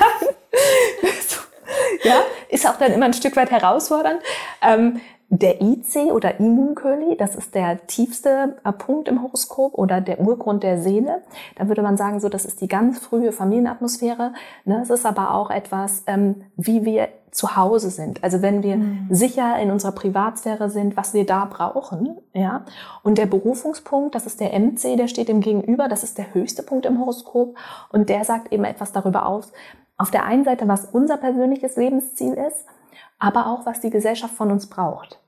ja, 2.04 2.22
ist 2.50 2.68
auch 2.68 2.78
dann 2.78 2.94
immer 2.94 3.06
ein 3.06 3.14
Stück 3.14 3.36
weit 3.36 3.52
herausfordernd. 3.52 4.20
Ähm, 4.62 5.02
der 5.38 5.62
IC 5.62 6.12
oder 6.12 6.40
Immunköli, 6.40 7.18
das 7.18 7.36
ist 7.36 7.56
der 7.56 7.88
tiefste 7.88 8.58
äh, 8.64 8.72
Punkt 8.72 9.08
im 9.08 9.24
Horoskop 9.24 9.74
oder 9.74 10.00
der 10.00 10.20
Urgrund 10.20 10.62
der 10.62 10.80
Seele. 10.80 11.24
Da 11.56 11.68
würde 11.68 11.82
man 11.82 11.98
sagen, 11.98 12.20
so 12.20 12.30
das 12.30 12.46
ist 12.46 12.62
die 12.62 12.68
ganz 12.68 13.00
frühe 13.00 13.32
Familienatmosphäre. 13.32 14.34
Ne? 14.66 14.82
Es 14.84 14.92
ist 14.92 15.08
aber 15.08 15.34
auch 15.34 15.50
etwas, 15.50 16.04
ähm, 16.06 16.44
wie 16.56 16.86
wir 16.86 17.08
zu 17.32 17.56
Hause 17.56 17.90
sind. 17.90 18.24
Also 18.24 18.44
wenn 18.44 18.62
wir 18.62 18.76
mhm. 18.76 19.08
sicher 19.10 19.58
in 19.58 19.72
unserer 19.72 19.94
Privatsphäre 19.94 20.70
sind, 20.70 20.96
was 20.98 21.16
wir 21.16 21.26
da 21.26 21.46
brauchen, 21.46 22.18
ja. 22.34 22.64
Und 23.02 23.18
der 23.18 23.26
Berufungspunkt, 23.26 24.14
das 24.14 24.28
ist 24.28 24.40
der 24.40 24.58
MC, 24.60 24.98
der 24.98 25.08
steht 25.08 25.30
dem 25.30 25.42
Gegenüber, 25.42 25.88
das 25.88 26.04
ist 26.04 26.20
der 26.20 26.36
höchste 26.36 26.62
Punkt 26.62 26.86
im 26.86 27.00
Horoskop 27.00 27.58
und 27.90 28.10
der 28.10 28.24
sagt 28.24 28.54
eben 28.54 28.66
etwas 28.66 28.92
darüber 28.92 29.26
aus. 29.26 29.52
Auf 29.98 30.12
der 30.12 30.26
einen 30.26 30.44
Seite, 30.44 30.68
was 30.68 30.86
unser 30.86 31.18
persönliches 31.18 31.76
Lebensziel 31.76 32.34
ist, 32.34 32.68
aber 33.18 33.48
auch, 33.48 33.66
was 33.66 33.82
die 33.82 33.90
Gesellschaft 33.90 34.36
von 34.36 34.52
uns 34.52 34.68
braucht. 34.68 35.23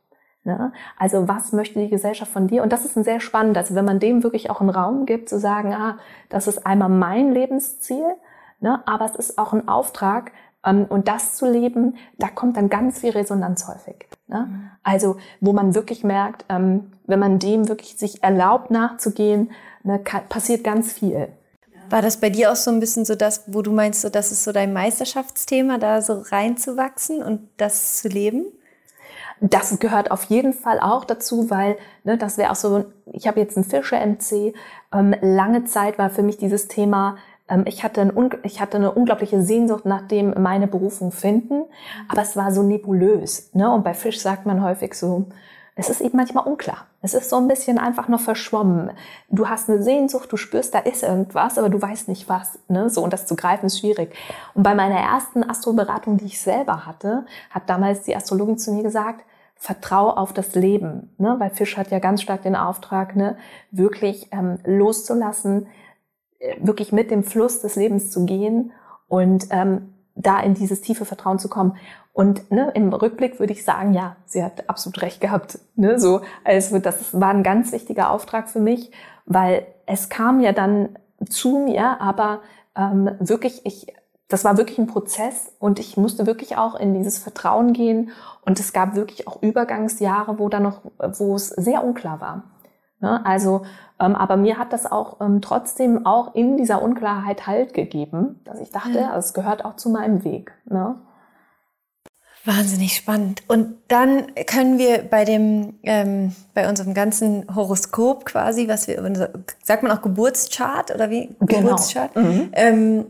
Ne? 0.46 0.72
Also 0.98 1.28
was 1.28 1.52
möchte 1.52 1.80
die 1.80 1.90
Gesellschaft 1.90 2.32
von 2.32 2.48
dir? 2.48 2.64
Und 2.64 2.72
das 2.72 2.86
ist 2.86 2.96
ein 2.96 3.04
sehr 3.04 3.20
spannend. 3.20 3.58
Also 3.58 3.76
wenn 3.76 3.86
man 3.86 4.00
dem 4.00 4.24
wirklich 4.24 4.50
auch 4.50 4.62
einen 4.62 4.70
Raum 4.70 5.06
gibt, 5.06 5.28
zu 5.28 5.40
sagen, 5.40 5.74
ah, 5.74 5.98
das 6.30 6.48
ist 6.48 6.66
einmal 6.66 6.90
mein 6.90 7.34
Lebensziel, 7.34 8.06
ne? 8.62 8.82
aber 8.86 9.06
es 9.06 9.16
ist 9.16 9.38
auch 9.38 9.54
ein 9.54 9.68
Auftrag, 9.68 10.32
ähm, 10.66 10.86
und 10.90 11.08
das 11.08 11.36
zu 11.36 11.50
leben, 11.50 11.96
da 12.18 12.28
kommt 12.28 12.58
dann 12.58 12.70
ganz 12.70 13.00
viel 13.00 13.12
Resonanz 13.12 13.68
häufig. 13.68 14.08
Ne? 14.28 14.48
Mhm. 14.50 14.72
Also 14.84 15.18
wo 15.42 15.54
man 15.54 15.76
wirklich 15.76 16.04
merkt, 16.04 16.46
ähm, 16.50 16.92
wenn 17.06 17.20
man 17.20 17.40
dem 17.40 17.68
wirklich 17.68 17.98
sich 17.98 18.24
erlaubt 18.24 18.72
nachzugehen, 18.72 19.52
ne, 19.84 20.00
passiert 20.30 20.64
ganz 20.64 20.92
viel. 20.92 21.30
War 21.90 22.02
das 22.02 22.20
bei 22.20 22.32
dir 22.32 22.52
auch 22.52 22.56
so 22.56 22.72
ein 22.72 22.80
bisschen 22.80 23.06
so 23.06 23.14
das, 23.14 23.44
wo 23.46 23.62
du 23.62 23.72
meinst, 23.72 24.02
so, 24.02 24.10
das 24.10 24.32
ist 24.32 24.44
so 24.44 24.52
dein 24.52 24.74
Meisterschaftsthema, 24.74 25.78
da 25.78 26.02
so 26.02 26.24
reinzuwachsen 26.28 27.22
und 27.22 27.48
das 27.58 27.98
zu 27.98 28.08
leben? 28.08 28.46
Das 29.42 29.78
gehört 29.80 30.12
auf 30.12 30.24
jeden 30.26 30.54
Fall 30.54 30.80
auch 30.80 31.06
dazu, 31.06 31.50
weil 31.50 31.78
ne, 32.04 32.18
das 32.18 32.38
wäre 32.38 32.52
auch 32.52 32.56
so, 32.56 32.86
ich 33.12 33.28
habe 33.28 33.40
jetzt 33.40 33.58
einen 33.58 33.66
Fische-MC. 33.66 34.54
Ähm, 34.94 35.16
lange 35.22 35.66
Zeit 35.66 35.98
war 35.98 36.10
für 36.10 36.24
mich 36.24 36.38
dieses 36.38 36.68
Thema, 36.68 37.18
ähm, 37.50 37.64
ich, 37.68 37.84
hatte 37.84 38.02
ein, 38.02 38.30
ich 38.44 38.62
hatte 38.62 38.78
eine 38.78 38.92
unglaubliche 38.92 39.42
Sehnsucht 39.42 39.86
nach 39.86 40.08
dem 40.08 40.34
meine 40.42 40.68
Berufung 40.68 41.12
finden, 41.12 41.64
aber 42.08 42.22
es 42.22 42.36
war 42.36 42.52
so 42.52 42.64
nebulös. 42.64 43.54
Ne? 43.54 43.70
Und 43.72 43.84
bei 43.84 43.94
Fisch 43.94 44.20
sagt 44.20 44.46
man 44.46 44.64
häufig 44.64 44.94
so, 44.94 45.26
es 45.76 45.90
ist 45.90 46.02
eben 46.02 46.18
manchmal 46.18 46.48
unklar. 46.48 46.88
Es 47.06 47.14
ist 47.14 47.30
so 47.30 47.36
ein 47.36 47.48
bisschen 47.48 47.78
einfach 47.78 48.08
nur 48.08 48.18
verschwommen. 48.18 48.90
Du 49.30 49.48
hast 49.48 49.70
eine 49.70 49.84
Sehnsucht, 49.84 50.32
du 50.32 50.38
spürst, 50.38 50.74
da 50.74 50.80
ist 50.80 51.04
irgendwas, 51.04 51.60
aber 51.60 51.70
du 51.70 51.80
weißt 51.80 52.08
nicht 52.08 52.28
was. 52.28 52.58
Ne? 52.68 52.90
So, 52.90 53.04
und 53.04 53.14
das 53.14 53.28
zu 53.28 53.36
greifen 53.36 53.68
ist 53.68 53.78
schwierig. 53.78 54.16
Und 54.56 54.64
bei 54.64 54.74
meiner 54.74 54.98
ersten 54.98 55.48
Astroberatung, 55.48 56.18
die 56.18 56.26
ich 56.26 56.42
selber 56.42 56.88
hatte, 56.88 57.28
hat 57.52 57.70
damals 57.70 58.02
die 58.02 58.16
Astrologin 58.16 58.58
zu 58.58 58.74
mir 58.74 58.82
gesagt, 58.82 59.24
vertrau 59.56 60.10
auf 60.10 60.34
das 60.34 60.56
Leben. 60.56 61.14
Ne? 61.20 61.36
Weil 61.38 61.52
Fisch 61.52 61.78
hat 61.78 61.92
ja 61.92 62.00
ganz 62.00 62.24
stark 62.24 62.42
den 62.42 62.56
Auftrag, 62.56 63.16
ne? 63.16 63.38
wirklich 63.70 64.30
ähm, 64.32 64.58
loszulassen, 64.64 65.68
äh, 66.40 66.56
wirklich 66.60 66.92
mit 66.92 67.12
dem 67.12 67.24
Fluss 67.24 67.62
des 67.62 67.76
Lebens 67.76 68.10
zu 68.10 68.26
gehen 68.26 68.72
und 69.08 69.46
ähm, 69.52 69.94
da 70.16 70.40
in 70.40 70.54
dieses 70.54 70.82
tiefe 70.82 71.06
Vertrauen 71.06 71.40
zu 71.40 71.50
kommen. 71.50 71.76
Und 72.14 72.50
ne, 72.50 72.72
im 72.74 72.94
Rückblick 72.94 73.40
würde 73.40 73.54
ich 73.54 73.66
sagen, 73.66 73.94
ja, 73.94 74.16
sie 74.26 74.44
hat 74.44 74.70
absolut 74.70 75.02
recht 75.02 75.20
gehabt. 75.20 75.60
Ne, 75.76 76.00
so, 76.00 76.22
also 76.44 76.80
das 76.80 77.20
war 77.20 77.30
ein 77.30 77.44
ganz 77.44 77.72
wichtiger 77.72 78.10
Auftrag 78.10 78.50
für 78.50 78.62
mich, 78.62 78.92
weil 79.26 79.68
es 79.86 80.10
kam 80.10 80.40
ja 80.40 80.54
dann 80.54 80.98
zu 81.30 81.60
mir, 81.60 82.00
aber 82.02 82.40
ähm, 82.76 83.12
wirklich, 83.20 83.66
ich, 83.66 83.88
das 84.30 84.46
war 84.46 84.58
wirklich 84.58 84.80
ein 84.80 84.88
Prozess 84.88 85.52
und 85.60 85.80
ich 85.80 85.98
musste 85.98 86.26
wirklich 86.26 86.58
auch 86.58 86.76
in 86.76 86.94
dieses 86.94 87.20
Vertrauen 87.20 87.74
gehen. 87.74 88.12
Und 88.46 88.60
es 88.60 88.74
gab 88.74 88.96
wirklich 88.96 89.28
auch 89.28 89.42
Übergangsjahre, 89.42 90.40
wo 90.40 90.50
da 90.50 90.60
noch, 90.60 90.82
wo 90.98 91.36
es 91.36 91.50
sehr 91.50 91.84
unklar 91.84 92.22
war. 92.22 92.44
Ne, 93.00 93.26
also, 93.26 93.66
ähm, 94.00 94.16
aber 94.16 94.38
mir 94.38 94.58
hat 94.58 94.74
das 94.74 94.90
auch 94.90 95.20
ähm, 95.22 95.42
trotzdem 95.42 96.06
auch 96.06 96.34
in 96.34 96.58
dieser 96.58 96.82
Unklarheit 96.82 97.46
Halt 97.46 97.74
gegeben, 97.74 98.40
dass 98.46 98.60
ich 98.60 98.72
dachte, 98.72 99.00
ja. 99.00 99.18
es 99.18 99.34
gehört 99.34 99.66
auch 99.66 99.76
zu 99.76 99.90
meinem 99.90 100.24
Weg. 100.24 100.54
Ne? 100.66 100.96
Wahnsinnig 102.46 102.96
spannend. 102.96 103.42
Und 103.48 103.76
dann 103.88 104.34
können 104.46 104.78
wir 104.78 105.00
bei 105.00 105.26
dem, 105.26 105.80
ähm, 105.84 106.36
bei 106.54 106.70
unserem 106.70 106.94
ganzen 106.94 107.54
Horoskop 107.54 108.26
quasi, 108.26 108.68
was 108.68 108.88
wir, 108.88 109.32
sagt 109.64 109.84
man 109.84 109.92
auch 109.92 110.02
Geburtschart 110.02 110.94
oder 110.94 111.10
wie? 111.10 111.36
Genau. 111.40 111.62
Geburtschart. 111.62 112.16
Mhm. 112.16 112.50
Ähm, 112.54 113.06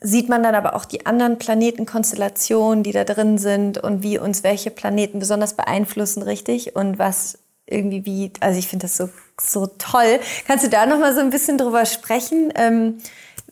sieht 0.00 0.28
man 0.28 0.42
dann 0.42 0.54
aber 0.54 0.76
auch 0.76 0.84
die 0.84 1.06
anderen 1.06 1.38
Planetenkonstellationen, 1.38 2.82
die 2.82 2.92
da 2.92 3.04
drin 3.04 3.38
sind 3.38 3.78
und 3.78 4.02
wie 4.02 4.18
uns 4.18 4.44
welche 4.44 4.70
Planeten 4.70 5.18
besonders 5.18 5.54
beeinflussen, 5.54 6.22
richtig? 6.22 6.76
Und 6.76 6.98
was 6.98 7.38
irgendwie 7.66 8.04
wie, 8.04 8.32
also 8.40 8.58
ich 8.58 8.68
finde 8.68 8.84
das 8.84 8.96
so, 8.96 9.08
so 9.40 9.66
toll. 9.66 10.20
Kannst 10.46 10.64
du 10.64 10.68
da 10.68 10.86
noch 10.86 10.98
mal 10.98 11.14
so 11.14 11.20
ein 11.20 11.30
bisschen 11.30 11.58
drüber 11.58 11.84
sprechen? 11.84 12.52
Ähm, 12.54 12.98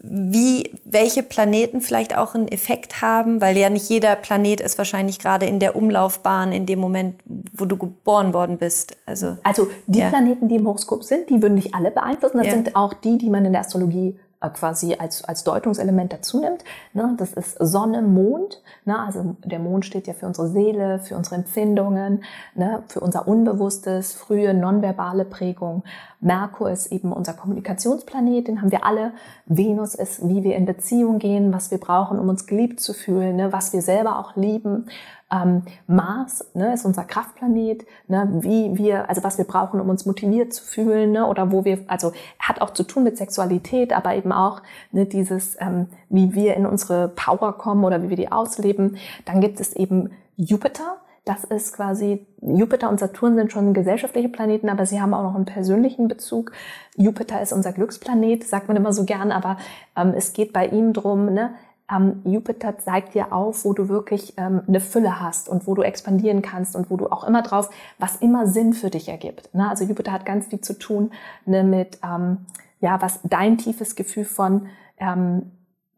wie 0.07 0.71
welche 0.85 1.23
Planeten 1.23 1.81
vielleicht 1.81 2.17
auch 2.17 2.35
einen 2.35 2.49
Effekt 2.49 3.01
haben, 3.01 3.41
weil 3.41 3.57
ja 3.57 3.71
nicht 3.71 3.89
jeder 3.89 4.17
Planet 4.17 4.61
ist 4.61 4.77
wahrscheinlich 4.77 5.19
gerade 5.19 5.47
in 5.47 5.61
der 5.61 5.77
Umlaufbahn 5.77 6.53
in 6.53 6.67
dem 6.67 6.79
Moment, 6.79 7.17
wo 7.55 7.65
du 7.65 7.79
geboren 7.79 8.35
worden 8.35 8.59
bist. 8.59 8.99
Also, 9.07 9.39
also 9.43 9.69
die 9.87 10.01
ja. 10.01 10.11
Planeten, 10.11 10.49
die 10.49 10.57
im 10.57 10.67
Horoskop 10.67 11.05
sind, 11.05 11.31
die 11.31 11.41
würden 11.41 11.55
nicht 11.55 11.75
alle 11.75 11.91
beeinflussen. 11.91 12.37
Das 12.37 12.49
ja. 12.49 12.53
sind 12.53 12.77
auch 12.77 12.93
die, 12.93 13.17
die 13.17 13.31
man 13.31 13.47
in 13.47 13.53
der 13.53 13.63
Astrologie 13.63 14.19
quasi 14.51 14.95
als, 14.95 15.25
als 15.25 15.45
Deutungselement 15.45 16.13
dazu 16.13 16.41
nimmt. 16.41 16.65
Ne? 16.93 17.15
Das 17.17 17.33
ist 17.33 17.57
Sonne, 17.59 18.03
Mond. 18.03 18.63
Ne? 18.85 18.99
Also 18.99 19.37
der 19.45 19.59
Mond 19.59 19.85
steht 19.85 20.07
ja 20.07 20.15
für 20.15 20.27
unsere 20.27 20.49
Seele, 20.49 20.99
für 20.99 21.17
unsere 21.17 21.37
Empfindungen, 21.37 22.25
ne? 22.55 22.83
für 22.89 23.01
unser 23.01 23.27
Unbewusstes, 23.29 24.13
frühe 24.13 24.55
nonverbale 24.55 25.25
Prägung. 25.25 25.83
Merkur 26.21 26.71
ist 26.71 26.91
eben 26.91 27.13
unser 27.13 27.35
Kommunikationsplanet, 27.35 28.49
den 28.49 28.63
haben 28.63 28.71
wir 28.71 28.87
alle. 28.87 29.13
Venus 29.47 29.95
ist, 29.95 30.27
wie 30.27 30.43
wir 30.43 30.57
in 30.57 30.65
Beziehung 30.65 31.19
gehen, 31.19 31.53
was 31.53 31.71
wir 31.71 31.79
brauchen, 31.79 32.19
um 32.19 32.29
uns 32.29 32.47
geliebt 32.47 32.81
zu 32.81 32.95
fühlen, 32.95 33.53
was 33.53 33.73
wir 33.73 33.83
selber 33.83 34.19
auch 34.19 34.35
lieben. 34.35 34.87
Ähm, 35.35 35.63
Mars 35.87 36.51
ne, 36.55 36.75
ist 36.75 36.85
unser 36.85 37.05
Kraftplanet, 37.05 37.85
ne, 38.07 38.29
wie 38.41 38.77
wir, 38.79 39.09
also 39.09 39.25
was 39.25 39.39
wir 39.39 39.45
brauchen, 39.45 39.81
um 39.81 39.89
uns 39.89 40.07
motiviert 40.07 40.53
zu 40.53 40.63
fühlen, 40.63 41.13
ne, 41.13 41.27
oder 41.27 41.51
wo 41.51 41.65
wir, 41.65 41.81
also 41.89 42.13
hat 42.39 42.61
auch 42.61 42.71
zu 42.71 42.85
tun 42.85 43.03
mit 43.03 43.17
Sexualität, 43.17 43.93
aber 43.93 44.15
eben 44.15 44.33
auch 44.33 44.63
ne, 44.93 45.07
dieses, 45.07 45.57
ähm, 45.61 45.89
wie 46.09 46.35
wir 46.35 46.55
in 46.55 46.67
unsere 46.67 47.09
Power 47.09 47.59
kommen 47.59 47.85
oder 47.85 48.03
wie 48.03 48.11
wir 48.11 48.17
die 48.17 48.31
ausleben. 48.31 48.97
Dann 49.25 49.41
gibt 49.41 49.61
es 49.61 49.75
eben 49.75 50.11
Jupiter, 50.37 50.99
das 51.25 51.43
ist 51.43 51.75
quasi, 51.75 52.27
Jupiter 52.43 52.91
und 52.91 53.01
Saturn 53.01 53.35
sind 53.35 53.51
schon 53.51 53.73
gesellschaftliche 53.73 54.29
Planeten, 54.29 54.69
aber 54.69 54.85
sie 54.85 55.01
haben 55.01 55.15
auch 55.15 55.23
noch 55.23 55.35
einen 55.35 55.47
persönlichen 55.47 56.07
Bezug. 56.07 56.53
Jupiter 56.97 57.41
ist 57.41 57.53
unser 57.53 57.73
Glücksplanet, 57.73 58.45
sagt 58.45 58.69
man 58.69 58.77
immer 58.77 58.93
so 58.93 59.05
gern, 59.05 59.33
aber 59.33 59.57
ähm, 59.97 60.13
es 60.15 60.35
geht 60.35 60.53
bei 60.53 60.67
ihm 60.67 60.93
drum, 60.93 61.33
ne, 61.33 61.55
ähm, 61.91 62.23
Jupiter 62.25 62.79
zeigt 62.79 63.15
dir 63.15 63.33
auf, 63.33 63.65
wo 63.65 63.73
du 63.73 63.89
wirklich 63.89 64.35
ähm, 64.37 64.63
eine 64.67 64.81
Fülle 64.81 65.21
hast 65.21 65.49
und 65.49 65.67
wo 65.67 65.75
du 65.75 65.83
expandieren 65.83 66.41
kannst 66.41 66.77
und 66.77 66.91
wo 66.91 66.97
du 66.97 67.09
auch 67.09 67.25
immer 67.25 67.43
drauf, 67.43 67.69
was 67.99 68.17
immer 68.17 68.47
Sinn 68.47 68.73
für 68.73 68.91
dich 68.91 69.09
ergibt. 69.09 69.55
Ne? 69.55 69.69
Also 69.69 69.85
Jupiter 69.85 70.13
hat 70.13 70.25
ganz 70.25 70.47
viel 70.47 70.61
zu 70.61 70.79
tun 70.79 71.13
ne, 71.45 71.63
mit, 71.63 71.99
ähm, 72.03 72.39
ja, 72.81 73.01
was 73.03 73.21
dein 73.25 73.59
tiefes 73.59 73.97
Gefühl 73.97 74.25
von 74.25 74.67
ähm, 74.99 75.51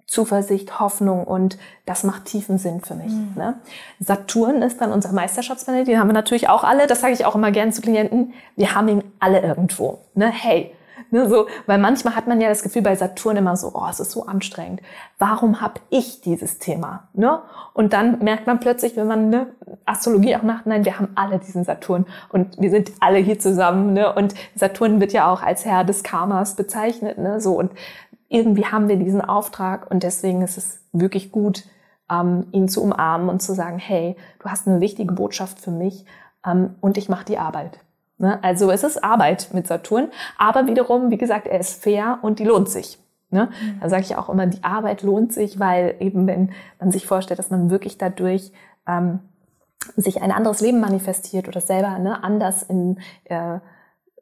Zuversicht, 0.07 0.79
Hoffnung 0.79 1.25
und 1.25 1.59
das 1.85 2.05
macht 2.05 2.27
tiefen 2.27 2.59
Sinn 2.59 2.81
für 2.81 2.95
mich. 2.95 3.13
Mhm. 3.13 3.33
Ne? 3.37 3.55
Saturn 3.99 4.63
ist 4.63 4.81
dann 4.81 4.93
unser 4.93 5.13
Meisterschaftsplanet, 5.13 5.89
den 5.89 5.99
haben 5.99 6.09
wir 6.09 6.15
natürlich 6.15 6.49
auch 6.49 6.63
alle, 6.63 6.87
das 6.87 7.01
sage 7.01 7.13
ich 7.13 7.25
auch 7.25 7.35
immer 7.35 7.51
gerne 7.51 7.73
zu 7.73 7.83
Klienten, 7.83 8.33
wir 8.55 8.75
haben 8.75 8.89
ihn 8.89 9.05
alle 9.19 9.41
irgendwo. 9.41 9.99
Ne? 10.15 10.29
Hey, 10.29 10.76
Ne, 11.13 11.29
so, 11.29 11.47
weil 11.67 11.79
manchmal 11.79 12.17
hat 12.17 12.27
man 12.27 12.41
ja 12.41 12.49
das 12.49 12.65
Gefühl 12.65 12.83
bei 12.83 12.97
Saturn 12.97 13.37
immer 13.37 13.57
so, 13.57 13.71
oh, 13.75 13.87
es 13.89 14.01
ist 14.01 14.11
so 14.11 14.27
anstrengend. 14.27 14.81
Warum 15.19 15.61
habe 15.61 15.81
ich 15.89 16.21
dieses 16.21 16.59
Thema? 16.59 17.09
Ne? 17.15 17.41
Und 17.75 17.93
dann 17.93 18.19
merkt 18.25 18.49
man 18.49 18.59
plötzlich, 18.59 18.97
wenn 18.97 19.07
man 19.07 19.31
ne, 19.31 19.47
Astrologie 19.85 20.35
auch 20.35 20.43
macht, 20.43 20.67
nein, 20.67 20.85
wir 20.85 20.99
haben 20.99 21.09
alle 21.15 21.39
diesen 21.39 21.63
Saturn 21.63 22.07
und 22.31 22.61
wir 22.61 22.71
sind 22.71 22.91
alle 22.99 23.19
hier 23.19 23.39
zusammen. 23.39 23.93
Ne? 23.93 24.13
Und 24.13 24.35
Saturn 24.57 25.01
wird 25.01 25.13
ja 25.13 25.31
auch 25.31 25.43
als 25.43 25.65
Herr 25.65 25.85
des 25.85 26.03
Karmas 26.03 26.57
bezeichnet. 26.57 27.19
Ne? 27.19 27.41
So, 27.41 27.57
und 27.57 27.71
irgendwie 28.29 28.67
haben 28.67 28.89
wir 28.89 28.97
diesen 28.97 29.21
Auftrag 29.21 29.89
und 29.91 30.03
deswegen 30.03 30.43
ist 30.43 30.59
es 30.59 30.81
wirklich 30.93 31.31
gut, 31.31 31.63
ähm, 32.11 32.47
ihn 32.53 32.69
zu 32.69 32.83
umarmen 32.83 33.29
und 33.29 33.41
zu 33.41 33.55
sagen, 33.55 33.79
hey, 33.79 34.17
du 34.41 34.49
hast 34.49 34.67
eine 34.67 34.81
wichtige 34.81 35.13
Botschaft 35.13 35.61
für 35.61 35.71
mich 35.71 36.05
ähm, 36.45 36.75
und 36.81 36.99
ich 36.99 37.09
mache 37.09 37.25
die 37.25 37.39
Arbeit. 37.39 37.79
Ne? 38.19 38.43
Also 38.43 38.71
es 38.71 38.83
ist 38.83 39.03
Arbeit 39.03 39.49
mit 39.53 39.67
Saturn, 39.67 40.09
aber 40.39 40.67
wiederum, 40.67 41.11
wie 41.11 41.19
gesagt, 41.19 41.47
er 41.47 41.61
ist 41.61 41.83
fair 41.83 42.19
und 42.23 42.39
die 42.39 42.45
lohnt 42.45 42.69
sich. 42.69 42.99
Ne? 43.31 43.51
Mhm. 43.61 43.81
Da 43.81 43.89
sage 43.89 44.03
ich 44.03 44.17
auch 44.17 44.29
immer, 44.29 44.47
die 44.47 44.63
Arbeit 44.65 45.03
lohnt 45.03 45.33
sich, 45.33 45.59
weil 45.59 45.97
eben 46.01 46.27
wenn 46.27 46.53
man 46.79 46.93
sich 46.93 47.07
vorstellt, 47.07 47.39
dass 47.39 47.51
man 47.51 47.71
wirklich 47.71 47.99
dadurch 47.99 48.53
ähm, 48.87 49.21
sich 49.97 50.23
ein 50.23 50.33
anderes 50.33 50.61
Leben 50.61 50.81
manifestiert 50.81 51.49
oder 51.49 51.61
selber 51.61 51.99
ne, 51.99 52.23
anders 52.23 52.63
in 52.63 52.99
äh, 53.25 53.59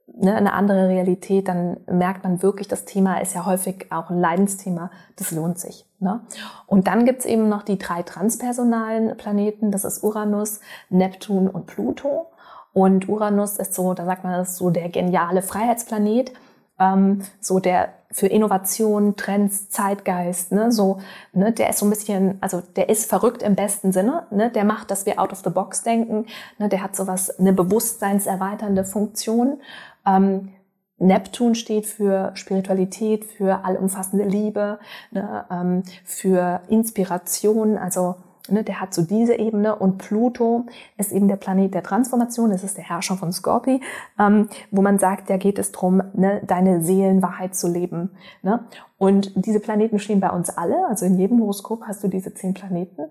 ne, 0.07 0.35
eine 0.35 0.53
andere 0.53 0.89
Realität, 0.89 1.49
dann 1.49 1.79
merkt 1.87 2.25
man 2.25 2.43
wirklich, 2.43 2.69
das 2.69 2.85
Thema 2.85 3.21
ist 3.21 3.35
ja 3.35 3.47
häufig 3.47 3.87
auch 3.91 4.11
ein 4.11 4.19
Leidensthema, 4.19 4.91
das 5.17 5.31
lohnt 5.31 5.59
sich. 5.59 5.87
Ne? 6.01 6.21
Und 6.67 6.87
dann 6.87 7.05
gibt's 7.05 7.25
eben 7.25 7.49
noch 7.49 7.63
die 7.63 7.79
drei 7.79 8.03
transpersonalen 8.03 9.17
Planeten, 9.17 9.71
das 9.71 9.85
ist 9.85 10.03
Uranus, 10.03 10.61
Neptun 10.91 11.49
und 11.49 11.67
Pluto. 11.67 12.27
Und 12.75 13.09
Uranus 13.09 13.57
ist 13.57 13.73
so, 13.73 13.95
da 13.95 14.05
sagt 14.05 14.25
man, 14.25 14.35
das 14.35 14.51
ist 14.51 14.57
so 14.57 14.69
der 14.69 14.89
geniale 14.91 15.43
Freiheitsplanet, 15.43 16.33
ähm, 16.79 17.23
so 17.41 17.61
der 17.61 17.95
für 18.11 18.27
Innovation, 18.27 19.17
Trends, 19.17 19.71
Zeitgeist, 19.71 20.53
ne, 20.53 20.71
so, 20.71 20.99
ne, 21.33 21.53
der 21.53 21.71
ist 21.71 21.79
so 21.79 21.87
ein 21.87 21.91
bisschen, 21.91 22.39
also 22.41 22.63
der 22.77 22.89
ist 22.89 23.09
verrückt 23.09 23.43
im 23.43 23.55
besten 23.55 23.93
Sinne, 23.93 24.27
ne, 24.31 24.51
der 24.51 24.65
macht, 24.65 24.91
dass 24.91 25.07
wir 25.07 25.21
out 25.21 25.33
of 25.33 25.43
the 25.45 25.51
box 25.51 25.83
denken, 25.83 26.27
ne, 26.59 26.69
der 26.69 26.83
hat 26.83 26.95
sowas, 26.95 27.39
eine 27.39 27.53
bewusstseinserweiternde 27.53 28.85
Funktion. 28.85 29.61
Ähm, 30.05 30.51
Neptun 30.99 31.55
steht 31.55 31.87
für 31.87 32.33
Spiritualität, 32.35 33.25
für 33.25 33.65
allumfassende 33.65 34.25
Liebe, 34.25 34.79
ne, 35.13 35.45
ähm, 35.51 35.83
für 36.05 36.61
Inspiration, 36.69 37.79
also 37.79 38.17
Ne, 38.51 38.63
der 38.63 38.79
hat 38.79 38.93
so 38.93 39.01
diese 39.01 39.37
Ebene 39.37 39.75
und 39.75 39.97
Pluto 39.97 40.67
ist 40.99 41.13
eben 41.13 41.29
der 41.29 41.37
Planet 41.37 41.73
der 41.73 41.83
Transformation, 41.83 42.51
das 42.51 42.63
ist 42.63 42.77
der 42.77 42.85
Herrscher 42.85 43.17
von 43.17 43.33
Scorpio, 43.33 43.81
ähm, 44.21 44.51
wo 44.71 44.83
man 44.83 44.99
sagt, 44.99 45.31
da 45.31 45.39
geht 45.39 45.59
es 45.59 45.73
drum, 45.73 46.03
ne, 46.13 46.43
deine 46.47 46.83
Seelenwahrheit 46.83 47.55
zu 47.55 47.69
leben. 47.69 48.11
Ne? 48.43 48.67
Und 48.99 49.33
diese 49.35 49.61
Planeten 49.61 49.99
stehen 49.99 50.21
bei 50.21 50.29
uns 50.29 50.51
alle, 50.51 50.87
also 50.89 51.07
in 51.07 51.19
jedem 51.19 51.41
Horoskop 51.41 51.85
hast 51.87 52.05
du 52.05 52.09
diese 52.09 52.35
zehn 52.35 52.53
Planeten, 52.53 53.05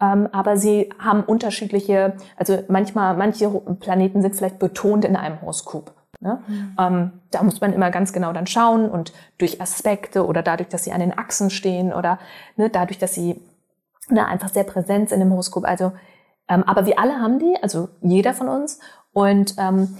ähm, 0.00 0.28
aber 0.30 0.56
sie 0.56 0.90
haben 1.00 1.24
unterschiedliche, 1.24 2.14
also 2.36 2.56
manchmal, 2.68 3.16
manche 3.16 3.48
Planeten 3.50 4.22
sind 4.22 4.36
vielleicht 4.36 4.60
betont 4.60 5.04
in 5.04 5.16
einem 5.16 5.40
Horoskop. 5.42 5.94
Ne? 6.20 6.38
Mhm. 6.46 6.76
Ähm, 6.78 7.12
da 7.32 7.42
muss 7.42 7.60
man 7.60 7.72
immer 7.72 7.90
ganz 7.90 8.12
genau 8.12 8.32
dann 8.32 8.46
schauen 8.46 8.88
und 8.88 9.12
durch 9.38 9.60
Aspekte 9.60 10.24
oder 10.24 10.44
dadurch, 10.44 10.68
dass 10.68 10.84
sie 10.84 10.92
an 10.92 11.00
den 11.00 11.18
Achsen 11.18 11.50
stehen 11.50 11.92
oder 11.92 12.20
ne, 12.56 12.70
dadurch, 12.70 12.98
dass 12.98 13.12
sie 13.12 13.40
ne, 14.08 14.26
einfach 14.26 14.48
sehr 14.48 14.64
präsent 14.64 15.08
sind 15.08 15.20
im 15.20 15.30
Horoskop. 15.30 15.64
Also, 15.64 15.92
ähm, 16.48 16.64
aber 16.64 16.86
wir 16.86 16.98
alle 16.98 17.20
haben 17.20 17.38
die, 17.38 17.56
also 17.62 17.88
jeder 18.02 18.34
von 18.34 18.48
uns. 18.48 18.78
Und 19.12 19.54
ähm, 19.58 19.96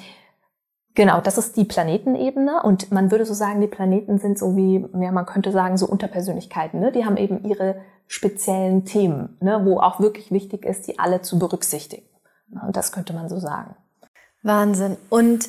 genau, 0.95 1.21
das 1.21 1.39
ist 1.39 1.57
die 1.57 1.65
Planetenebene. 1.65 2.63
Und 2.63 2.93
man 2.93 3.11
würde 3.11 3.27
so 3.27 3.35
sagen, 3.35 3.61
die 3.61 3.67
Planeten 3.67 4.19
sind 4.19 4.39
so 4.39 4.57
wie, 4.57 4.85
ja, 5.01 5.13
man 5.13 5.27
könnte 5.27 5.53
sagen, 5.53 5.77
so 5.77 5.87
Unterpersönlichkeiten. 5.87 6.81
Ne? 6.81 6.93
Die 6.93 7.05
haben 7.05 7.17
eben 7.17 7.45
ihre 7.45 7.77
speziellen 8.07 8.85
Themen, 8.85 9.37
ne? 9.41 9.63
wo 9.65 9.81
auch 9.81 10.01
wirklich 10.01 10.31
wichtig 10.31 10.65
ist, 10.65 10.87
die 10.87 10.99
alle 10.99 11.23
zu 11.23 11.39
berücksichtigen. 11.39 12.07
Und 12.65 12.77
das 12.77 12.93
könnte 12.93 13.13
man 13.13 13.29
so 13.29 13.39
sagen. 13.39 13.75
Wahnsinn. 14.43 14.97
Und 15.09 15.49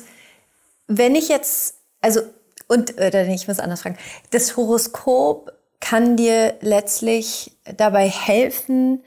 wenn 0.88 1.14
ich 1.14 1.28
jetzt, 1.28 1.76
also, 2.00 2.20
und, 2.66 2.94
oder 2.94 3.26
ich 3.26 3.46
muss 3.46 3.60
anders 3.60 3.82
fragen, 3.82 3.98
das 4.30 4.56
Horoskop 4.56 5.52
kann 5.80 6.16
dir 6.16 6.54
letztlich 6.60 7.56
dabei 7.76 8.08
helfen, 8.08 9.02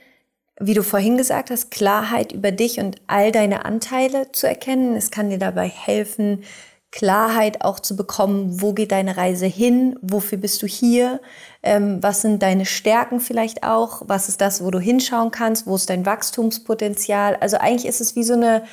wie 0.60 0.74
du 0.74 0.82
vorhin 0.82 1.16
gesagt 1.16 1.50
hast, 1.50 1.70
Klarheit 1.70 2.32
über 2.32 2.52
dich 2.52 2.78
und 2.78 2.96
all 3.06 3.32
deine 3.32 3.64
Anteile 3.64 4.32
zu 4.32 4.46
erkennen. 4.46 4.96
Es 4.96 5.10
kann 5.10 5.30
dir 5.30 5.38
dabei 5.38 5.68
helfen, 5.68 6.44
Klarheit 6.92 7.64
auch 7.64 7.80
zu 7.80 7.96
bekommen, 7.96 8.60
wo 8.60 8.74
geht 8.74 8.92
deine 8.92 9.16
Reise 9.16 9.46
hin, 9.46 9.98
wofür 10.02 10.36
bist 10.36 10.62
du 10.62 10.66
hier, 10.66 11.20
ähm, 11.62 12.02
was 12.02 12.20
sind 12.20 12.42
deine 12.42 12.66
Stärken 12.66 13.18
vielleicht 13.18 13.64
auch, 13.64 14.02
was 14.06 14.28
ist 14.28 14.42
das, 14.42 14.62
wo 14.62 14.70
du 14.70 14.78
hinschauen 14.78 15.30
kannst, 15.30 15.66
wo 15.66 15.74
ist 15.74 15.88
dein 15.88 16.04
Wachstumspotenzial. 16.04 17.36
Also 17.36 17.56
eigentlich 17.56 17.86
ist 17.86 18.02
es 18.02 18.14
wie 18.14 18.24
so 18.24 18.34
eine 18.34 18.64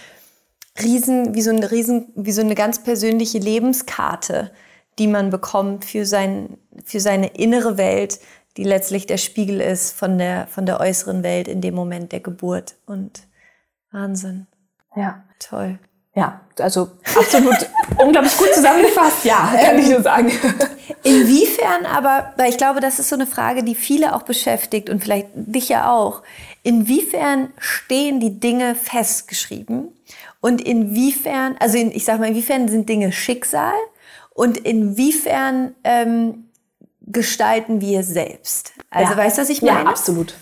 riesen, 0.83 1.33
wie 1.33 1.41
so 1.41 1.51
eine 1.51 1.71
riesen, 1.71 2.11
wie 2.15 2.33
so 2.33 2.41
eine 2.41 2.55
ganz 2.55 2.83
persönliche 2.83 3.39
Lebenskarte, 3.39 4.51
die 4.99 5.07
man 5.07 5.29
bekommt 5.29 5.85
für 5.85 6.05
sein, 6.05 6.57
für 6.85 6.99
seine 6.99 7.27
innere 7.27 7.77
Welt, 7.77 8.19
die 8.57 8.63
letztlich 8.63 9.07
der 9.07 9.17
Spiegel 9.17 9.61
ist 9.61 9.91
von 9.91 10.17
der, 10.17 10.47
von 10.47 10.65
der 10.65 10.79
äußeren 10.79 11.23
Welt 11.23 11.47
in 11.47 11.61
dem 11.61 11.73
Moment 11.73 12.11
der 12.11 12.19
Geburt. 12.19 12.75
Und 12.85 13.21
Wahnsinn. 13.91 14.47
Ja. 14.95 15.23
Toll. 15.39 15.79
Ja, 16.15 16.41
also 16.59 16.89
absolut 17.17 17.55
unglaublich 17.97 18.35
gut 18.35 18.53
zusammengefasst. 18.53 19.23
Ja, 19.23 19.53
kann 19.63 19.79
ich 19.79 19.89
nur 19.89 20.01
sagen. 20.01 20.31
Inwiefern 21.03 21.85
aber, 21.85 22.33
weil 22.35 22.49
ich 22.49 22.57
glaube, 22.57 22.81
das 22.81 22.99
ist 22.99 23.09
so 23.09 23.15
eine 23.15 23.27
Frage, 23.27 23.63
die 23.63 23.75
viele 23.75 24.13
auch 24.13 24.23
beschäftigt 24.23 24.89
und 24.89 25.01
vielleicht 25.01 25.29
dich 25.33 25.69
ja 25.69 25.91
auch. 25.93 26.23
Inwiefern 26.63 27.53
stehen 27.57 28.19
die 28.19 28.39
Dinge 28.39 28.75
festgeschrieben 28.75 29.93
und 30.41 30.59
inwiefern, 30.59 31.55
also 31.59 31.77
in, 31.77 31.91
ich 31.91 32.03
sag 32.03 32.19
mal, 32.19 32.27
inwiefern 32.27 32.67
sind 32.67 32.89
Dinge 32.89 33.13
Schicksal 33.13 33.73
und 34.39 34.57
inwiefern 34.57 35.75
ähm, 35.83 36.45
gestalten 37.01 37.81
wir 37.81 38.03
selbst? 38.03 38.71
Also 38.89 39.11
ja. 39.11 39.17
weißt 39.17 39.37
du, 39.37 39.41
was 39.41 39.49
ich 39.49 39.61
meine? 39.61 39.81
Ja, 39.81 39.85
absolut. 39.85 40.33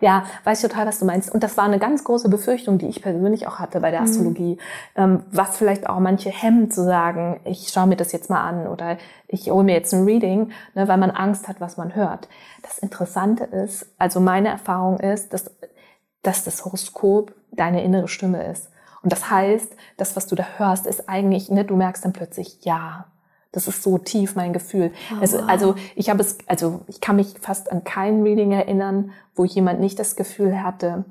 Ja, 0.00 0.26
weiß 0.44 0.62
ich 0.62 0.70
total, 0.70 0.86
was 0.86 1.00
du 1.00 1.06
meinst. 1.06 1.28
Und 1.28 1.42
das 1.42 1.56
war 1.56 1.64
eine 1.64 1.80
ganz 1.80 2.04
große 2.04 2.28
Befürchtung, 2.28 2.78
die 2.78 2.86
ich 2.86 3.02
persönlich 3.02 3.48
auch 3.48 3.58
hatte 3.58 3.80
bei 3.80 3.90
der 3.90 4.02
mhm. 4.02 4.06
Astrologie, 4.06 4.58
mhm. 4.94 5.02
ähm, 5.02 5.22
was 5.32 5.56
vielleicht 5.56 5.88
auch 5.88 5.98
manche 5.98 6.30
hemmt 6.30 6.72
zu 6.72 6.84
sagen, 6.84 7.40
ich 7.44 7.70
schaue 7.70 7.88
mir 7.88 7.96
das 7.96 8.12
jetzt 8.12 8.30
mal 8.30 8.42
an 8.42 8.68
oder 8.68 8.96
ich 9.26 9.50
hole 9.50 9.64
mir 9.64 9.74
jetzt 9.74 9.92
ein 9.92 10.04
Reading, 10.04 10.52
ne, 10.76 10.86
weil 10.86 10.98
man 10.98 11.10
Angst 11.10 11.48
hat, 11.48 11.60
was 11.60 11.76
man 11.76 11.96
hört. 11.96 12.28
Das 12.62 12.78
Interessante 12.78 13.42
ist, 13.42 13.86
also 13.98 14.20
meine 14.20 14.50
Erfahrung 14.50 15.00
ist, 15.00 15.32
dass, 15.32 15.50
dass 16.22 16.44
das 16.44 16.64
Horoskop 16.64 17.34
deine 17.50 17.82
innere 17.82 18.06
Stimme 18.06 18.46
ist. 18.46 18.68
Und 19.02 19.10
das 19.10 19.30
heißt, 19.30 19.74
das, 19.96 20.14
was 20.14 20.28
du 20.28 20.36
da 20.36 20.46
hörst, 20.58 20.86
ist 20.86 21.08
eigentlich, 21.08 21.50
ne, 21.50 21.64
du 21.64 21.74
merkst 21.74 22.04
dann 22.04 22.12
plötzlich, 22.12 22.58
ja, 22.60 23.06
das 23.52 23.68
ist 23.68 23.82
so 23.82 23.98
tief 23.98 24.34
mein 24.34 24.52
Gefühl. 24.52 24.92
Oh, 25.12 25.16
es, 25.20 25.34
also 25.34 25.74
ich 25.94 26.10
habe 26.10 26.20
es, 26.20 26.38
also 26.46 26.80
ich 26.88 27.00
kann 27.00 27.16
mich 27.16 27.34
fast 27.40 27.70
an 27.70 27.84
kein 27.84 28.22
Reading 28.22 28.52
erinnern, 28.52 29.12
wo 29.34 29.44
jemand 29.44 29.80
nicht 29.80 29.98
das 29.98 30.16
Gefühl 30.16 30.62
hatte, 30.62 31.04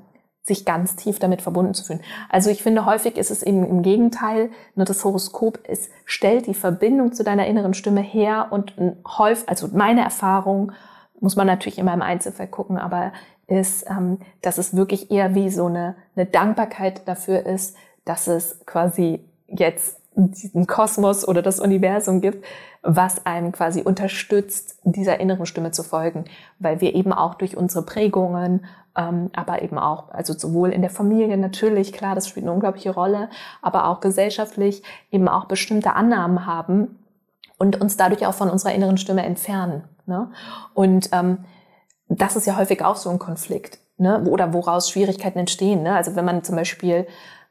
sich 0.44 0.64
ganz 0.64 0.96
tief 0.96 1.20
damit 1.20 1.40
verbunden 1.40 1.72
zu 1.72 1.84
fühlen. 1.84 2.00
Also 2.28 2.50
ich 2.50 2.64
finde, 2.64 2.84
häufig 2.84 3.16
ist 3.16 3.30
es 3.30 3.44
eben 3.44 3.64
im 3.64 3.82
Gegenteil, 3.82 4.50
nur 4.74 4.84
das 4.84 5.04
Horoskop 5.04 5.60
es 5.68 5.88
stellt 6.04 6.48
die 6.48 6.54
Verbindung 6.54 7.12
zu 7.12 7.22
deiner 7.22 7.46
inneren 7.46 7.74
Stimme 7.74 8.00
her 8.00 8.48
und 8.50 8.74
häufig, 9.06 9.48
also 9.48 9.68
meine 9.72 10.02
Erfahrung, 10.02 10.72
muss 11.20 11.36
man 11.36 11.46
natürlich 11.46 11.78
immer 11.78 11.94
im 11.94 12.02
Einzelfall 12.02 12.48
gucken, 12.48 12.76
aber 12.76 13.12
ist, 13.46 13.88
ähm, 13.88 14.18
dass 14.40 14.58
es 14.58 14.74
wirklich 14.74 15.12
eher 15.12 15.36
wie 15.36 15.50
so 15.50 15.66
eine, 15.66 15.94
eine 16.16 16.26
Dankbarkeit 16.26 17.06
dafür 17.06 17.46
ist, 17.46 17.76
dass 18.04 18.26
es 18.26 18.60
quasi 18.66 19.24
jetzt 19.46 20.01
diesen 20.14 20.66
Kosmos 20.66 21.26
oder 21.26 21.42
das 21.42 21.58
Universum 21.58 22.20
gibt, 22.20 22.44
was 22.82 23.24
einem 23.24 23.52
quasi 23.52 23.82
unterstützt, 23.82 24.78
dieser 24.84 25.20
inneren 25.20 25.46
Stimme 25.46 25.70
zu 25.70 25.82
folgen, 25.82 26.24
weil 26.58 26.80
wir 26.80 26.94
eben 26.94 27.12
auch 27.12 27.34
durch 27.34 27.56
unsere 27.56 27.84
Prägungen, 27.84 28.64
ähm, 28.96 29.30
aber 29.34 29.62
eben 29.62 29.78
auch, 29.78 30.10
also 30.10 30.34
sowohl 30.34 30.70
in 30.70 30.82
der 30.82 30.90
Familie 30.90 31.36
natürlich, 31.36 31.92
klar, 31.92 32.14
das 32.14 32.28
spielt 32.28 32.44
eine 32.44 32.52
unglaubliche 32.52 32.92
Rolle, 32.92 33.30
aber 33.62 33.86
auch 33.86 34.00
gesellschaftlich 34.00 34.82
eben 35.10 35.28
auch 35.28 35.46
bestimmte 35.46 35.94
Annahmen 35.94 36.44
haben 36.46 36.98
und 37.58 37.80
uns 37.80 37.96
dadurch 37.96 38.26
auch 38.26 38.34
von 38.34 38.50
unserer 38.50 38.74
inneren 38.74 38.98
Stimme 38.98 39.24
entfernen. 39.24 39.84
Ne? 40.06 40.30
Und 40.74 41.08
ähm, 41.12 41.44
das 42.08 42.36
ist 42.36 42.46
ja 42.46 42.56
häufig 42.56 42.84
auch 42.84 42.96
so 42.96 43.08
ein 43.08 43.18
Konflikt, 43.18 43.78
ne? 43.96 44.22
oder 44.24 44.52
woraus 44.52 44.90
Schwierigkeiten 44.90 45.38
entstehen. 45.38 45.82
Ne? 45.82 45.94
Also 45.94 46.16
wenn 46.16 46.24
man 46.24 46.44
zum 46.44 46.56
Beispiel 46.56 47.06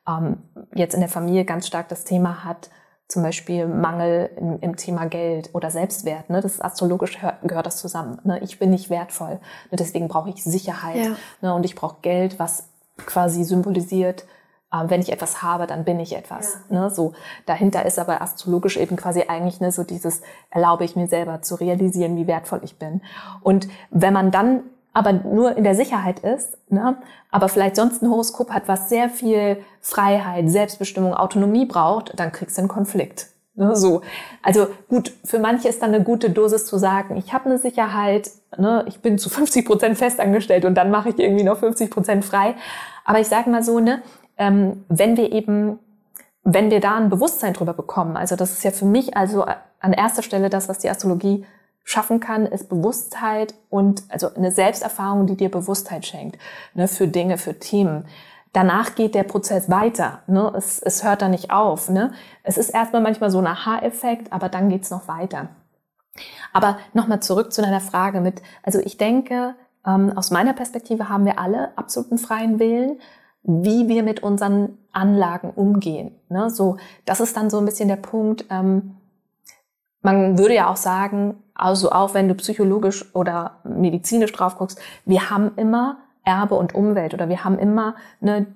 ähm, 0.07 0.37
jetzt 0.73 0.93
in 0.93 0.99
der 0.99 1.09
Familie 1.09 1.45
ganz 1.45 1.67
stark 1.67 1.89
das 1.89 2.03
Thema 2.03 2.43
hat, 2.43 2.69
zum 3.07 3.23
Beispiel 3.23 3.67
Mangel 3.67 4.29
im, 4.37 4.59
im 4.61 4.75
Thema 4.77 5.05
Geld 5.05 5.49
oder 5.53 5.69
Selbstwert. 5.69 6.29
Ne? 6.29 6.41
Das 6.41 6.53
ist 6.53 6.63
astrologisch 6.63 7.21
hört, 7.21 7.41
gehört 7.43 7.65
das 7.65 7.77
zusammen. 7.77 8.19
Ne? 8.23 8.39
Ich 8.39 8.57
bin 8.57 8.69
nicht 8.69 8.89
wertvoll. 8.89 9.39
Ne? 9.69 9.77
Deswegen 9.77 10.07
brauche 10.07 10.29
ich 10.29 10.43
Sicherheit. 10.43 10.95
Ja. 10.95 11.15
Ne? 11.41 11.53
Und 11.53 11.65
ich 11.65 11.75
brauche 11.75 11.97
Geld, 12.01 12.39
was 12.39 12.69
quasi 13.05 13.43
symbolisiert, 13.43 14.25
äh, 14.71 14.83
wenn 14.87 15.01
ich 15.01 15.11
etwas 15.11 15.41
habe, 15.41 15.67
dann 15.67 15.83
bin 15.83 15.99
ich 15.99 16.15
etwas. 16.15 16.59
Ja. 16.69 16.83
Ne? 16.83 16.89
So 16.89 17.13
dahinter 17.45 17.85
ist 17.85 17.99
aber 17.99 18.21
astrologisch 18.21 18.77
eben 18.77 18.95
quasi 18.95 19.25
eigentlich 19.27 19.59
ne, 19.59 19.71
so 19.71 19.83
dieses 19.83 20.21
erlaube 20.49 20.85
ich 20.85 20.95
mir 20.95 21.07
selber 21.07 21.41
zu 21.41 21.55
realisieren, 21.55 22.15
wie 22.15 22.27
wertvoll 22.27 22.61
ich 22.63 22.79
bin. 22.79 23.01
Und 23.41 23.67
wenn 23.89 24.13
man 24.13 24.31
dann 24.31 24.63
aber 24.93 25.13
nur 25.13 25.55
in 25.55 25.63
der 25.63 25.75
Sicherheit 25.75 26.19
ist, 26.19 26.57
ne, 26.69 26.97
aber 27.29 27.49
vielleicht 27.49 27.75
sonst 27.75 28.01
ein 28.01 28.09
Horoskop 28.09 28.51
hat, 28.51 28.67
was 28.67 28.89
sehr 28.89 29.09
viel 29.09 29.57
Freiheit, 29.79 30.49
Selbstbestimmung, 30.49 31.13
Autonomie 31.13 31.65
braucht, 31.65 32.19
dann 32.19 32.31
kriegst 32.31 32.57
du 32.57 32.61
einen 32.61 32.67
Konflikt. 32.67 33.27
Ne, 33.53 33.75
so. 33.75 34.01
Also 34.41 34.67
gut, 34.87 35.11
für 35.25 35.39
manche 35.39 35.67
ist 35.67 35.81
dann 35.81 35.93
eine 35.93 36.03
gute 36.03 36.29
Dosis 36.29 36.65
zu 36.65 36.77
sagen, 36.77 37.17
ich 37.17 37.33
habe 37.33 37.45
eine 37.45 37.57
Sicherheit, 37.57 38.31
ne, 38.57 38.85
ich 38.87 39.01
bin 39.01 39.17
zu 39.17 39.29
50 39.29 39.65
Prozent 39.65 39.97
festangestellt 39.97 40.65
und 40.65 40.75
dann 40.75 40.89
mache 40.89 41.09
ich 41.09 41.19
irgendwie 41.19 41.43
noch 41.43 41.57
50 41.57 41.91
Prozent 41.91 42.25
frei. 42.25 42.55
Aber 43.05 43.19
ich 43.19 43.27
sage 43.27 43.49
mal 43.49 43.63
so, 43.63 43.79
ne, 43.79 44.01
ähm, 44.37 44.85
wenn 44.87 45.17
wir 45.17 45.31
eben, 45.31 45.79
wenn 46.43 46.71
wir 46.71 46.79
da 46.79 46.95
ein 46.95 47.09
Bewusstsein 47.09 47.53
drüber 47.53 47.73
bekommen, 47.73 48.17
also 48.17 48.35
das 48.35 48.51
ist 48.51 48.63
ja 48.63 48.71
für 48.71 48.85
mich 48.85 49.15
also 49.15 49.45
an 49.79 49.93
erster 49.93 50.23
Stelle 50.23 50.49
das, 50.49 50.69
was 50.69 50.79
die 50.79 50.89
Astrologie 50.89 51.45
schaffen 51.83 52.19
kann, 52.19 52.45
ist 52.45 52.69
Bewusstheit 52.69 53.53
und 53.69 54.03
also 54.09 54.33
eine 54.33 54.51
Selbsterfahrung, 54.51 55.27
die 55.27 55.35
dir 55.35 55.49
Bewusstheit 55.49 56.05
schenkt 56.05 56.37
ne, 56.73 56.87
für 56.87 57.07
Dinge, 57.07 57.37
für 57.37 57.59
Themen. 57.59 58.05
Danach 58.53 58.95
geht 58.95 59.15
der 59.15 59.23
Prozess 59.23 59.69
weiter. 59.69 60.23
Ne? 60.27 60.51
Es, 60.55 60.79
es 60.79 61.03
hört 61.03 61.21
da 61.21 61.29
nicht 61.29 61.51
auf. 61.51 61.89
Ne? 61.89 62.11
Es 62.43 62.57
ist 62.57 62.69
erstmal 62.69 63.01
manchmal 63.01 63.31
so 63.31 63.39
ein 63.39 63.47
Aha-Effekt, 63.47 64.33
aber 64.33 64.49
dann 64.49 64.69
geht's 64.69 64.91
noch 64.91 65.07
weiter. 65.07 65.49
Aber 66.51 66.77
nochmal 66.93 67.21
zurück 67.21 67.53
zu 67.53 67.61
deiner 67.61 67.79
Frage 67.79 68.19
mit, 68.19 68.41
also 68.63 68.79
ich 68.79 68.97
denke, 68.97 69.55
ähm, 69.85 70.11
aus 70.15 70.31
meiner 70.31 70.53
Perspektive 70.53 71.07
haben 71.07 71.25
wir 71.25 71.39
alle 71.39 71.77
absoluten 71.77 72.17
freien 72.17 72.59
Willen, 72.59 72.99
wie 73.43 73.87
wir 73.87 74.03
mit 74.03 74.21
unseren 74.21 74.77
Anlagen 74.91 75.51
umgehen. 75.51 76.19
Ne? 76.29 76.49
So, 76.49 76.77
das 77.05 77.21
ist 77.21 77.37
dann 77.37 77.49
so 77.49 77.57
ein 77.57 77.65
bisschen 77.65 77.87
der 77.87 77.95
Punkt. 77.95 78.45
Ähm, 78.49 78.97
man 80.01 80.37
würde 80.37 80.55
ja 80.55 80.69
auch 80.69 80.77
sagen, 80.77 81.41
also 81.61 81.91
auch 81.91 82.13
wenn 82.13 82.27
du 82.27 82.35
psychologisch 82.35 83.13
oder 83.15 83.57
medizinisch 83.63 84.31
drauf 84.31 84.57
guckst, 84.57 84.79
wir 85.05 85.29
haben 85.29 85.51
immer 85.55 85.97
Erbe 86.23 86.55
und 86.55 86.75
Umwelt 86.75 87.13
oder 87.13 87.29
wir 87.29 87.43
haben 87.43 87.57
immer 87.57 87.95
eine 88.21 88.47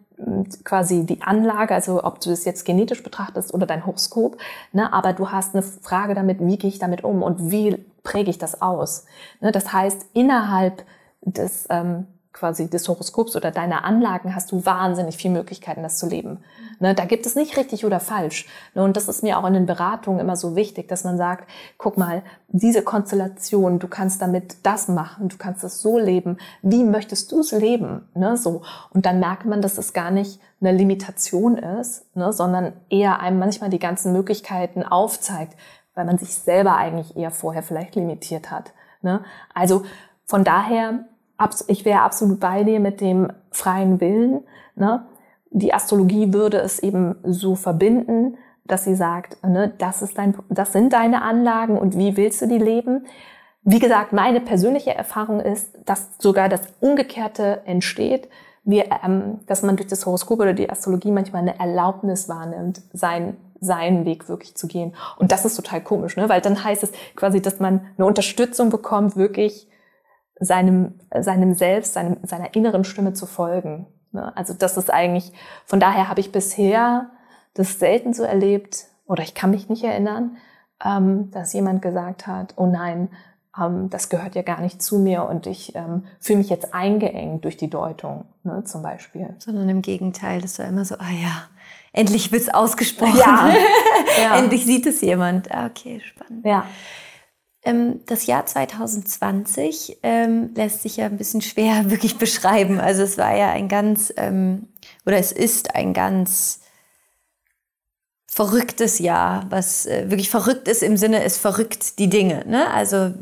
quasi 0.63 1.05
die 1.05 1.21
Anlage, 1.21 1.73
also 1.73 2.03
ob 2.03 2.21
du 2.21 2.31
es 2.31 2.45
jetzt 2.45 2.63
genetisch 2.65 3.03
betrachtest 3.03 3.53
oder 3.53 3.65
dein 3.65 3.85
Horoskop, 3.85 4.37
ne, 4.71 4.93
aber 4.93 5.13
du 5.13 5.31
hast 5.31 5.53
eine 5.53 5.61
Frage 5.61 6.13
damit, 6.13 6.39
wie 6.39 6.57
gehe 6.57 6.69
ich 6.69 6.79
damit 6.79 7.03
um 7.03 7.21
und 7.21 7.51
wie 7.51 7.83
präge 8.03 8.29
ich 8.29 8.37
das 8.37 8.61
aus. 8.61 9.05
Ne, 9.41 9.51
das 9.51 9.73
heißt, 9.73 10.05
innerhalb 10.13 10.85
des 11.21 11.67
ähm, 11.69 12.07
quasi 12.31 12.69
des 12.69 12.87
Horoskops 12.87 13.35
oder 13.35 13.51
deiner 13.51 13.83
Anlagen 13.83 14.35
hast 14.35 14.51
du 14.51 14.65
wahnsinnig 14.65 15.17
viele 15.17 15.33
Möglichkeiten, 15.33 15.83
das 15.83 15.97
zu 15.97 16.07
leben. 16.07 16.39
Ne, 16.79 16.93
da 16.93 17.05
gibt 17.05 17.25
es 17.25 17.35
nicht 17.35 17.57
richtig 17.57 17.85
oder 17.85 17.99
falsch. 17.99 18.47
Ne, 18.73 18.83
und 18.83 18.97
das 18.97 19.07
ist 19.07 19.23
mir 19.23 19.37
auch 19.37 19.45
in 19.45 19.53
den 19.53 19.65
Beratungen 19.65 20.19
immer 20.19 20.35
so 20.35 20.55
wichtig, 20.55 20.87
dass 20.87 21.03
man 21.03 21.17
sagt, 21.17 21.49
guck 21.77 21.97
mal, 21.97 22.23
diese 22.47 22.81
Konstellation, 22.81 23.79
du 23.79 23.87
kannst 23.87 24.21
damit 24.21 24.57
das 24.63 24.87
machen, 24.87 25.29
du 25.29 25.37
kannst 25.37 25.63
es 25.63 25.81
so 25.81 25.97
leben. 25.97 26.37
Wie 26.61 26.83
möchtest 26.83 27.31
du 27.31 27.39
es 27.39 27.51
leben? 27.51 28.07
Ne, 28.13 28.37
so. 28.37 28.61
Und 28.91 29.05
dann 29.05 29.19
merkt 29.19 29.45
man, 29.45 29.61
dass 29.61 29.77
es 29.77 29.93
gar 29.93 30.11
nicht 30.11 30.39
eine 30.61 30.71
Limitation 30.71 31.57
ist, 31.57 32.15
ne, 32.15 32.31
sondern 32.33 32.73
eher 32.89 33.19
einem 33.19 33.39
manchmal 33.39 33.69
die 33.69 33.79
ganzen 33.79 34.13
Möglichkeiten 34.13 34.83
aufzeigt, 34.83 35.55
weil 35.93 36.05
man 36.05 36.17
sich 36.17 36.35
selber 36.35 36.75
eigentlich 36.75 37.15
eher 37.15 37.31
vorher 37.31 37.63
vielleicht 37.63 37.95
limitiert 37.95 38.51
hat. 38.51 38.73
Ne? 39.01 39.23
Also 39.53 39.83
von 40.25 40.43
daher 40.43 41.05
ich 41.67 41.85
wäre 41.85 42.01
absolut 42.01 42.39
bei 42.39 42.63
dir 42.63 42.79
mit 42.79 43.01
dem 43.01 43.31
freien 43.51 43.99
Willen. 43.99 44.43
Ne? 44.75 45.05
Die 45.51 45.73
Astrologie 45.73 46.33
würde 46.33 46.57
es 46.57 46.79
eben 46.79 47.15
so 47.23 47.55
verbinden, 47.55 48.37
dass 48.65 48.83
sie 48.83 48.95
sagt, 48.95 49.43
ne, 49.43 49.73
das, 49.77 50.01
ist 50.01 50.17
dein, 50.17 50.35
das 50.49 50.73
sind 50.73 50.91
deine 50.93 51.21
Anlagen 51.21 51.77
und 51.77 51.97
wie 51.97 52.17
willst 52.17 52.41
du 52.41 52.47
die 52.47 52.57
leben? 52.57 53.05
Wie 53.63 53.79
gesagt, 53.79 54.13
meine 54.13 54.41
persönliche 54.41 54.93
Erfahrung 54.93 55.39
ist, 55.39 55.77
dass 55.85 56.17
sogar 56.19 56.49
das 56.49 56.61
Umgekehrte 56.81 57.61
entsteht, 57.65 58.27
wir, 58.65 58.85
ähm, 59.03 59.41
dass 59.45 59.61
man 59.61 59.77
durch 59.77 59.87
das 59.87 60.05
Horoskop 60.05 60.39
oder 60.39 60.53
die 60.53 60.69
Astrologie 60.69 61.11
manchmal 61.11 61.43
eine 61.43 61.59
Erlaubnis 61.59 62.27
wahrnimmt, 62.27 62.81
sein, 62.93 63.37
seinen 63.59 64.05
Weg 64.05 64.27
wirklich 64.27 64.55
zu 64.57 64.67
gehen. 64.67 64.95
Und 65.17 65.31
das 65.31 65.45
ist 65.45 65.55
total 65.55 65.81
komisch, 65.81 66.17
ne? 66.17 66.27
weil 66.29 66.41
dann 66.41 66.63
heißt 66.63 66.83
es 66.83 66.91
quasi, 67.15 67.41
dass 67.41 67.59
man 67.59 67.81
eine 67.97 68.07
Unterstützung 68.07 68.71
bekommt, 68.71 69.15
wirklich 69.15 69.69
seinem, 70.39 70.99
seinem 71.17 71.53
Selbst, 71.53 71.93
seinem, 71.93 72.17
seiner 72.23 72.55
inneren 72.55 72.83
Stimme 72.83 73.13
zu 73.13 73.25
folgen. 73.25 73.87
Ne? 74.15 74.35
Also 74.35 74.53
das 74.53 74.77
ist 74.77 74.91
eigentlich, 74.91 75.31
von 75.65 75.79
daher 75.79 76.09
habe 76.09 76.19
ich 76.19 76.31
bisher 76.31 77.11
das 77.53 77.79
selten 77.79 78.13
so 78.13 78.23
erlebt, 78.23 78.85
oder 79.05 79.23
ich 79.23 79.35
kann 79.35 79.51
mich 79.51 79.69
nicht 79.69 79.83
erinnern, 79.83 80.37
ähm, 80.83 81.31
dass 81.31 81.53
jemand 81.53 81.81
gesagt 81.81 82.27
hat, 82.27 82.53
oh 82.57 82.65
nein, 82.65 83.09
ähm, 83.59 83.89
das 83.89 84.09
gehört 84.09 84.35
ja 84.35 84.41
gar 84.41 84.61
nicht 84.61 84.81
zu 84.81 84.99
mir 84.99 85.25
und 85.25 85.47
ich 85.47 85.75
ähm, 85.75 86.03
fühle 86.19 86.39
mich 86.39 86.49
jetzt 86.49 86.73
eingeengt 86.73 87.43
durch 87.45 87.57
die 87.57 87.69
Deutung, 87.69 88.25
ne, 88.43 88.63
zum 88.65 88.81
Beispiel. 88.81 89.35
Sondern 89.39 89.69
im 89.69 89.81
Gegenteil, 89.81 90.41
das 90.41 90.59
war 90.59 90.65
immer 90.65 90.85
so, 90.85 90.95
ah 90.95 91.11
ja, 91.11 91.43
endlich 91.93 92.31
wird's 92.31 92.49
ausgesprochen. 92.49 93.17
Ja. 93.17 93.53
ja. 94.21 94.37
endlich 94.37 94.65
sieht 94.65 94.85
es 94.85 95.01
jemand. 95.01 95.51
Ah, 95.51 95.67
okay, 95.67 96.01
spannend. 96.01 96.45
Ja. 96.45 96.65
Ähm, 97.65 98.01
das 98.05 98.27
Jahr 98.27 98.45
2020 98.45 99.97
ähm, 100.03 100.51
lässt 100.55 100.83
sich 100.83 100.97
ja 100.97 101.07
ein 101.07 101.17
bisschen 101.17 101.41
schwer 101.41 101.89
wirklich 101.89 102.17
beschreiben. 102.17 102.79
Also 102.79 103.03
es 103.03 103.17
war 103.17 103.35
ja 103.35 103.49
ein 103.49 103.67
ganz, 103.67 104.13
ähm, 104.17 104.67
oder 105.05 105.17
es 105.17 105.31
ist 105.31 105.75
ein 105.75 105.93
ganz 105.93 106.61
verrücktes 108.27 108.99
Jahr, 108.99 109.45
was 109.49 109.85
äh, 109.85 110.09
wirklich 110.09 110.29
verrückt 110.29 110.67
ist 110.67 110.83
im 110.83 110.97
Sinne, 110.97 111.23
es 111.23 111.37
verrückt 111.37 111.99
die 111.99 112.09
Dinge. 112.09 112.43
Ne? 112.45 112.69
Also 112.69 113.13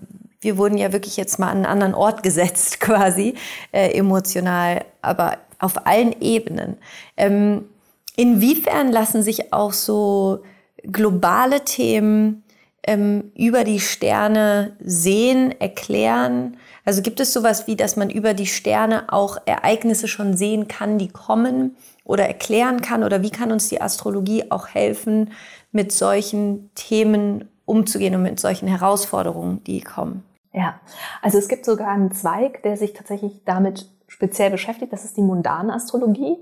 wir 0.42 0.58
wurden 0.58 0.78
ja 0.78 0.92
wirklich 0.92 1.18
jetzt 1.18 1.40
mal 1.40 1.48
an 1.48 1.58
einen 1.58 1.66
anderen 1.66 1.94
Ort 1.94 2.24
gesetzt 2.24 2.80
quasi, 2.80 3.36
äh, 3.72 3.92
emotional, 3.98 4.84
aber 5.02 5.38
auf 5.60 5.88
allen 5.88 6.20
Ebenen. 6.20 6.78
Ähm, 7.16 7.66
inwiefern 8.18 8.92
lassen 8.92 9.24
sich 9.24 9.54
auch 9.54 9.72
so 9.72 10.44
globale 10.84 11.64
Themen 11.64 12.43
ähm, 12.86 13.32
über 13.36 13.64
die 13.64 13.80
Sterne 13.80 14.76
sehen, 14.80 15.54
erklären? 15.60 16.58
Also 16.86 17.02
gibt 17.02 17.20
es 17.20 17.34
sowas 17.34 17.68
wie, 17.68 17.76
dass 17.76 17.96
man 17.96 18.10
über 18.10 18.34
die 18.34 18.46
Sterne 18.46 19.12
auch 19.12 19.38
Ereignisse 19.46 20.08
schon 20.08 20.36
sehen 20.36 20.68
kann, 20.68 20.98
die 20.98 21.08
kommen 21.08 21.76
oder 22.04 22.28
erklären 22.28 22.82
kann? 22.82 23.04
Oder 23.04 23.22
wie 23.22 23.32
kann 23.32 23.52
uns 23.52 23.70
die 23.70 23.82
Astrologie 23.82 24.52
auch 24.52 24.68
helfen, 24.68 25.32
mit 25.72 25.92
solchen 25.92 26.70
Themen 26.76 27.50
umzugehen 27.66 28.16
und 28.16 28.24
mit 28.24 28.40
solchen 28.40 28.68
Herausforderungen, 28.68 29.64
die 29.64 29.82
kommen? 29.82 30.24
Ja, 30.52 30.80
also 31.22 31.38
es 31.38 31.48
gibt 31.48 31.66
sogar 31.66 31.88
einen 31.88 32.12
Zweig, 32.12 32.62
der 32.64 32.78
sich 32.78 32.94
tatsächlich 32.94 33.42
damit 33.46 33.90
speziell 34.08 34.52
beschäftigt. 34.52 34.94
Das 34.94 35.06
ist 35.06 35.18
die 35.18 35.22
mundane 35.22 35.74
Astrologie. 35.74 36.38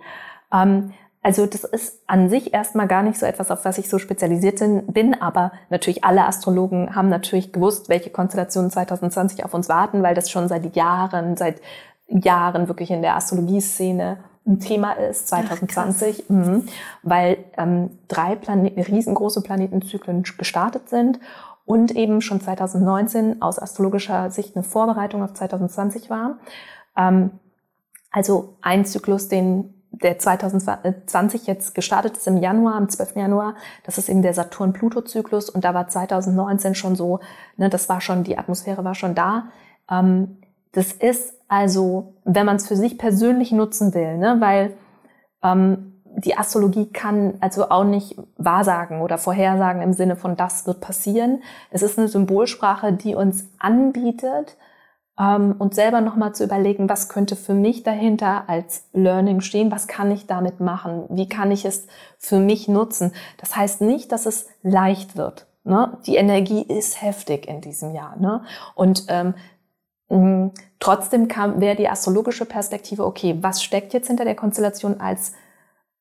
Ähm, 0.54 0.92
also 1.24 1.46
das 1.46 1.64
ist 1.64 2.02
an 2.08 2.30
sich 2.30 2.54
erstmal 2.54 2.88
gar 2.88 3.04
nicht 3.04 3.20
so 3.20 3.28
etwas, 3.28 3.52
auf 3.52 3.64
was 3.64 3.78
ich 3.78 3.90
so 3.90 4.00
spezialisiert 4.00 4.60
bin, 4.88 5.22
aber 5.22 5.52
natürlich 5.70 6.04
alle 6.04 6.26
Astrologen 6.26 6.96
haben 6.96 7.10
natürlich 7.10 7.52
gewusst, 7.52 7.90
welche 7.90 8.10
Konstellationen 8.10 8.72
2020 8.72 9.46
auf 9.46 9.54
uns 9.54 9.70
warten, 9.70 10.02
weil 10.02 10.16
das 10.16 10.32
schon 10.32 10.48
seit 10.48 10.76
Jahren, 10.76 11.38
seit 11.38 11.62
Jahren 12.08 12.68
wirklich 12.68 12.90
in 12.90 13.04
der 13.04 13.16
Astrologieszene 13.16 14.18
ein 14.48 14.60
Thema 14.60 14.94
ist, 14.94 15.28
2020, 15.28 16.24
Ach, 16.26 16.30
mhm, 16.30 16.66
weil 17.04 17.38
ähm, 17.58 18.00
drei 18.08 18.36
Planet 18.36 18.76
riesengroße 18.88 19.42
Planetenzyklen 19.42 20.24
gestartet 20.24 20.90
sind 20.90 21.20
und 21.66 21.92
eben 21.92 22.22
schon 22.22 22.42
2019 22.42 23.44
aus 23.44 23.60
astrologischer 23.60 24.32
Sicht 24.32 24.56
eine 24.56 24.64
Vorbereitung 24.64 25.22
auf 25.22 25.34
2020 25.34 26.10
war. 26.10 26.40
Ähm, 26.98 27.32
also 28.10 28.56
ein 28.62 28.84
Zyklus, 28.86 29.28
den 29.28 29.81
der 30.04 30.18
2020 30.18 31.48
jetzt 31.48 31.76
gestartet 31.76 32.18
ist 32.18 32.28
im 32.28 32.38
Januar, 32.38 32.76
am 32.76 32.90
12. 32.90 33.16
Januar, 33.16 33.56
das 33.84 33.98
ist 33.98 34.10
eben 34.10 34.22
der 34.22 34.34
Saturn-Pluto-Zyklus 34.34 35.50
und 35.50 35.64
da 35.64 35.74
war 35.74 35.88
2019 35.88 36.76
schon 36.76 36.96
so, 36.96 37.20
ne, 37.58 37.70
das 37.70 37.90
war 37.90 38.02
schon, 38.02 38.24
die 38.24 38.38
Atmosphäre 38.38 38.84
war 38.84 38.96
schon 38.96 39.16
da. 39.16 39.46
Ähm, 39.90 40.38
das 40.72 40.92
ist 40.94 41.34
also, 41.48 42.14
wenn 42.24 42.46
man 42.46 42.56
es 42.56 42.68
für 42.68 42.76
sich 42.76 42.98
persönlich 42.98 43.52
nutzen 43.52 43.94
will, 43.94 44.18
ne, 44.18 44.38
weil 44.40 44.74
ähm, 45.44 45.92
die 46.18 46.38
Astrologie 46.38 46.88
kann 46.88 47.36
also 47.40 47.70
auch 47.70 47.84
nicht 47.84 48.18
wahrsagen 48.38 49.02
oder 49.02 49.18
vorhersagen 49.18 49.82
im 49.82 49.94
Sinne 49.94 50.16
von 50.16 50.36
das 50.36 50.68
wird 50.68 50.82
passieren. 50.82 51.42
Es 51.70 51.82
ist 51.82 51.98
eine 51.98 52.08
Symbolsprache, 52.08 52.94
die 52.94 53.16
uns 53.16 53.50
anbietet, 53.60 54.58
ähm, 55.20 55.56
und 55.58 55.76
selber 55.76 56.02
nochmal 56.02 56.34
zu 56.34 56.44
überlegen, 56.44 56.90
was 56.90 57.10
könnte 57.10 57.36
für 57.36 57.54
mich 57.54 57.84
dahinter 57.84 58.48
als 58.48 58.88
Learning 58.94 59.42
stehen, 59.42 59.72
was 59.72 59.88
kann 59.88 60.12
ich 60.12 60.28
damit 60.28 60.60
machen, 60.60 61.06
wie 61.10 61.28
kann 61.28 61.52
ich 61.52 61.66
es 61.66 61.88
für 62.18 62.40
mich 62.40 62.68
nutzen. 62.68 63.14
Das 63.40 63.56
heißt 63.56 63.82
nicht, 63.82 64.12
dass 64.12 64.26
es 64.26 64.48
leicht 64.64 65.18
wird. 65.18 65.48
Ne? 65.64 65.98
Die 66.06 66.16
Energie 66.16 66.62
ist 66.62 67.02
heftig 67.02 67.48
in 67.48 67.62
diesem 67.62 67.94
Jahr. 67.94 68.18
Ne? 68.18 68.44
Und 68.76 69.06
ähm, 69.10 69.34
trotzdem 70.80 71.30
wäre 71.30 71.76
die 71.76 71.88
astrologische 71.88 72.46
Perspektive, 72.46 73.06
okay, 73.06 73.38
was 73.42 73.64
steckt 73.64 73.94
jetzt 73.94 74.08
hinter 74.08 74.26
der 74.26 74.36
Konstellation 74.36 75.00
als 75.00 75.34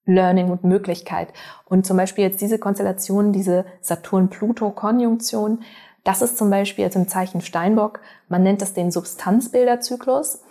Learning 0.04 0.50
und 0.50 0.64
Möglichkeit? 0.64 1.28
Und 1.66 1.86
zum 1.86 1.96
Beispiel 1.96 2.24
jetzt 2.24 2.40
diese 2.40 2.58
Konstellation, 2.58 3.32
diese 3.32 3.66
Saturn-Pluto-Konjunktion, 3.82 5.62
das 6.04 6.22
ist 6.22 6.38
zum 6.38 6.50
Beispiel 6.50 6.84
jetzt 6.84 6.96
im 6.96 7.08
Zeichen 7.08 7.40
Steinbock, 7.40 8.00
man 8.28 8.42
nennt 8.42 8.62
das 8.62 8.74
den 8.74 8.90
Substanzbilderzyklus. 8.90 10.42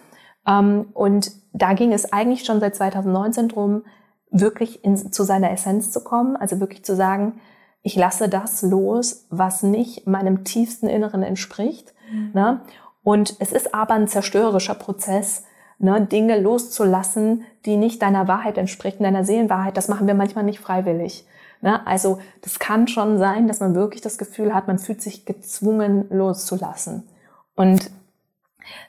Ähm, 0.47 0.89
und 0.93 1.32
da 1.54 1.74
ging 1.74 1.93
es 1.93 2.12
eigentlich 2.12 2.45
schon 2.45 2.60
seit 2.60 2.76
2019 2.76 3.50
drum, 3.50 3.84
wirklich 4.32 4.84
in, 4.84 5.12
zu 5.12 5.24
seiner 5.24 5.52
Essenz 5.52 5.91
zu 5.91 6.04
kommen, 6.04 6.36
also 6.36 6.60
wirklich 6.60 6.86
zu 6.86 6.95
sagen, 6.95 7.39
ich 7.82 7.95
lasse 7.95 8.30
das 8.30 8.62
los, 8.62 9.26
was 9.30 9.64
nicht 9.64 10.06
meinem 10.06 10.43
tiefsten 10.43 10.88
Inneren 10.88 11.24
entspricht. 11.24 11.93
Mhm. 12.12 12.32
Ne? 12.34 12.62
Und 13.04 13.36
es 13.39 13.52
ist 13.52 13.74
aber 13.74 13.93
ein 13.93 14.08
zerstörerischer 14.08 14.76
Prozess, 14.76 15.45
ne? 15.80 16.02
Dinge 16.02 16.39
loszulassen, 16.39 17.45
die 17.66 17.78
nicht 17.78 18.02
deiner 18.02 18.28
Wahrheit 18.28 18.58
entsprechen, 18.58 19.04
deiner 19.04 19.24
Seelenwahrheit. 19.24 19.78
Das 19.78 19.88
machen 19.88 20.08
wir 20.08 20.14
manchmal 20.14 20.43
nicht 20.43 20.60
freiwillig. 20.60 21.26
Ne? 21.62 21.86
Also 21.86 22.20
das 22.41 22.60
kann 22.60 22.88
schon 22.88 23.18
sein, 23.18 23.47
dass 23.47 23.60
man 23.60 23.76
wirklich 23.76 24.01
das 24.01 24.18
Gefühl 24.18 24.53
hat, 24.53 24.68
man 24.68 24.80
fühlt 24.80 25.01
sich 25.01 25.26
gezwungen 25.26 26.07
loszulassen. 26.10 27.07
Und 27.55 27.91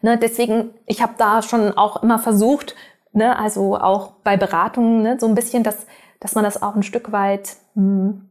ne, 0.02 0.18
deswegen, 0.18 0.70
ich 0.86 1.02
habe 1.02 1.14
da 1.18 1.42
schon 1.42 1.76
auch 1.76 2.02
immer 2.02 2.18
versucht, 2.18 2.74
ne, 3.12 3.36
also 3.38 3.76
auch 3.76 4.12
bei 4.22 4.36
Beratungen, 4.36 5.02
ne, 5.02 5.16
so 5.18 5.26
ein 5.26 5.34
bisschen, 5.34 5.62
dass, 5.62 5.86
dass 6.20 6.34
man 6.34 6.44
das 6.44 6.62
auch 6.62 6.76
ein 6.76 6.82
Stück 6.82 7.12
weit, 7.12 7.56
hm, 7.74 8.28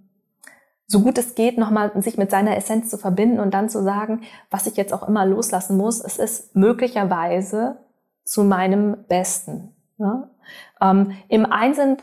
so 0.87 1.01
gut 1.01 1.17
es 1.19 1.35
geht, 1.35 1.57
nochmal 1.57 1.91
sich 2.01 2.17
mit 2.17 2.31
seiner 2.31 2.57
Essenz 2.57 2.89
zu 2.89 2.97
verbinden 2.97 3.39
und 3.39 3.53
dann 3.53 3.69
zu 3.69 3.83
sagen, 3.83 4.21
was 4.49 4.65
ich 4.65 4.75
jetzt 4.75 4.91
auch 4.91 5.07
immer 5.07 5.25
loslassen 5.25 5.77
muss, 5.77 5.99
es 6.03 6.17
ist 6.17 6.55
möglicherweise 6.55 7.77
zu 8.23 8.43
meinem 8.43 8.97
Besten. 9.07 9.75
Ne? 9.97 10.27
Ähm, 10.81 11.11
Im 11.27 11.45
Einzelnen 11.45 11.97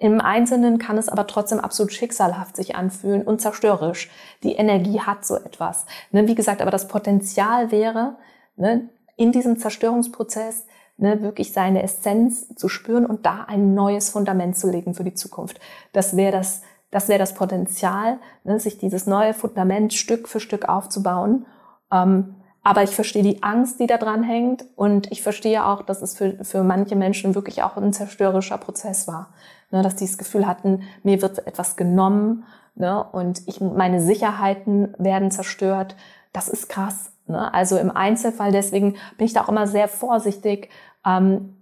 im 0.00 0.20
Einzelnen 0.20 0.78
kann 0.78 0.98
es 0.98 1.08
aber 1.08 1.26
trotzdem 1.26 1.60
absolut 1.60 1.92
schicksalhaft 1.92 2.56
sich 2.56 2.74
anfühlen 2.74 3.22
und 3.22 3.40
zerstörerisch. 3.40 4.10
Die 4.42 4.54
Energie 4.54 5.00
hat 5.00 5.24
so 5.24 5.36
etwas. 5.36 5.86
Ne, 6.10 6.26
wie 6.26 6.34
gesagt, 6.34 6.60
aber 6.60 6.70
das 6.70 6.88
Potenzial 6.88 7.70
wäre, 7.70 8.16
ne, 8.56 8.88
in 9.16 9.30
diesem 9.30 9.58
Zerstörungsprozess 9.58 10.66
ne, 10.96 11.22
wirklich 11.22 11.52
seine 11.52 11.82
Essenz 11.82 12.54
zu 12.56 12.68
spüren 12.68 13.06
und 13.06 13.24
da 13.24 13.44
ein 13.46 13.74
neues 13.74 14.10
Fundament 14.10 14.58
zu 14.58 14.68
legen 14.68 14.94
für 14.94 15.04
die 15.04 15.14
Zukunft. 15.14 15.60
Das 15.92 16.16
wäre 16.16 16.32
das, 16.32 16.62
das 16.90 17.08
wäre 17.08 17.20
das 17.20 17.34
Potenzial, 17.34 18.18
ne, 18.42 18.58
sich 18.58 18.78
dieses 18.78 19.06
neue 19.06 19.32
Fundament 19.32 19.94
Stück 19.94 20.28
für 20.28 20.40
Stück 20.40 20.68
aufzubauen. 20.68 21.46
Ähm, 21.92 22.34
aber 22.64 22.82
ich 22.82 22.90
verstehe 22.90 23.22
die 23.22 23.42
Angst, 23.42 23.80
die 23.80 23.86
da 23.86 23.96
dran 23.96 24.24
hängt. 24.24 24.64
Und 24.76 25.10
ich 25.12 25.22
verstehe 25.22 25.64
auch, 25.64 25.82
dass 25.82 26.02
es 26.02 26.16
für, 26.16 26.44
für 26.44 26.64
manche 26.64 26.96
Menschen 26.96 27.34
wirklich 27.34 27.62
auch 27.62 27.76
ein 27.76 27.92
zerstörerischer 27.92 28.58
Prozess 28.58 29.06
war. 29.08 29.30
Ne, 29.70 29.82
dass 29.82 29.96
die 29.96 30.06
das 30.06 30.16
Gefühl 30.16 30.46
hatten, 30.46 30.82
mir 31.02 31.20
wird 31.20 31.46
etwas 31.46 31.76
genommen 31.76 32.44
ne, 32.74 33.04
und 33.12 33.42
ich, 33.46 33.60
meine 33.60 34.00
Sicherheiten 34.00 34.94
werden 34.98 35.30
zerstört. 35.30 35.94
Das 36.32 36.48
ist 36.48 36.68
krass. 36.68 37.12
Ne? 37.26 37.52
Also 37.52 37.76
im 37.76 37.90
Einzelfall, 37.90 38.50
deswegen 38.50 38.92
bin 39.18 39.26
ich 39.26 39.34
da 39.34 39.42
auch 39.42 39.48
immer 39.50 39.66
sehr 39.66 39.88
vorsichtig, 39.88 40.70
ähm, 41.04 41.54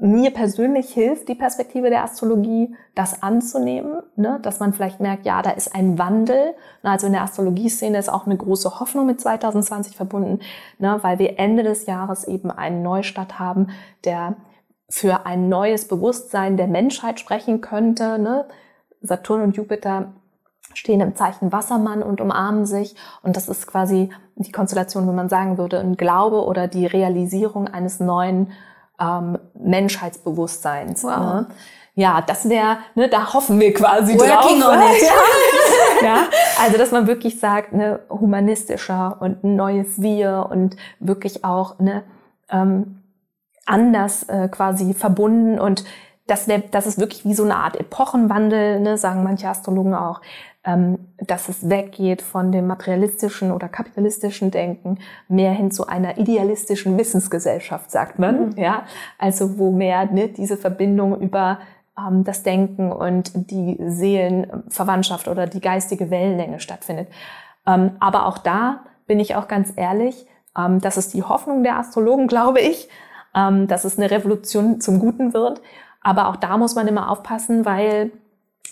mir 0.00 0.30
persönlich 0.30 0.90
hilft 0.90 1.28
die 1.28 1.34
Perspektive 1.34 1.90
der 1.90 2.04
Astrologie, 2.04 2.76
das 2.94 3.20
anzunehmen, 3.20 4.00
ne? 4.14 4.38
dass 4.42 4.60
man 4.60 4.72
vielleicht 4.72 5.00
merkt, 5.00 5.26
ja, 5.26 5.42
da 5.42 5.50
ist 5.50 5.74
ein 5.74 5.98
Wandel. 5.98 6.54
Also 6.84 7.08
in 7.08 7.12
der 7.12 7.22
Astrologie-Szene 7.22 7.98
ist 7.98 8.08
auch 8.08 8.24
eine 8.24 8.36
große 8.36 8.78
Hoffnung 8.78 9.06
mit 9.06 9.20
2020 9.20 9.96
verbunden, 9.96 10.38
ne? 10.78 10.98
weil 11.02 11.18
wir 11.18 11.40
Ende 11.40 11.64
des 11.64 11.86
Jahres 11.86 12.22
eben 12.22 12.52
einen 12.52 12.82
Neustart 12.82 13.40
haben, 13.40 13.70
der 14.04 14.36
für 14.88 15.26
ein 15.26 15.48
neues 15.48 15.86
Bewusstsein 15.86 16.56
der 16.56 16.66
Menschheit 16.66 17.20
sprechen 17.20 17.60
könnte. 17.60 18.18
Ne? 18.18 18.46
Saturn 19.02 19.42
und 19.42 19.56
Jupiter 19.56 20.12
stehen 20.74 21.00
im 21.00 21.14
Zeichen 21.14 21.52
Wassermann 21.52 22.02
und 22.02 22.20
umarmen 22.20 22.66
sich. 22.66 22.94
Und 23.22 23.36
das 23.36 23.48
ist 23.48 23.66
quasi 23.66 24.10
die 24.36 24.52
Konstellation, 24.52 25.06
wo 25.06 25.12
man 25.12 25.28
sagen 25.28 25.58
würde, 25.58 25.80
ein 25.80 25.96
Glaube 25.96 26.44
oder 26.44 26.68
die 26.68 26.86
Realisierung 26.86 27.68
eines 27.68 28.00
neuen 28.00 28.52
ähm, 29.00 29.38
Menschheitsbewusstseins. 29.54 31.04
Wow. 31.04 31.18
Ne? 31.18 31.46
Ja, 31.94 32.22
das 32.22 32.48
wäre, 32.48 32.78
ne, 32.94 33.08
da 33.08 33.34
hoffen 33.34 33.58
wir 33.58 33.74
quasi 33.74 34.14
Working 34.14 34.60
drauf. 34.60 34.72
On 34.72 34.80
it. 34.80 35.02
Ja. 35.02 36.02
ja, 36.06 36.18
also 36.62 36.78
dass 36.78 36.92
man 36.92 37.08
wirklich 37.08 37.40
sagt, 37.40 37.72
ne, 37.72 38.00
humanistischer 38.08 39.16
und 39.20 39.42
ein 39.42 39.56
neues 39.56 40.00
Wir 40.00 40.46
und 40.48 40.76
wirklich 41.00 41.44
auch 41.44 41.80
ne, 41.80 42.04
ähm, 42.50 42.97
anders 43.68 44.24
äh, 44.24 44.48
quasi 44.48 44.94
verbunden 44.94 45.58
und 45.58 45.84
das, 46.26 46.46
wär, 46.46 46.58
das 46.58 46.86
ist 46.86 46.98
wirklich 46.98 47.24
wie 47.24 47.34
so 47.34 47.44
eine 47.44 47.56
Art 47.56 47.76
Epochenwandel, 47.76 48.80
ne, 48.80 48.98
sagen 48.98 49.22
manche 49.22 49.48
Astrologen 49.48 49.94
auch, 49.94 50.20
ähm, 50.64 50.98
dass 51.18 51.48
es 51.48 51.70
weggeht 51.70 52.20
von 52.20 52.52
dem 52.52 52.66
materialistischen 52.66 53.50
oder 53.50 53.68
kapitalistischen 53.68 54.50
Denken 54.50 54.98
mehr 55.28 55.52
hin 55.52 55.70
zu 55.70 55.86
einer 55.86 56.18
idealistischen 56.18 56.98
Wissensgesellschaft, 56.98 57.90
sagt 57.90 58.18
man. 58.18 58.50
Mhm. 58.50 58.58
Ja, 58.58 58.82
also 59.18 59.58
wo 59.58 59.70
mehr 59.70 60.04
ne, 60.06 60.28
diese 60.28 60.58
Verbindung 60.58 61.18
über 61.20 61.60
ähm, 61.98 62.24
das 62.24 62.42
Denken 62.42 62.92
und 62.92 63.50
die 63.50 63.78
Seelenverwandtschaft 63.80 65.28
oder 65.28 65.46
die 65.46 65.60
geistige 65.60 66.10
Wellenlänge 66.10 66.60
stattfindet. 66.60 67.08
Ähm, 67.66 67.92
aber 68.00 68.26
auch 68.26 68.38
da 68.38 68.80
bin 69.06 69.20
ich 69.20 69.36
auch 69.36 69.48
ganz 69.48 69.72
ehrlich, 69.76 70.26
ähm, 70.56 70.80
das 70.80 70.96
ist 70.98 71.14
die 71.14 71.22
Hoffnung 71.22 71.62
der 71.62 71.78
Astrologen, 71.78 72.26
glaube 72.28 72.60
ich, 72.60 72.88
ähm, 73.34 73.66
dass 73.66 73.84
es 73.84 73.98
eine 73.98 74.10
Revolution 74.10 74.80
zum 74.80 74.98
Guten 74.98 75.34
wird. 75.34 75.60
Aber 76.00 76.28
auch 76.28 76.36
da 76.36 76.56
muss 76.56 76.74
man 76.74 76.86
immer 76.88 77.10
aufpassen, 77.10 77.64
weil 77.64 78.12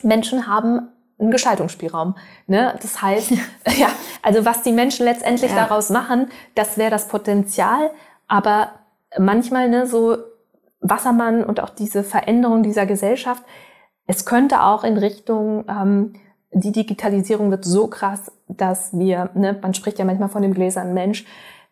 Menschen 0.03 0.47
haben 0.47 0.89
einen 1.19 1.31
Gestaltungsspielraum. 1.31 2.17
Ne? 2.47 2.75
Das 2.81 3.03
heißt, 3.03 3.31
ja, 3.77 3.89
also 4.23 4.45
was 4.45 4.63
die 4.63 4.73
Menschen 4.73 5.05
letztendlich 5.05 5.51
ja. 5.51 5.67
daraus 5.67 5.91
machen, 5.91 6.29
das 6.55 6.79
wäre 6.79 6.91
das 6.91 7.09
Potenzial. 7.09 7.91
Aber 8.29 8.71
manchmal 9.19 9.69
ne, 9.69 9.87
so 9.87 10.19
Wassermann 10.81 11.45
und 11.45 11.61
auch 11.61 11.71
diese 11.71 12.05
Veränderung 12.05 12.63
dieser 12.63 12.87
Gesellschaft, 12.87 13.43
es 14.07 14.25
könnte 14.25 14.63
auch 14.63 14.85
in 14.85 14.99
Richtung 14.99 15.65
ähm, 15.69 16.13
die 16.53 16.73
Digitalisierung 16.73 17.51
wird 17.51 17.65
so 17.65 17.87
krass, 17.87 18.33
dass 18.49 18.97
wir, 18.97 19.31
ne, 19.35 19.59
man 19.61 19.75
spricht 19.75 19.99
ja 19.99 20.05
manchmal 20.05 20.29
von 20.29 20.43
dem 20.43 20.55
gläsernen 20.55 20.95
Mensch, 20.95 21.25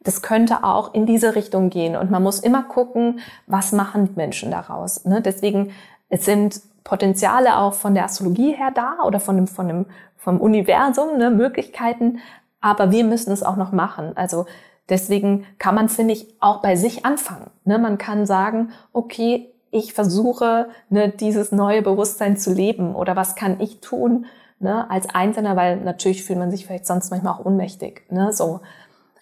das 0.05 0.23
könnte 0.23 0.63
auch 0.65 0.95
in 0.95 1.07
diese 1.07 1.35
Richtung 1.35 1.71
gehen. 1.71 1.97
Und 1.97 2.11
man 2.11 2.23
muss 2.23 2.39
immer 2.39 2.63
gucken, 2.63 3.21
was 3.47 3.73
machen 3.73 4.11
Menschen 4.15 4.51
daraus. 4.51 5.05
Ne? 5.05 5.21
Deswegen, 5.21 5.73
es 6.09 6.25
sind 6.25 6.61
Potenziale 6.85 7.57
auch 7.57 7.73
von 7.73 7.95
der 7.95 8.05
Astrologie 8.05 8.53
her 8.53 8.71
da 8.73 8.99
oder 9.05 9.19
von 9.19 9.37
dem, 9.37 9.47
von 9.47 9.67
dem, 9.67 9.87
vom 10.17 10.41
Universum, 10.41 11.17
ne, 11.17 11.31
Möglichkeiten. 11.31 12.21
Aber 12.61 12.91
wir 12.91 13.05
müssen 13.05 13.33
es 13.33 13.43
auch 13.43 13.57
noch 13.57 13.73
machen. 13.73 14.13
Also 14.15 14.45
deswegen 14.91 15.47
kann 15.59 15.75
man, 15.75 15.89
finde 15.89 16.13
ich, 16.13 16.35
auch 16.41 16.61
bei 16.61 16.77
sich 16.77 17.07
anfangen. 17.07 17.51
Ne? 17.65 17.79
Man 17.79 17.97
kann 17.97 18.27
sagen, 18.27 18.73
okay, 18.93 19.51
ich 19.71 19.95
versuche, 19.95 20.69
ne, 20.91 21.09
dieses 21.09 21.51
neue 21.51 21.81
Bewusstsein 21.81 22.37
zu 22.37 22.53
leben 22.53 22.95
oder 22.95 23.17
was 23.17 23.35
kann 23.35 23.59
ich 23.61 23.81
tun 23.81 24.27
ne, 24.61 24.89
als 24.91 25.09
Einzelner, 25.09 25.57
weil 25.57 25.79
natürlich 25.79 26.23
fühlt 26.23 26.39
man 26.39 26.51
sich 26.51 26.67
vielleicht 26.67 26.87
sonst 26.87 27.11
manchmal 27.11 27.33
auch 27.33 27.45
ohnmächtig. 27.45 28.03
Ne, 28.11 28.33
so. 28.33 28.61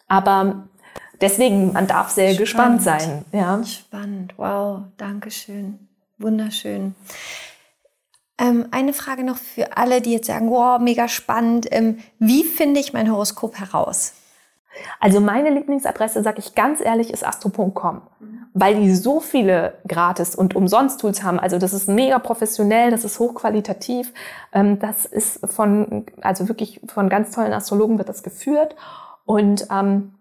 Aber 0.08 0.64
deswegen, 1.20 1.72
man 1.72 1.86
darf 1.86 2.10
sehr 2.10 2.34
Spannend. 2.34 2.40
gespannt 2.40 2.82
sein. 2.82 3.24
Ja. 3.32 3.62
Spannend, 3.64 4.34
wow, 4.36 4.82
danke 4.96 5.30
schön. 5.30 5.88
Wunderschön. 6.18 6.94
Ähm, 8.38 8.66
eine 8.70 8.92
Frage 8.92 9.24
noch 9.24 9.36
für 9.36 9.76
alle, 9.76 10.00
die 10.00 10.12
jetzt 10.12 10.26
sagen, 10.26 10.50
wow, 10.50 10.80
mega 10.80 11.08
spannend. 11.08 11.66
Ähm, 11.70 11.98
wie 12.18 12.44
finde 12.44 12.80
ich 12.80 12.92
mein 12.92 13.10
Horoskop 13.10 13.58
heraus? 13.58 14.14
Also 15.00 15.20
meine 15.20 15.50
Lieblingsadresse, 15.50 16.22
sage 16.22 16.38
ich 16.38 16.54
ganz 16.54 16.80
ehrlich, 16.80 17.12
ist 17.12 17.26
astro.com, 17.26 18.02
weil 18.54 18.76
die 18.76 18.94
so 18.94 19.20
viele 19.20 19.74
Gratis- 19.86 20.34
und 20.34 20.56
Umsonst-Tools 20.56 21.22
haben. 21.22 21.38
Also 21.38 21.58
das 21.58 21.72
ist 21.72 21.88
mega 21.88 22.18
professionell, 22.18 22.90
das 22.90 23.04
ist 23.04 23.18
hochqualitativ. 23.18 24.12
Ähm, 24.52 24.78
das 24.78 25.04
ist 25.04 25.46
von, 25.52 26.06
also 26.22 26.48
wirklich 26.48 26.80
von 26.88 27.08
ganz 27.08 27.32
tollen 27.32 27.52
Astrologen 27.52 27.98
wird 27.98 28.08
das 28.08 28.22
geführt. 28.22 28.74
Und 29.24 29.66
ähm, 29.70 30.14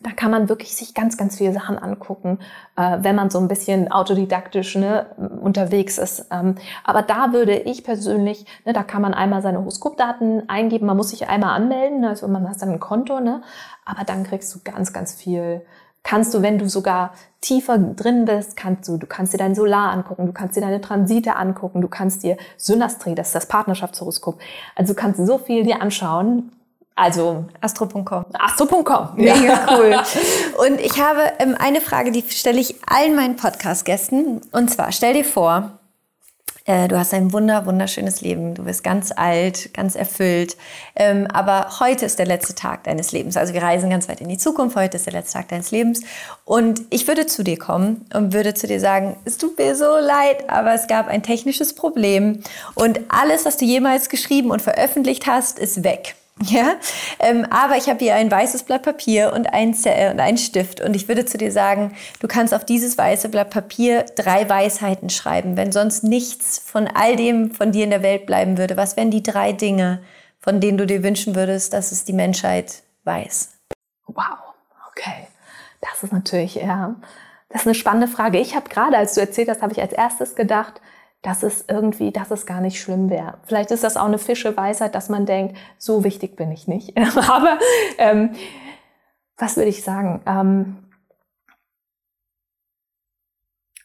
da 0.00 0.10
kann 0.10 0.30
man 0.30 0.48
wirklich 0.48 0.76
sich 0.76 0.94
ganz, 0.94 1.16
ganz 1.16 1.38
viele 1.38 1.52
Sachen 1.52 1.78
angucken, 1.78 2.38
äh, 2.76 2.98
wenn 3.00 3.16
man 3.16 3.30
so 3.30 3.38
ein 3.38 3.48
bisschen 3.48 3.90
autodidaktisch 3.90 4.76
ne, 4.76 5.06
unterwegs 5.40 5.98
ist. 5.98 6.26
Ähm, 6.30 6.56
aber 6.84 7.02
da 7.02 7.32
würde 7.32 7.54
ich 7.54 7.84
persönlich, 7.84 8.44
ne, 8.64 8.72
da 8.72 8.82
kann 8.82 9.02
man 9.02 9.14
einmal 9.14 9.42
seine 9.42 9.58
Horoskopdaten 9.58 10.48
eingeben, 10.48 10.86
man 10.86 10.96
muss 10.96 11.10
sich 11.10 11.28
einmal 11.28 11.56
anmelden, 11.56 12.00
ne, 12.00 12.10
also 12.10 12.28
man 12.28 12.48
hat 12.48 12.60
dann 12.60 12.70
ein 12.70 12.80
Konto, 12.80 13.20
ne, 13.20 13.42
aber 13.84 14.04
dann 14.04 14.24
kriegst 14.24 14.54
du 14.54 14.60
ganz, 14.62 14.92
ganz 14.92 15.14
viel. 15.14 15.62
Kannst 16.02 16.34
du, 16.34 16.42
wenn 16.42 16.58
du 16.58 16.68
sogar 16.68 17.14
tiefer 17.40 17.78
drin 17.78 18.26
bist, 18.26 18.56
kannst 18.56 18.88
du, 18.88 18.96
du 18.96 19.06
kannst 19.08 19.32
dir 19.32 19.38
dein 19.38 19.56
Solar 19.56 19.90
angucken, 19.90 20.26
du 20.26 20.32
kannst 20.32 20.56
dir 20.56 20.60
deine 20.60 20.80
Transite 20.80 21.34
angucken, 21.34 21.80
du 21.80 21.88
kannst 21.88 22.22
dir 22.22 22.36
Synastrie, 22.56 23.16
das 23.16 23.28
ist 23.28 23.34
das 23.34 23.46
Partnerschaftshoroskop. 23.46 24.38
Also 24.76 24.94
du 24.94 25.00
kannst 25.00 25.26
so 25.26 25.38
viel 25.38 25.64
dir 25.64 25.82
anschauen, 25.82 26.52
also 26.96 27.44
astro.com. 27.60 28.24
Astro.com. 28.32 29.10
Mega 29.16 29.34
ja. 29.34 29.66
cool. 29.76 29.94
Und 30.66 30.80
ich 30.80 30.98
habe 30.98 31.20
ähm, 31.38 31.54
eine 31.58 31.80
Frage, 31.80 32.10
die 32.10 32.24
stelle 32.28 32.58
ich 32.58 32.74
allen 32.86 33.14
meinen 33.14 33.36
Podcast-Gästen. 33.36 34.40
Und 34.50 34.70
zwar, 34.70 34.90
stell 34.92 35.12
dir 35.12 35.24
vor, 35.24 35.78
äh, 36.64 36.88
du 36.88 36.98
hast 36.98 37.14
ein 37.14 37.32
wunder, 37.32 37.66
wunderschönes 37.66 38.22
Leben. 38.22 38.54
Du 38.54 38.64
bist 38.64 38.82
ganz 38.82 39.12
alt, 39.14 39.74
ganz 39.74 39.94
erfüllt. 39.94 40.56
Ähm, 40.96 41.28
aber 41.30 41.78
heute 41.80 42.06
ist 42.06 42.18
der 42.18 42.26
letzte 42.26 42.54
Tag 42.54 42.84
deines 42.84 43.12
Lebens. 43.12 43.36
Also 43.36 43.52
wir 43.52 43.62
reisen 43.62 43.90
ganz 43.90 44.08
weit 44.08 44.20
in 44.20 44.28
die 44.28 44.38
Zukunft. 44.38 44.74
Heute 44.74 44.96
ist 44.96 45.04
der 45.04 45.12
letzte 45.12 45.34
Tag 45.34 45.48
deines 45.48 45.70
Lebens. 45.70 46.00
Und 46.44 46.80
ich 46.90 47.06
würde 47.06 47.26
zu 47.26 47.44
dir 47.44 47.58
kommen 47.58 48.06
und 48.14 48.32
würde 48.32 48.54
zu 48.54 48.66
dir 48.66 48.80
sagen, 48.80 49.16
es 49.26 49.36
tut 49.38 49.58
mir 49.58 49.76
so 49.76 49.98
leid, 49.98 50.48
aber 50.48 50.72
es 50.72 50.86
gab 50.86 51.08
ein 51.08 51.22
technisches 51.22 51.74
Problem. 51.74 52.42
Und 52.74 53.00
alles, 53.08 53.44
was 53.44 53.58
du 53.58 53.64
jemals 53.64 54.08
geschrieben 54.08 54.50
und 54.50 54.62
veröffentlicht 54.62 55.26
hast, 55.26 55.58
ist 55.58 55.84
weg. 55.84 56.16
Ja, 56.42 56.76
ähm, 57.18 57.46
aber 57.50 57.76
ich 57.76 57.88
habe 57.88 57.98
hier 57.98 58.14
ein 58.14 58.30
weißes 58.30 58.64
Blatt 58.64 58.82
Papier 58.82 59.32
und 59.32 59.54
ein 59.54 59.74
äh, 59.84 60.10
und 60.10 60.20
einen 60.20 60.36
Stift 60.36 60.82
und 60.82 60.94
ich 60.94 61.08
würde 61.08 61.24
zu 61.24 61.38
dir 61.38 61.50
sagen, 61.50 61.96
du 62.20 62.28
kannst 62.28 62.52
auf 62.52 62.64
dieses 62.66 62.98
weiße 62.98 63.30
Blatt 63.30 63.48
Papier 63.48 64.04
drei 64.14 64.46
Weisheiten 64.46 65.08
schreiben, 65.08 65.56
wenn 65.56 65.72
sonst 65.72 66.04
nichts 66.04 66.58
von 66.58 66.88
all 66.88 67.16
dem 67.16 67.52
von 67.52 67.72
dir 67.72 67.84
in 67.84 67.90
der 67.90 68.02
Welt 68.02 68.26
bleiben 68.26 68.58
würde. 68.58 68.76
Was 68.76 68.98
wären 68.98 69.10
die 69.10 69.22
drei 69.22 69.52
Dinge, 69.52 70.02
von 70.38 70.60
denen 70.60 70.76
du 70.76 70.86
dir 70.86 71.02
wünschen 71.02 71.34
würdest, 71.34 71.72
dass 71.72 71.90
es 71.90 72.04
die 72.04 72.12
Menschheit 72.12 72.82
weiß? 73.04 73.54
Wow, 74.06 74.54
okay, 74.90 75.28
das 75.80 76.02
ist 76.02 76.12
natürlich 76.12 76.56
ja, 76.56 76.96
das 77.48 77.62
ist 77.62 77.66
eine 77.66 77.74
spannende 77.74 78.08
Frage. 78.08 78.38
Ich 78.38 78.54
habe 78.54 78.68
gerade, 78.68 78.98
als 78.98 79.14
du 79.14 79.20
erzählt 79.22 79.48
hast, 79.48 79.62
habe 79.62 79.72
ich 79.72 79.80
als 79.80 79.94
erstes 79.94 80.34
gedacht, 80.34 80.82
dass 81.26 81.42
es 81.42 81.64
irgendwie, 81.66 82.12
dass 82.12 82.30
es 82.30 82.46
gar 82.46 82.60
nicht 82.60 82.80
schlimm 82.80 83.10
wäre. 83.10 83.38
Vielleicht 83.42 83.72
ist 83.72 83.82
das 83.82 83.96
auch 83.96 84.04
eine 84.04 84.18
Fischeweisheit, 84.18 84.94
dass 84.94 85.08
man 85.08 85.26
denkt, 85.26 85.56
so 85.76 86.04
wichtig 86.04 86.36
bin 86.36 86.52
ich 86.52 86.68
nicht. 86.68 86.96
Aber 87.28 87.58
ähm, 87.98 88.30
was 89.36 89.56
würde 89.56 89.68
ich 89.68 89.82
sagen? 89.82 90.22
Ähm, 90.24 90.76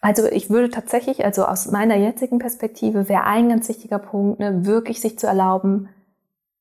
also 0.02 0.28
ich 0.28 0.52
würde 0.52 0.70
tatsächlich, 0.70 1.26
also 1.26 1.46
aus 1.46 1.72
meiner 1.72 1.96
jetzigen 1.96 2.38
Perspektive, 2.38 3.10
wäre 3.10 3.24
ein 3.24 3.50
ganz 3.50 3.68
wichtiger 3.70 3.98
Punkt, 3.98 4.40
ne, 4.40 4.68
wirklich 4.68 5.02
sich 5.02 5.18
zu 5.18 5.26
erlauben, 5.26 5.90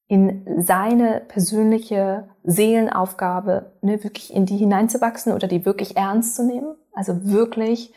in 0.08 0.64
seine 0.64 1.20
persönliche 1.28 2.30
Seelenaufgabe, 2.42 3.72
ne, 3.82 4.02
wirklich 4.02 4.32
in 4.32 4.46
die 4.46 4.56
hineinzuwachsen 4.56 5.34
oder 5.34 5.46
die 5.46 5.66
wirklich 5.66 5.98
ernst 5.98 6.36
zu 6.36 6.46
nehmen. 6.46 6.74
Also 6.94 7.26
wirklich 7.30 7.92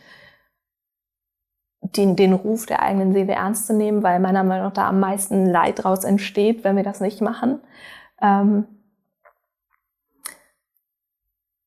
den, 1.98 2.16
den 2.16 2.34
Ruf 2.34 2.66
der 2.66 2.82
eigenen 2.82 3.14
Seele 3.14 3.34
ernst 3.34 3.68
zu 3.68 3.74
nehmen, 3.74 4.04
weil 4.04 4.20
meiner 4.20 4.44
Meinung 4.44 4.68
nach 4.68 4.74
da 4.74 4.90
am 4.90 5.00
meisten 5.00 5.46
Leid 5.46 5.80
daraus 5.80 6.04
entsteht, 6.04 6.64
wenn 6.64 6.76
wir 6.76 6.84
das 6.84 7.00
nicht 7.00 7.22
machen. 7.22 7.60
Ähm 8.22 8.66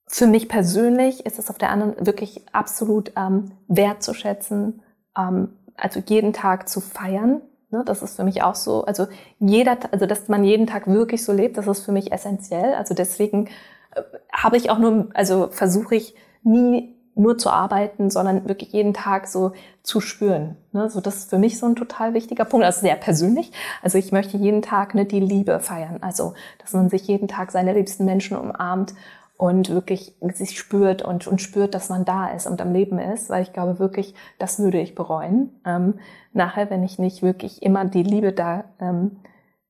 für 0.08 0.26
mich 0.26 0.48
persönlich 0.48 1.26
ist 1.26 1.38
es 1.38 1.50
auf 1.50 1.58
der 1.58 1.70
anderen 1.70 2.06
wirklich 2.06 2.46
absolut 2.52 3.12
ähm, 3.16 3.52
wertzuschätzen, 3.68 4.82
ähm, 5.16 5.58
also 5.76 6.00
jeden 6.06 6.32
Tag 6.32 6.68
zu 6.68 6.80
feiern. 6.80 7.42
Ne, 7.70 7.82
das 7.84 8.00
ist 8.00 8.16
für 8.16 8.24
mich 8.24 8.42
auch 8.42 8.54
so, 8.54 8.84
also 8.84 9.08
jeder, 9.38 9.76
also 9.90 10.06
dass 10.06 10.28
man 10.28 10.44
jeden 10.44 10.66
Tag 10.66 10.86
wirklich 10.86 11.24
so 11.24 11.32
lebt, 11.32 11.58
das 11.58 11.66
ist 11.66 11.84
für 11.84 11.92
mich 11.92 12.12
essentiell. 12.12 12.74
Also 12.74 12.94
deswegen 12.94 13.48
äh, 13.94 14.02
habe 14.32 14.56
ich 14.56 14.70
auch 14.70 14.78
nur, 14.78 15.08
also 15.14 15.48
versuche 15.50 15.96
ich 15.96 16.14
nie 16.42 16.95
nur 17.16 17.38
zu 17.38 17.50
arbeiten, 17.50 18.10
sondern 18.10 18.46
wirklich 18.46 18.72
jeden 18.72 18.92
Tag 18.92 19.26
so 19.26 19.52
zu 19.82 20.00
spüren. 20.00 20.56
Ne? 20.72 20.90
So, 20.90 21.00
das 21.00 21.16
ist 21.16 21.30
für 21.30 21.38
mich 21.38 21.58
so 21.58 21.66
ein 21.66 21.74
total 21.74 22.14
wichtiger 22.14 22.44
Punkt, 22.44 22.66
also 22.66 22.82
sehr 22.82 22.94
persönlich. 22.94 23.52
Also 23.82 23.96
ich 23.96 24.12
möchte 24.12 24.36
jeden 24.36 24.62
Tag 24.62 24.94
ne, 24.94 25.06
die 25.06 25.20
Liebe 25.20 25.58
feiern. 25.58 25.98
Also, 26.02 26.34
dass 26.58 26.74
man 26.74 26.90
sich 26.90 27.08
jeden 27.08 27.26
Tag 27.26 27.52
seine 27.52 27.72
liebsten 27.72 28.04
Menschen 28.04 28.36
umarmt 28.36 28.94
und 29.38 29.70
wirklich 29.70 30.14
sich 30.34 30.58
spürt 30.58 31.02
und, 31.02 31.26
und 31.26 31.40
spürt, 31.40 31.74
dass 31.74 31.88
man 31.88 32.04
da 32.04 32.28
ist 32.28 32.46
und 32.46 32.60
am 32.60 32.72
Leben 32.72 32.98
ist, 32.98 33.30
weil 33.30 33.42
ich 33.42 33.52
glaube 33.52 33.78
wirklich, 33.78 34.14
das 34.38 34.58
würde 34.58 34.80
ich 34.80 34.94
bereuen. 34.94 35.60
Ähm, 35.64 35.98
nachher, 36.32 36.70
wenn 36.70 36.82
ich 36.82 36.98
nicht 36.98 37.22
wirklich 37.22 37.62
immer 37.62 37.84
die 37.86 38.02
Liebe 38.02 38.32
da 38.32 38.64
ähm, 38.78 39.18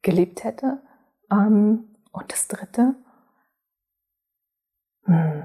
gelebt 0.03 0.43
hätte. 0.45 0.79
Ähm, 1.31 1.85
und 2.13 2.33
das 2.33 2.49
Dritte, 2.49 2.95
hm, 5.05 5.43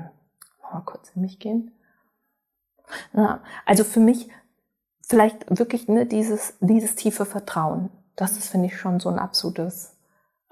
mal 0.72 0.82
kurz 0.86 1.12
in 1.16 1.22
mich 1.22 1.40
gehen. 1.40 1.72
Ja, 3.14 3.42
also 3.66 3.84
für 3.84 4.00
mich 4.00 4.30
vielleicht 5.12 5.46
wirklich 5.50 5.88
ne, 5.88 6.06
dieses, 6.06 6.54
dieses 6.60 6.96
tiefe 6.96 7.26
Vertrauen. 7.26 7.90
Das 8.16 8.38
ist, 8.38 8.50
finde 8.50 8.68
ich, 8.68 8.78
schon 8.78 9.00
so 9.00 9.10
ein 9.10 9.20
absolutes, 9.20 9.98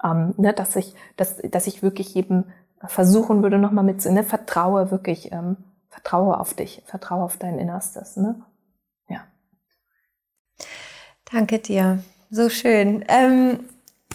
ähm, 0.04 0.34
ne, 0.36 0.52
dass 0.52 0.76
ich, 0.76 0.94
dass, 1.16 1.38
dass 1.38 1.66
ich 1.66 1.82
wirklich 1.82 2.14
jedem 2.14 2.44
versuchen 2.84 3.42
würde, 3.42 3.58
nochmal 3.58 3.84
mit, 3.84 4.04
ne, 4.04 4.22
vertraue 4.22 4.90
wirklich, 4.90 5.32
ähm, 5.32 5.56
vertraue 5.88 6.38
auf 6.38 6.54
dich, 6.54 6.82
vertraue 6.86 7.24
auf 7.24 7.36
dein 7.36 7.58
Innerstes, 7.58 8.16
ne? 8.16 8.42
Ja. 9.08 9.24
Danke 11.32 11.58
dir. 11.58 12.02
So 12.30 12.48
schön. 12.48 13.04
Ähm, 13.08 13.60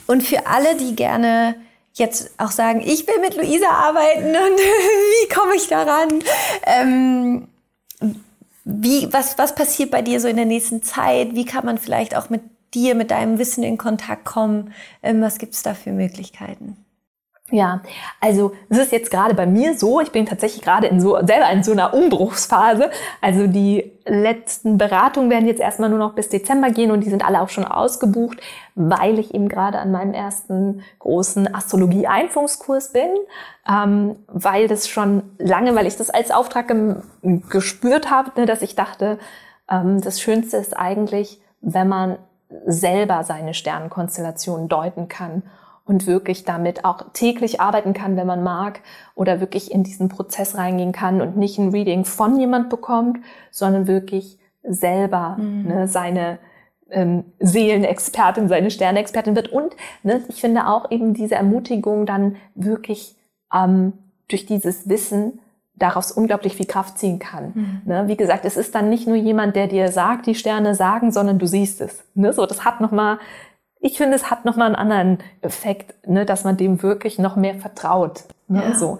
und 0.07 0.23
für 0.23 0.47
alle, 0.47 0.77
die 0.77 0.95
gerne 0.95 1.55
jetzt 1.93 2.39
auch 2.39 2.51
sagen, 2.51 2.81
ich 2.81 3.07
will 3.07 3.19
mit 3.19 3.35
Luisa 3.35 3.69
arbeiten 3.69 4.27
und 4.27 4.35
wie 4.59 5.33
komme 5.33 5.55
ich 5.55 5.67
daran? 5.67 6.23
Ähm, 6.65 7.47
wie, 8.63 9.11
was, 9.13 9.37
was 9.37 9.55
passiert 9.55 9.91
bei 9.91 10.01
dir 10.01 10.19
so 10.19 10.27
in 10.27 10.35
der 10.35 10.45
nächsten 10.45 10.81
Zeit? 10.81 11.35
Wie 11.35 11.45
kann 11.45 11.65
man 11.65 11.77
vielleicht 11.77 12.15
auch 12.15 12.29
mit 12.29 12.41
dir, 12.73 12.95
mit 12.95 13.11
deinem 13.11 13.37
Wissen 13.37 13.63
in 13.63 13.77
Kontakt 13.77 14.25
kommen? 14.25 14.73
Ähm, 15.03 15.21
was 15.21 15.37
gibt 15.37 15.53
es 15.53 15.63
da 15.63 15.73
für 15.73 15.91
Möglichkeiten? 15.91 16.84
Ja, 17.51 17.81
also 18.19 18.53
es 18.69 18.79
ist 18.79 18.91
jetzt 18.91 19.11
gerade 19.11 19.35
bei 19.35 19.45
mir 19.45 19.77
so, 19.77 19.99
ich 20.01 20.11
bin 20.11 20.25
tatsächlich 20.25 20.63
gerade 20.63 20.87
in 20.87 20.99
so, 20.99 21.15
selber 21.27 21.47
in 21.51 21.61
so 21.61 21.73
einer 21.73 21.93
Umbruchsphase. 21.93 22.89
Also 23.21 23.45
die 23.45 23.93
letzten 24.03 24.79
Beratungen 24.79 25.29
werden 25.29 25.47
jetzt 25.47 25.61
erstmal 25.61 25.91
nur 25.91 25.99
noch 25.99 26.15
bis 26.15 26.27
Dezember 26.29 26.71
gehen 26.71 26.89
und 26.89 27.01
die 27.01 27.09
sind 27.09 27.23
alle 27.23 27.41
auch 27.41 27.49
schon 27.49 27.65
ausgebucht, 27.65 28.39
weil 28.73 29.19
ich 29.19 29.35
eben 29.35 29.47
gerade 29.47 29.77
an 29.77 29.91
meinem 29.91 30.15
ersten 30.15 30.81
großen 30.97 31.53
Astrologie-Einführungskurs 31.53 32.91
bin, 32.93 33.09
ähm, 33.69 34.15
weil 34.27 34.67
das 34.67 34.87
schon 34.87 35.21
lange, 35.37 35.75
weil 35.75 35.85
ich 35.85 35.97
das 35.97 36.09
als 36.09 36.31
Auftrag 36.31 36.73
gespürt 37.49 38.09
habe, 38.09 38.31
ne, 38.39 38.47
dass 38.47 38.63
ich 38.63 38.73
dachte, 38.73 39.19
ähm, 39.69 40.01
das 40.01 40.19
Schönste 40.19 40.57
ist 40.57 40.75
eigentlich, 40.75 41.39
wenn 41.61 41.89
man 41.89 42.17
selber 42.65 43.23
seine 43.23 43.53
Sternenkonstellation 43.53 44.67
deuten 44.67 45.09
kann 45.09 45.43
und 45.85 46.07
wirklich 46.07 46.43
damit 46.43 46.83
auch 46.83 47.05
täglich 47.13 47.61
arbeiten 47.61 47.93
kann, 47.93 48.17
wenn 48.17 48.27
man 48.27 48.43
mag, 48.43 48.81
oder 49.13 49.39
wirklich 49.39 49.71
in 49.71 49.83
diesen 49.83 50.09
Prozess 50.09 50.57
reingehen 50.57 50.91
kann 50.91 51.21
und 51.21 51.37
nicht 51.37 51.57
ein 51.57 51.69
Reading 51.69 52.05
von 52.05 52.39
jemand 52.39 52.69
bekommt, 52.69 53.19
sondern 53.51 53.87
wirklich 53.87 54.39
selber 54.63 55.37
mhm. 55.39 55.67
ne, 55.67 55.87
seine 55.87 56.39
ähm, 56.89 57.25
Seelenexpertin, 57.39 58.47
seine 58.47 58.71
Sternexpertin 58.71 59.35
wird. 59.35 59.49
Und 59.49 59.75
ne, 60.03 60.23
ich 60.27 60.41
finde 60.41 60.67
auch 60.67 60.89
eben 60.91 61.13
diese 61.13 61.35
Ermutigung 61.35 62.05
dann 62.05 62.35
wirklich 62.55 63.15
ähm, 63.53 63.93
durch 64.27 64.45
dieses 64.45 64.89
Wissen 64.89 65.39
daraus 65.75 66.11
unglaublich 66.11 66.55
viel 66.55 66.65
Kraft 66.65 66.97
ziehen 66.97 67.19
kann. 67.19 67.51
Mhm. 67.53 67.81
Ne? 67.85 68.03
Wie 68.07 68.15
gesagt, 68.15 68.45
es 68.45 68.57
ist 68.57 68.73
dann 68.75 68.89
nicht 68.89 69.07
nur 69.07 69.17
jemand, 69.17 69.55
der 69.55 69.67
dir 69.67 69.91
sagt, 69.91 70.25
die 70.25 70.35
Sterne 70.35 70.73
sagen, 70.73 71.11
sondern 71.11 71.37
du 71.37 71.45
siehst 71.45 71.81
es. 71.81 72.03
Ne? 72.13 72.33
So, 72.33 72.45
das 72.45 72.63
hat 72.63 72.81
nochmal 72.81 73.19
ich 73.85 73.97
finde, 73.97 74.15
es 74.15 74.31
hat 74.31 74.45
nochmal 74.45 74.65
einen 74.65 74.75
anderen 74.75 75.19
Effekt, 75.41 76.07
ne, 76.07 76.25
dass 76.25 76.43
man 76.43 76.57
dem 76.57 76.81
wirklich 76.81 77.19
noch 77.19 77.35
mehr 77.35 77.53
vertraut. 77.53 78.23
Ne, 78.47 78.63
ja. 78.69 78.75
so. 78.75 78.97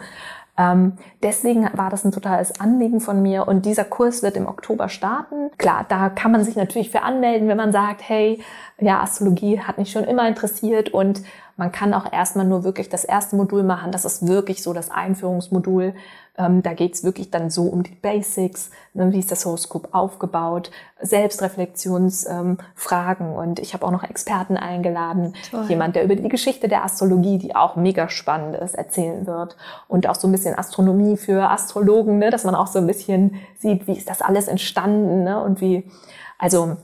Ähm, 0.59 0.93
deswegen 1.23 1.67
war 1.73 1.89
das 1.89 2.05
ein 2.05 2.11
totales 2.11 2.59
Anliegen 2.59 3.01
von 3.01 3.19
mir 3.19 3.47
und 3.47 3.65
dieser 3.65 3.83
Kurs 3.83 4.21
wird 4.21 4.37
im 4.37 4.45
Oktober 4.47 4.87
starten. 4.87 5.49
Klar, 5.57 5.87
da 5.89 6.09
kann 6.09 6.31
man 6.31 6.43
sich 6.43 6.55
natürlich 6.55 6.91
für 6.91 7.01
anmelden, 7.01 7.47
wenn 7.47 7.57
man 7.57 7.71
sagt, 7.71 8.07
hey, 8.07 8.41
ja, 8.79 9.01
Astrologie 9.01 9.59
hat 9.59 9.79
mich 9.79 9.91
schon 9.91 10.03
immer 10.03 10.27
interessiert 10.27 10.89
und 10.89 11.23
man 11.57 11.71
kann 11.71 11.93
auch 11.93 12.13
erstmal 12.13 12.45
nur 12.45 12.63
wirklich 12.63 12.87
das 12.87 13.05
erste 13.05 13.35
Modul 13.35 13.63
machen. 13.63 13.91
Das 13.91 14.05
ist 14.05 14.27
wirklich 14.27 14.61
so 14.61 14.71
das 14.71 14.91
Einführungsmodul. 14.91 15.95
Ähm, 16.37 16.61
da 16.63 16.73
geht's 16.73 17.03
wirklich 17.03 17.31
dann 17.31 17.49
so 17.49 17.63
um 17.63 17.83
die 17.83 17.95
Basics, 17.95 18.69
ne, 18.93 19.13
wie 19.13 19.19
ist 19.19 19.31
das 19.31 19.45
Horoskop 19.45 19.93
aufgebaut, 19.93 20.71
Selbstreflexionsfragen. 20.99 23.27
Ähm, 23.27 23.33
und 23.33 23.59
ich 23.59 23.73
habe 23.73 23.85
auch 23.85 23.91
noch 23.91 24.03
Experten 24.03 24.57
eingeladen, 24.57 25.33
Toll. 25.49 25.65
jemand, 25.69 25.95
der 25.95 26.03
über 26.03 26.15
die 26.15 26.27
Geschichte 26.27 26.67
der 26.67 26.83
Astrologie, 26.83 27.37
die 27.37 27.55
auch 27.55 27.77
mega 27.77 28.09
spannend 28.09 28.57
ist, 28.57 28.75
erzählen 28.75 29.25
wird. 29.25 29.55
Und 29.87 30.09
auch 30.09 30.15
so 30.15 30.27
ein 30.27 30.31
bisschen 30.31 30.57
Astronomie 30.57 31.17
für 31.17 31.49
Astrologen, 31.49 32.17
ne, 32.17 32.31
dass 32.31 32.43
man 32.43 32.55
auch 32.55 32.67
so 32.67 32.79
ein 32.79 32.87
bisschen 32.87 33.35
sieht, 33.57 33.87
wie 33.87 33.97
ist 33.97 34.09
das 34.09 34.21
alles 34.21 34.47
entstanden 34.47 35.23
ne, 35.23 35.41
und 35.41 35.61
wie, 35.61 35.89
also 36.37 36.75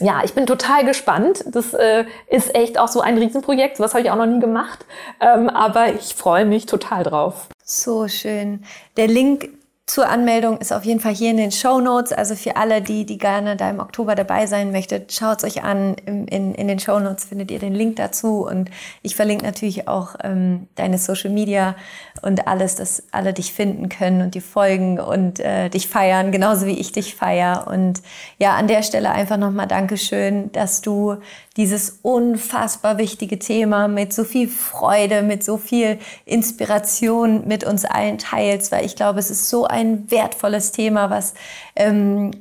ja, 0.00 0.22
ich 0.24 0.34
bin 0.34 0.46
total 0.46 0.84
gespannt. 0.84 1.44
Das 1.46 1.72
äh, 1.72 2.04
ist 2.26 2.54
echt 2.54 2.78
auch 2.78 2.88
so 2.88 3.00
ein 3.00 3.16
Riesenprojekt. 3.16 3.78
Was 3.78 3.94
habe 3.94 4.02
ich 4.02 4.10
auch 4.10 4.16
noch 4.16 4.26
nie 4.26 4.40
gemacht. 4.40 4.84
Ähm, 5.20 5.48
aber 5.48 5.94
ich 5.94 6.16
freue 6.16 6.44
mich 6.44 6.66
total 6.66 7.04
drauf. 7.04 7.48
So 7.66 8.08
schön. 8.08 8.62
Der 8.98 9.06
Link 9.06 9.48
zur 9.86 10.08
Anmeldung 10.08 10.58
ist 10.58 10.72
auf 10.72 10.84
jeden 10.84 11.00
Fall 11.00 11.14
hier 11.14 11.30
in 11.30 11.38
den 11.38 11.52
Show 11.52 11.80
Notes. 11.80 12.12
Also 12.12 12.34
für 12.34 12.56
alle, 12.56 12.82
die, 12.82 13.04
die 13.04 13.16
gerne 13.16 13.56
da 13.56 13.68
im 13.68 13.80
Oktober 13.80 14.14
dabei 14.14 14.46
sein 14.46 14.70
möchtet, 14.70 15.12
schaut 15.12 15.38
es 15.38 15.44
euch 15.44 15.62
an. 15.62 15.94
In, 16.06 16.26
in, 16.28 16.54
in 16.54 16.68
den 16.68 16.78
Show 16.78 16.98
Notes 16.98 17.24
findet 17.24 17.50
ihr 17.50 17.58
den 17.58 17.74
Link 17.74 17.96
dazu. 17.96 18.46
Und 18.46 18.70
ich 19.02 19.16
verlinke 19.16 19.44
natürlich 19.44 19.88
auch 19.88 20.14
ähm, 20.22 20.68
deine 20.74 20.98
Social 20.98 21.30
Media 21.30 21.74
und 22.22 22.46
alles, 22.46 22.76
dass 22.76 23.02
alle 23.12 23.32
dich 23.32 23.52
finden 23.52 23.88
können 23.90 24.22
und 24.22 24.34
dir 24.34 24.42
folgen 24.42 25.00
und 25.00 25.40
äh, 25.40 25.68
dich 25.68 25.88
feiern, 25.88 26.32
genauso 26.32 26.66
wie 26.66 26.78
ich 26.78 26.92
dich 26.92 27.14
feier. 27.14 27.66
Und 27.66 28.00
ja, 28.38 28.56
an 28.56 28.68
der 28.68 28.82
Stelle 28.82 29.10
einfach 29.10 29.36
nochmal 29.36 29.68
Dankeschön, 29.68 30.50
dass 30.52 30.80
du 30.80 31.16
dieses 31.56 32.00
unfassbar 32.02 32.98
wichtige 32.98 33.38
Thema 33.38 33.86
mit 33.88 34.12
so 34.12 34.24
viel 34.24 34.48
Freude, 34.48 35.22
mit 35.22 35.44
so 35.44 35.56
viel 35.56 35.98
Inspiration 36.24 37.46
mit 37.46 37.64
uns 37.64 37.84
allen 37.84 38.18
teilst, 38.18 38.72
weil 38.72 38.84
ich 38.84 38.96
glaube, 38.96 39.20
es 39.20 39.30
ist 39.30 39.48
so 39.48 39.64
ein 39.64 40.10
wertvolles 40.10 40.72
Thema, 40.72 41.10
was 41.10 41.34
ähm, 41.76 42.32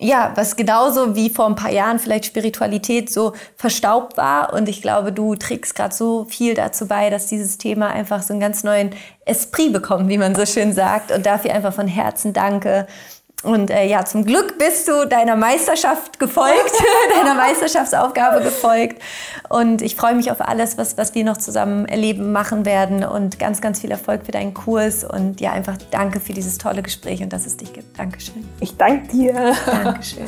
ja, 0.00 0.32
was 0.36 0.54
genauso 0.54 1.16
wie 1.16 1.28
vor 1.28 1.46
ein 1.46 1.56
paar 1.56 1.72
Jahren 1.72 1.98
vielleicht 1.98 2.26
Spiritualität 2.26 3.12
so 3.12 3.32
verstaubt 3.56 4.16
war. 4.16 4.52
Und 4.52 4.68
ich 4.68 4.80
glaube, 4.80 5.12
du 5.12 5.34
trägst 5.34 5.74
gerade 5.74 5.92
so 5.92 6.24
viel 6.24 6.54
dazu 6.54 6.86
bei, 6.86 7.10
dass 7.10 7.26
dieses 7.26 7.58
Thema 7.58 7.88
einfach 7.88 8.22
so 8.22 8.32
einen 8.32 8.40
ganz 8.40 8.62
neuen 8.62 8.90
Esprit 9.24 9.72
bekommt, 9.72 10.08
wie 10.08 10.18
man 10.18 10.36
so 10.36 10.46
schön 10.46 10.72
sagt. 10.72 11.10
Und 11.10 11.26
dafür 11.26 11.52
einfach 11.52 11.74
von 11.74 11.88
Herzen 11.88 12.32
danke. 12.32 12.86
Und 13.44 13.70
äh, 13.70 13.86
ja, 13.86 14.04
zum 14.04 14.24
Glück 14.24 14.58
bist 14.58 14.88
du 14.88 15.06
deiner 15.06 15.36
Meisterschaft 15.36 16.18
gefolgt, 16.18 16.72
deiner 17.16 17.34
Meisterschaftsaufgabe 17.34 18.42
gefolgt. 18.42 19.00
Und 19.48 19.80
ich 19.80 19.94
freue 19.94 20.14
mich 20.14 20.30
auf 20.32 20.40
alles, 20.40 20.76
was, 20.76 20.96
was 20.96 21.14
wir 21.14 21.24
noch 21.24 21.36
zusammen 21.36 21.86
erleben, 21.86 22.32
machen 22.32 22.66
werden. 22.66 23.04
Und 23.04 23.38
ganz, 23.38 23.60
ganz 23.60 23.80
viel 23.80 23.92
Erfolg 23.92 24.26
für 24.26 24.32
deinen 24.32 24.54
Kurs. 24.54 25.04
Und 25.04 25.40
ja, 25.40 25.52
einfach 25.52 25.76
danke 25.90 26.18
für 26.18 26.32
dieses 26.32 26.58
tolle 26.58 26.82
Gespräch 26.82 27.22
und 27.22 27.32
dass 27.32 27.46
es 27.46 27.56
dich 27.56 27.72
gibt. 27.72 27.96
Dankeschön. 27.98 28.44
Ich 28.60 28.76
danke 28.76 29.08
dir. 29.08 29.54
Dankeschön. 29.66 30.26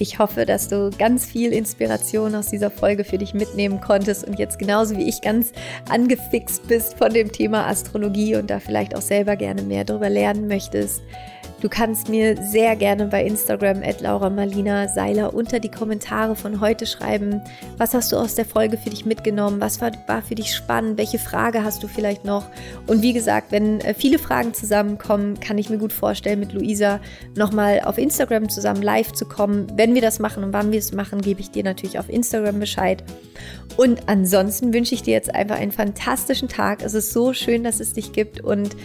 Ich 0.00 0.18
hoffe, 0.18 0.46
dass 0.46 0.68
du 0.68 0.90
ganz 0.98 1.26
viel 1.26 1.52
Inspiration 1.52 2.34
aus 2.34 2.46
dieser 2.46 2.70
Folge 2.70 3.04
für 3.04 3.18
dich 3.18 3.34
mitnehmen 3.34 3.82
konntest 3.82 4.26
und 4.26 4.38
jetzt 4.38 4.58
genauso 4.58 4.96
wie 4.96 5.06
ich 5.06 5.20
ganz 5.20 5.52
angefixt 5.90 6.66
bist 6.66 6.96
von 6.96 7.12
dem 7.12 7.30
Thema 7.30 7.66
Astrologie 7.66 8.34
und 8.36 8.48
da 8.48 8.60
vielleicht 8.60 8.96
auch 8.96 9.02
selber 9.02 9.36
gerne 9.36 9.60
mehr 9.60 9.84
darüber 9.84 10.08
lernen 10.08 10.48
möchtest. 10.48 11.02
Du 11.60 11.68
kannst 11.68 12.08
mir 12.08 12.42
sehr 12.42 12.74
gerne 12.74 13.04
bei 13.06 13.22
Instagram 13.22 13.82
at 13.82 14.00
Laura 14.00 14.30
Marlina 14.30 14.88
Seiler 14.88 15.34
unter 15.34 15.60
die 15.60 15.70
Kommentare 15.70 16.34
von 16.34 16.62
heute 16.62 16.86
schreiben. 16.86 17.42
Was 17.76 17.92
hast 17.92 18.12
du 18.12 18.16
aus 18.16 18.34
der 18.34 18.46
Folge 18.46 18.78
für 18.78 18.88
dich 18.88 19.04
mitgenommen? 19.04 19.60
Was 19.60 19.78
war, 19.82 19.92
war 20.06 20.22
für 20.22 20.34
dich 20.34 20.54
spannend? 20.54 20.96
Welche 20.96 21.18
Frage 21.18 21.62
hast 21.62 21.82
du 21.82 21.86
vielleicht 21.86 22.24
noch? 22.24 22.46
Und 22.86 23.02
wie 23.02 23.12
gesagt, 23.12 23.52
wenn 23.52 23.80
äh, 23.82 23.92
viele 23.92 24.18
Fragen 24.18 24.54
zusammenkommen, 24.54 25.38
kann 25.38 25.58
ich 25.58 25.68
mir 25.68 25.76
gut 25.76 25.92
vorstellen, 25.92 26.40
mit 26.40 26.54
Luisa 26.54 26.98
nochmal 27.36 27.82
auf 27.84 27.98
Instagram 27.98 28.48
zusammen 28.48 28.80
live 28.80 29.12
zu 29.12 29.26
kommen. 29.26 29.66
Wenn 29.76 29.94
wir 29.94 30.00
das 30.00 30.18
machen 30.18 30.42
und 30.42 30.54
wann 30.54 30.72
wir 30.72 30.78
es 30.78 30.92
machen, 30.92 31.20
gebe 31.20 31.40
ich 31.40 31.50
dir 31.50 31.62
natürlich 31.62 31.98
auf 31.98 32.08
Instagram 32.08 32.58
Bescheid. 32.58 33.04
Und 33.76 34.08
ansonsten 34.08 34.72
wünsche 34.72 34.94
ich 34.94 35.02
dir 35.02 35.12
jetzt 35.12 35.34
einfach 35.34 35.56
einen 35.56 35.72
fantastischen 35.72 36.48
Tag. 36.48 36.82
Es 36.82 36.94
ist 36.94 37.12
so 37.12 37.34
schön, 37.34 37.64
dass 37.64 37.80
es 37.80 37.92
dich 37.92 38.12
gibt 38.12 38.40
und 38.40 38.76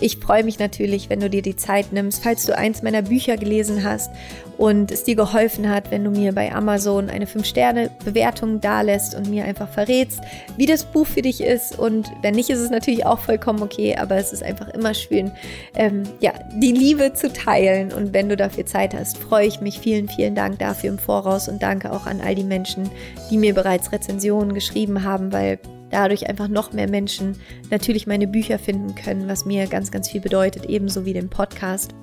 ich 0.00 0.18
freue 0.18 0.44
mich 0.44 0.58
natürlich, 0.58 1.10
wenn 1.10 1.20
du 1.20 1.30
dir 1.30 1.42
die 1.42 1.56
Zeit 1.56 1.92
nimmst, 1.92 2.22
falls 2.22 2.46
du 2.46 2.56
eins 2.56 2.82
meiner 2.82 3.02
Bücher 3.02 3.36
gelesen 3.36 3.84
hast 3.84 4.10
und 4.56 4.90
es 4.90 5.04
dir 5.04 5.14
geholfen 5.14 5.70
hat, 5.70 5.90
wenn 5.90 6.04
du 6.04 6.10
mir 6.10 6.34
bei 6.34 6.52
Amazon 6.52 7.08
eine 7.08 7.24
5-Sterne-Bewertung 7.24 8.60
dalässt 8.60 9.14
und 9.14 9.30
mir 9.30 9.44
einfach 9.44 9.68
verrätst, 9.68 10.20
wie 10.56 10.66
das 10.66 10.84
Buch 10.84 11.06
für 11.06 11.22
dich 11.22 11.42
ist. 11.42 11.78
Und 11.78 12.10
wenn 12.20 12.34
nicht, 12.34 12.50
ist 12.50 12.60
es 12.60 12.70
natürlich 12.70 13.06
auch 13.06 13.20
vollkommen 13.20 13.62
okay, 13.62 13.96
aber 13.96 14.16
es 14.16 14.32
ist 14.32 14.42
einfach 14.42 14.68
immer 14.68 14.92
schön, 14.92 15.32
ähm, 15.74 16.02
ja, 16.20 16.32
die 16.56 16.72
Liebe 16.72 17.14
zu 17.14 17.32
teilen. 17.32 17.92
Und 17.92 18.12
wenn 18.12 18.28
du 18.28 18.36
dafür 18.36 18.66
Zeit 18.66 18.94
hast, 18.94 19.16
freue 19.16 19.46
ich 19.46 19.60
mich. 19.60 19.80
Vielen, 19.80 20.08
vielen 20.08 20.34
Dank 20.34 20.58
dafür 20.58 20.90
im 20.90 20.98
Voraus 20.98 21.48
und 21.48 21.62
danke 21.62 21.90
auch 21.90 22.06
an 22.06 22.20
all 22.20 22.34
die 22.34 22.44
Menschen, 22.44 22.90
die 23.30 23.38
mir 23.38 23.54
bereits 23.54 23.92
Rezensionen 23.92 24.52
geschrieben 24.52 25.04
haben, 25.04 25.32
weil 25.32 25.58
dadurch 25.90 26.28
einfach 26.28 26.48
noch 26.48 26.72
mehr 26.72 26.88
Menschen 26.88 27.36
natürlich 27.70 28.06
meine 28.06 28.26
Bücher 28.26 28.58
finden 28.58 28.94
können, 28.94 29.28
was 29.28 29.44
mir 29.44 29.66
ganz, 29.66 29.90
ganz 29.90 30.08
viel 30.08 30.20
bedeutet, 30.20 30.66
ebenso 30.66 31.04
wie 31.04 31.12
den 31.12 31.28
Podcast. 31.28 31.94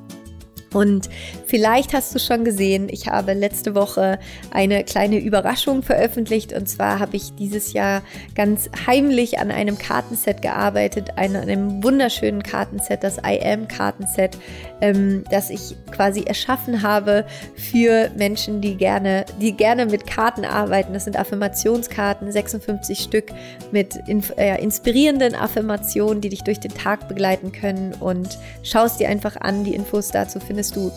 Und 0.73 1.09
vielleicht 1.45 1.93
hast 1.93 2.13
du 2.13 2.19
schon 2.19 2.43
gesehen, 2.43 2.87
ich 2.89 3.07
habe 3.07 3.33
letzte 3.33 3.73
Woche 3.73 4.19
eine 4.51 4.83
kleine 4.83 5.17
Überraschung 5.17 5.81
veröffentlicht. 5.81 6.53
Und 6.53 6.67
zwar 6.67 6.99
habe 6.99 7.15
ich 7.15 7.33
dieses 7.35 7.73
Jahr 7.73 8.01
ganz 8.35 8.69
heimlich 8.85 9.39
an 9.39 9.51
einem 9.51 9.77
Kartenset 9.77 10.41
gearbeitet, 10.41 11.11
an 11.15 11.35
einem 11.35 11.83
wunderschönen 11.83 12.43
Kartenset, 12.43 13.03
das 13.03 13.17
I 13.17 13.39
Am 13.41 13.67
Kartenset, 13.67 14.37
ähm, 14.81 15.23
das 15.31 15.49
ich 15.49 15.75
quasi 15.91 16.23
erschaffen 16.23 16.81
habe 16.83 17.25
für 17.55 18.09
Menschen, 18.17 18.59
die 18.61 18.75
gerne, 18.75 19.25
die 19.39 19.53
gerne 19.53 19.85
mit 19.85 20.05
Karten 20.05 20.43
arbeiten. 20.43 20.93
Das 20.93 21.05
sind 21.05 21.17
Affirmationskarten, 21.17 22.31
56 22.31 22.99
Stück 22.99 23.27
mit 23.71 23.95
in, 24.07 24.21
äh, 24.37 24.61
inspirierenden 24.61 25.33
Affirmationen, 25.33 26.21
die 26.21 26.29
dich 26.29 26.43
durch 26.43 26.59
den 26.59 26.73
Tag 26.73 27.07
begleiten 27.07 27.51
können. 27.51 27.93
Und 27.99 28.37
schaust 28.63 28.99
dir 28.99 29.09
einfach 29.09 29.37
an, 29.37 29.63
die 29.63 29.73
Infos 29.73 30.09
dazu 30.09 30.39
findest 30.39 30.56
findest 30.57 30.75
du 30.75 30.91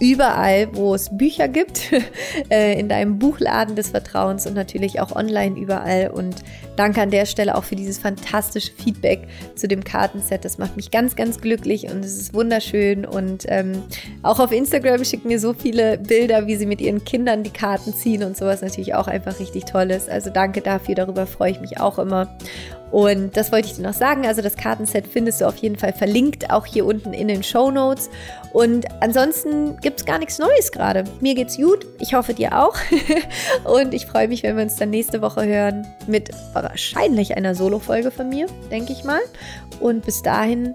überall, 0.00 0.68
wo 0.74 0.94
es 0.94 1.16
Bücher 1.16 1.46
gibt, 1.48 1.92
äh, 2.50 2.78
in 2.78 2.88
deinem 2.88 3.18
Buchladen 3.18 3.76
des 3.76 3.90
Vertrauens 3.90 4.46
und 4.46 4.54
natürlich 4.54 5.00
auch 5.00 5.14
online 5.14 5.56
überall. 5.56 6.10
Und 6.10 6.36
danke 6.74 7.00
an 7.00 7.10
der 7.10 7.24
Stelle 7.24 7.56
auch 7.56 7.62
für 7.64 7.76
dieses 7.76 7.98
fantastische 7.98 8.72
Feedback 8.72 9.28
zu 9.54 9.68
dem 9.68 9.84
Kartenset. 9.84 10.44
Das 10.44 10.58
macht 10.58 10.76
mich 10.76 10.90
ganz, 10.90 11.14
ganz 11.14 11.40
glücklich 11.40 11.84
und 11.84 12.04
es 12.04 12.16
ist 12.16 12.34
wunderschön. 12.34 13.06
Und 13.06 13.44
ähm, 13.48 13.84
auch 14.22 14.40
auf 14.40 14.50
Instagram 14.50 15.04
schicken 15.04 15.28
mir 15.28 15.38
so 15.38 15.54
viele 15.54 15.98
Bilder, 15.98 16.48
wie 16.48 16.56
sie 16.56 16.66
mit 16.66 16.80
ihren 16.80 17.04
Kindern 17.04 17.44
die 17.44 17.50
Karten 17.50 17.94
ziehen 17.94 18.24
und 18.24 18.36
sowas 18.36 18.60
natürlich 18.60 18.94
auch 18.94 19.06
einfach 19.06 19.38
richtig 19.38 19.66
toll 19.66 19.90
ist. 19.92 20.10
Also 20.10 20.30
danke 20.30 20.60
dafür, 20.60 20.96
darüber 20.96 21.26
freue 21.26 21.52
ich 21.52 21.60
mich 21.60 21.80
auch 21.80 21.98
immer. 21.98 22.36
Und 22.90 23.36
das 23.36 23.52
wollte 23.52 23.68
ich 23.68 23.74
dir 23.74 23.82
noch 23.82 23.94
sagen. 23.94 24.26
Also 24.26 24.42
das 24.42 24.56
Kartenset 24.56 25.06
findest 25.06 25.40
du 25.40 25.46
auf 25.46 25.56
jeden 25.56 25.76
Fall 25.76 25.92
verlinkt, 25.92 26.50
auch 26.50 26.66
hier 26.66 26.86
unten 26.86 27.12
in 27.12 27.28
den 27.28 27.42
Show 27.42 27.70
Notes. 27.70 28.08
Und 28.52 28.86
ansonsten 29.00 29.76
gibt 29.80 30.00
es 30.00 30.06
gar 30.06 30.18
nichts 30.18 30.38
Neues 30.38 30.72
gerade. 30.72 31.04
Mir 31.20 31.34
geht's 31.34 31.56
gut. 31.56 31.84
Ich 31.98 32.14
hoffe 32.14 32.32
dir 32.32 32.58
auch. 32.58 32.76
Und 33.64 33.92
ich 33.92 34.06
freue 34.06 34.28
mich, 34.28 34.42
wenn 34.42 34.56
wir 34.56 34.62
uns 34.62 34.76
dann 34.76 34.90
nächste 34.90 35.20
Woche 35.20 35.44
hören 35.44 35.86
mit 36.06 36.30
wahrscheinlich 36.52 37.36
einer 37.36 37.54
Solo-Folge 37.54 38.10
von 38.10 38.28
mir, 38.28 38.46
denke 38.70 38.92
ich 38.92 39.04
mal. 39.04 39.20
Und 39.80 40.04
bis 40.06 40.22
dahin, 40.22 40.74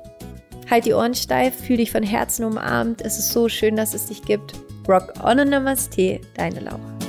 halt 0.69 0.85
die 0.85 0.93
Ohren 0.93 1.15
steif, 1.15 1.55
fühl 1.55 1.77
dich 1.77 1.91
von 1.91 2.03
Herzen 2.03 2.45
umarmt. 2.45 3.01
Es 3.01 3.17
ist 3.17 3.31
so 3.31 3.49
schön, 3.49 3.75
dass 3.75 3.93
es 3.93 4.07
dich 4.07 4.21
gibt. 4.23 4.53
Rock 4.87 5.13
on 5.23 5.39
und 5.39 5.49
Namaste, 5.49 6.19
deine 6.35 6.59
Laura. 6.59 7.00